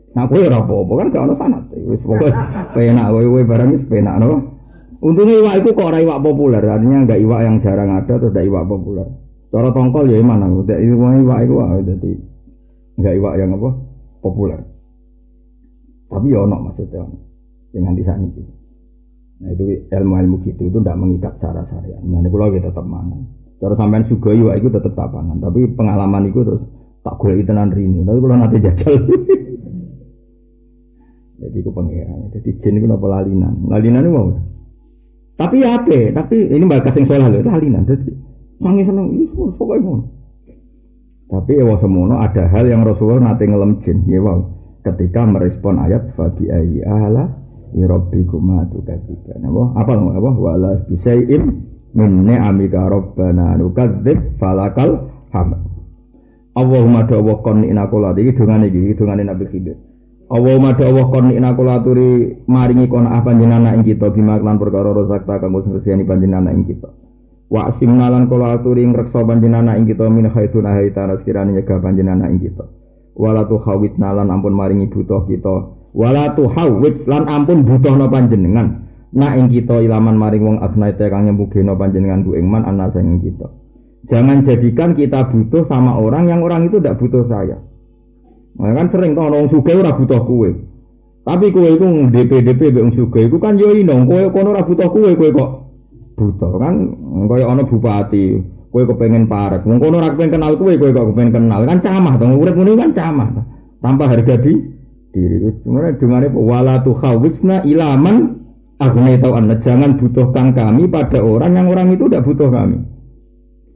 [0.10, 1.64] Nah, kue rapopo kan gak ada sanat.
[1.72, 2.34] Wis pokoknya
[2.76, 4.60] penak, kue barang wis penak no.
[5.00, 8.48] Untungnya iwak itu kok orang iwak populer, artinya enggak iwak yang jarang ada terus enggak
[8.52, 9.08] iwak populer.
[9.48, 10.52] Cara tongkol ya mana?
[10.52, 11.54] Udah iwak iwak itu
[11.88, 12.12] jadi
[13.00, 13.70] enggak iwak yang apa
[14.20, 14.60] populer.
[16.10, 17.06] Tapi ya ono maksudnya
[17.72, 18.44] yang nanti saat ini.
[19.40, 22.02] Nah itu ilmu-ilmu gitu itu tidak mengikat secara syariat.
[22.04, 23.22] Nah ini kalau kita tetap mangan.
[23.60, 25.36] Cara sampean sugoi itu tetap tapangan.
[25.44, 26.64] Tapi pengalaman itu terus
[27.04, 28.08] tak boleh tenan rini.
[28.08, 28.96] Tapi kalau nanti jajal.
[31.40, 32.32] Jadi itu pengiran.
[32.36, 33.54] Jadi jin itu apa lalinan.
[33.72, 34.28] Lalinan itu mau.
[35.40, 36.12] Tapi ya apa?
[36.12, 37.40] Tapi ini mbak kasing soal loh.
[37.44, 37.88] Lalinan.
[37.88, 38.12] Jadi
[38.60, 39.12] sangi seneng.
[39.16, 39.26] Ini
[39.56, 40.04] pokoknya mau.
[41.30, 44.04] Tapi ya semono ada hal yang Rasulullah nanti ngelem jin.
[44.08, 44.20] Ya.
[44.80, 47.28] Ketika merespon ayat fabi ayi ala
[47.76, 49.44] irobbikum tukadzibun.
[49.44, 49.64] Apa?
[49.84, 51.44] Apa apa wala bisai'im
[51.96, 55.58] min ni'amika rabbana nukadzib falakal hamd.
[56.58, 59.78] Allahumma do wa kon ina kula iki dongane iki Nabi Khidir.
[60.30, 61.56] Allahumma do wa kon ina
[62.48, 66.90] maringi kon apa panjenengan ing kita bima lan perkara rozakta kanggo ngreseni panjenengan ing kita.
[67.50, 72.30] Wa asimna lan kula aturi ngreksa panjenengan ing kita min haitsu nahaita sekirane nyegah panjenengan
[72.30, 72.66] ing kita.
[73.20, 79.34] Wala tu khawitna lan ampun maringi butuh kita wala tuhawwid lan ampun butuhna panjenengan nak
[79.38, 83.50] ing kita ilaman maring wong asnaite kang nyembugeno panjenengan ku ing man ana sing kita.
[84.10, 87.58] Jangan jadikan kita butuh sama orang yang orang itu tidak butuh saya.
[88.60, 90.52] Nah, kan sering toh orang suka ora butuh kue
[91.30, 94.90] tapi kue itu DP DP wong suka itu kan yo ino kue kono ora butuh
[94.90, 95.52] kue kue kok
[96.18, 96.76] butuh kan?
[97.30, 98.42] Kaya ana bupati
[98.74, 99.62] kue kepengen parek.
[99.62, 101.62] Wong kono ora kepengen kenal kue kue kok kepengen kenal.
[101.70, 103.30] Kan camah to urip ngene kan camah
[103.78, 104.54] tanpa harga di
[105.14, 105.38] diri.
[106.02, 108.42] Dengan itu wala khawisna ilaman
[108.80, 112.80] agne tau anda jangan butuhkan kami pada orang yang orang itu tidak butuh kami.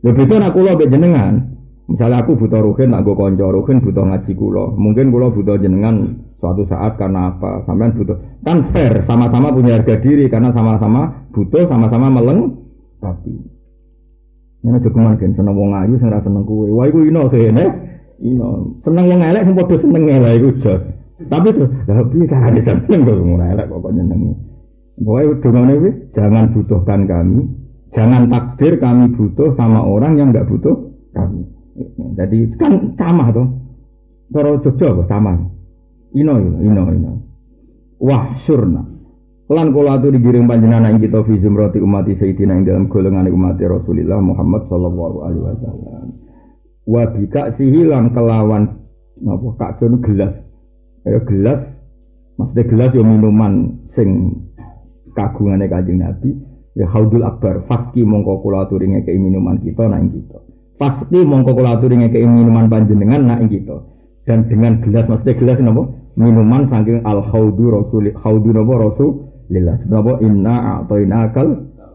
[0.03, 1.53] Lebih itu aku lo jenengan.
[1.83, 4.71] Misalnya aku butuh ruhin, aku konco ruhin butuh ngaji kulo.
[4.79, 7.67] Mungkin kulo butuh jenengan suatu saat karena apa?
[7.67, 8.15] Sampai butuh.
[8.47, 12.55] Kan fair, sama-sama punya harga diri karena sama-sama butuh, sama-sama meleng.
[13.03, 13.35] Tapi
[14.63, 16.71] ini cukup kan seneng wong ayu, seneng seneng kue.
[16.71, 17.67] Wah, iku ino kene.
[18.23, 20.81] Ino seneng wong elek, sing padha seneng elek jos.
[21.27, 24.52] Tapi tuh, tapi carane seneng kok ngono elek kok nyenengi.
[24.93, 27.39] Pokoknya dongane kuwi jangan butuhkan kami,
[27.89, 31.49] jangan takdir kami butuh sama orang yang enggak butuh kami.
[32.13, 33.47] Jadi kan camah tuh.
[34.33, 35.37] Cara Jogja apa camah?
[36.13, 37.11] Ino ino ino.
[38.01, 38.81] Wah surna.
[39.49, 43.59] Lan kula aturi digiring panjenengan ing kita fi zumrati umat sayyidina ing dalam golongan umat
[43.61, 46.07] Rasulullah Muhammad sallallahu alaihi wasallam.
[46.89, 48.83] Wa bika sihilan kelawan
[49.21, 50.33] napa kaksun gelas
[51.05, 51.61] ya gelas
[52.39, 53.53] maksudnya gelas yo minuman
[53.93, 54.41] sing
[55.13, 60.39] kagungane Kanjeng Nabi ya haudul akbar faski mongko kula aturi minuman kita nak kita.
[60.77, 63.77] Pasti mongko kula aturi ngekeki minuman panjenengan nak kita.
[64.23, 65.83] Dan dengan gelas maksudnya gelas napa?
[66.13, 69.77] Minuman saking al haudu rasul haudu napa rasulillah.
[69.85, 71.47] Napa inna a'tainakal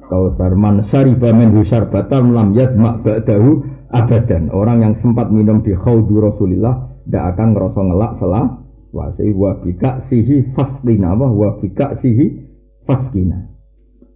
[0.07, 0.53] kausar.
[0.55, 3.51] Man syariba min syarbatan lam yazma ba'dahu
[3.91, 4.53] abadan.
[4.53, 8.47] Orang yang sempat minum di haudu rasulillah tidak akan ngerasa ngelak selah
[8.89, 12.48] Wasi wa bika sihi fasdina wa wa bika sihi
[12.89, 13.45] faskina.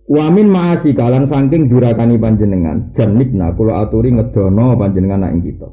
[0.08, 5.68] Wamin maasi kalan saking durakani panjenengan janibna kula aturi ngedono panjenengan nak ing kita.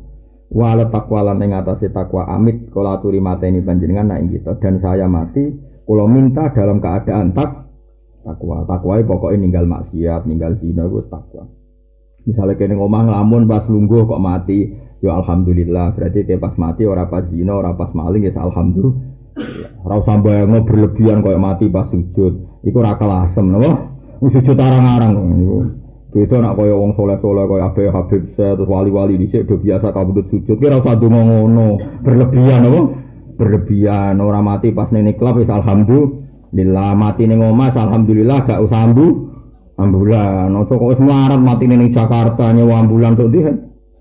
[0.51, 5.07] Wala takwa ing atase takwa amit kula aturi mateni panjenengan nak ing kita dan saya
[5.07, 5.47] mati
[5.88, 7.71] kula minta dalam keadaan tak
[8.21, 8.67] takwa.
[8.67, 11.47] Takwa pokoknya ninggal maksiat, ninggal zina itu takwa.
[12.27, 14.59] Misalnya kene ngomong lamun pas lungguh kok mati,
[14.99, 19.09] Ya alhamdulillah, berarti dia pas mati ora pas zina, ora pas maling ya alhamdulillah.
[19.86, 22.64] Ora usah bayangno berlebihan kayak mati pas sujud.
[22.64, 23.72] Iku ora kelasem napa?
[24.20, 25.60] Sujud arang-arang niku.
[26.10, 30.26] Beda nak kaya wong soleh-soleh kaya Abe Habib saya terus wali-wali dhisik do biasa kabudut
[30.34, 30.57] sujud.
[30.57, 31.78] Kira usah donga ngono.
[32.02, 32.82] Berlebihan apa?
[33.38, 36.91] Berlebihan ora mati pas nene klub wis alhamdulillah.
[36.98, 39.30] Mati ning omah alhamdulillah gak usah ambu.
[39.80, 43.40] Ambulan, ojo kok wis melarat mati ning Jakarta nyewa ambulan tok ndi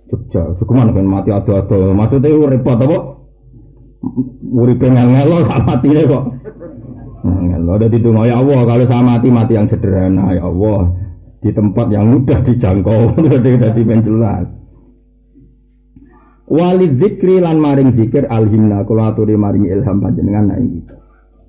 [0.09, 1.93] Jogja, Sukuman kan mati ado-ado.
[1.93, 2.99] Maksudnya repot apa?
[4.49, 6.25] Uripe ngelo sak matine kok.
[7.27, 10.95] Ngelo ada di ya Allah kalau saya mati mati yang sederhana ya Allah
[11.39, 14.47] di tempat yang mudah dijangkau jadi jadi jelas.
[16.49, 20.97] Wali zikri lan maring zikir alhimna kula aturi maring ilham panjenengan nak kita.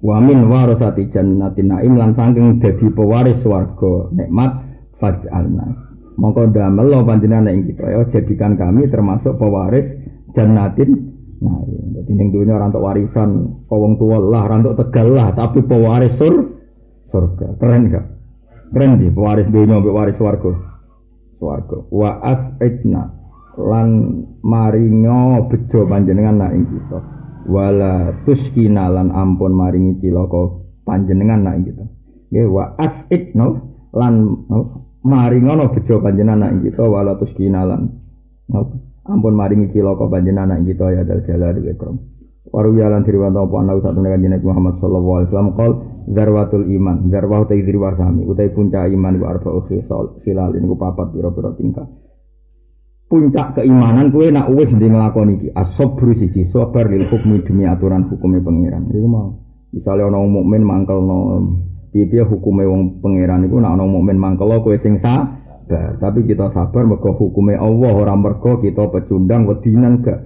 [0.04, 4.60] Wa min warasati jannatin naim lan saking dadi pewaris swarga nikmat
[5.00, 5.88] faj'alna.
[6.20, 9.88] Mongko damel lo panjenengan ing kita ya jadikan kami termasuk pewaris
[10.36, 11.16] jannatin.
[11.40, 11.69] Nah, iya.
[12.10, 13.30] Jadi ning dunia orang warisan
[13.70, 16.58] kawong tua lah, orang tegal lah, tapi pewaris sur
[17.14, 17.54] surga.
[17.62, 18.06] Keren gak?
[18.74, 20.50] Keren di pewaris dunia, pewaris warga.
[21.38, 21.78] Warga.
[21.94, 23.14] Wa as'idna
[23.62, 23.90] lan
[24.42, 27.00] maringo bejo panjenengan nak ing kita.
[27.46, 31.86] Wala tuskina lan ampun maringi cilaka panjenengan nak ing kita.
[32.34, 33.54] Ya wa as'idna
[33.94, 34.14] lan
[35.00, 37.88] Mari ngono bejo panjenengan anak kita wala tuskinalan.
[39.10, 41.98] Ampun maringi cilaka panjenengan anak kita ya dal jalal ikram.
[42.50, 45.72] Waru yalan diriwayat apa ana satu kanjeng Nabi Muhammad sallallahu alaihi wasallam qol
[46.14, 46.98] zarwatul iman.
[47.10, 51.54] Zarwah ta diriwah sami utai puncak iman wa arba'u khisal khilal ini ku papat pira-pira
[51.58, 51.86] tingkah
[53.10, 58.06] puncak keimanan kue nak wis ndi nglakoni iki asobru siji sabar lil hukmi demi aturan
[58.06, 58.86] hukumnya pangeran.
[58.94, 59.34] Iku mau
[59.74, 61.18] misalnya ana mukmin mangkelno
[61.90, 65.02] piye hukume wong pangeran iku nak ana mukmin mangkel kowe sing
[65.70, 70.20] sabar tapi kita sabar mergo hukume Allah ora mergo kita pecundang wedinan gak.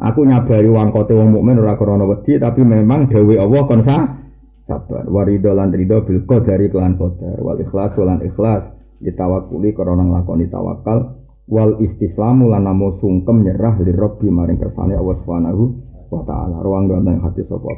[0.00, 5.04] Aku nyabari wangkote wong mukmin ora krana wedi tapi memang dawe Allah kon sabar.
[5.04, 7.36] Warido lan rido bil qadari kelan qadar.
[7.44, 8.72] Wal ikhlas lan ikhlas.
[9.04, 11.20] Ditawakuli krana nglakoni tawakal.
[11.46, 15.64] Wal istislamu lan namo sungkem nyerah li rabbi maring kersane Allah Subhanahu
[16.08, 16.56] wa taala.
[16.64, 17.68] Ruang doa hati sapa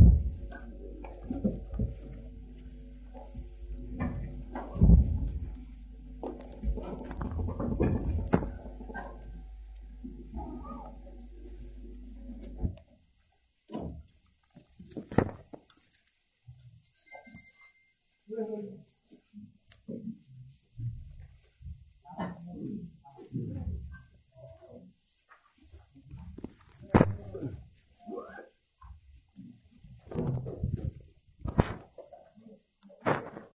[0.00, 0.19] Thank
[4.80, 5.09] Thank you.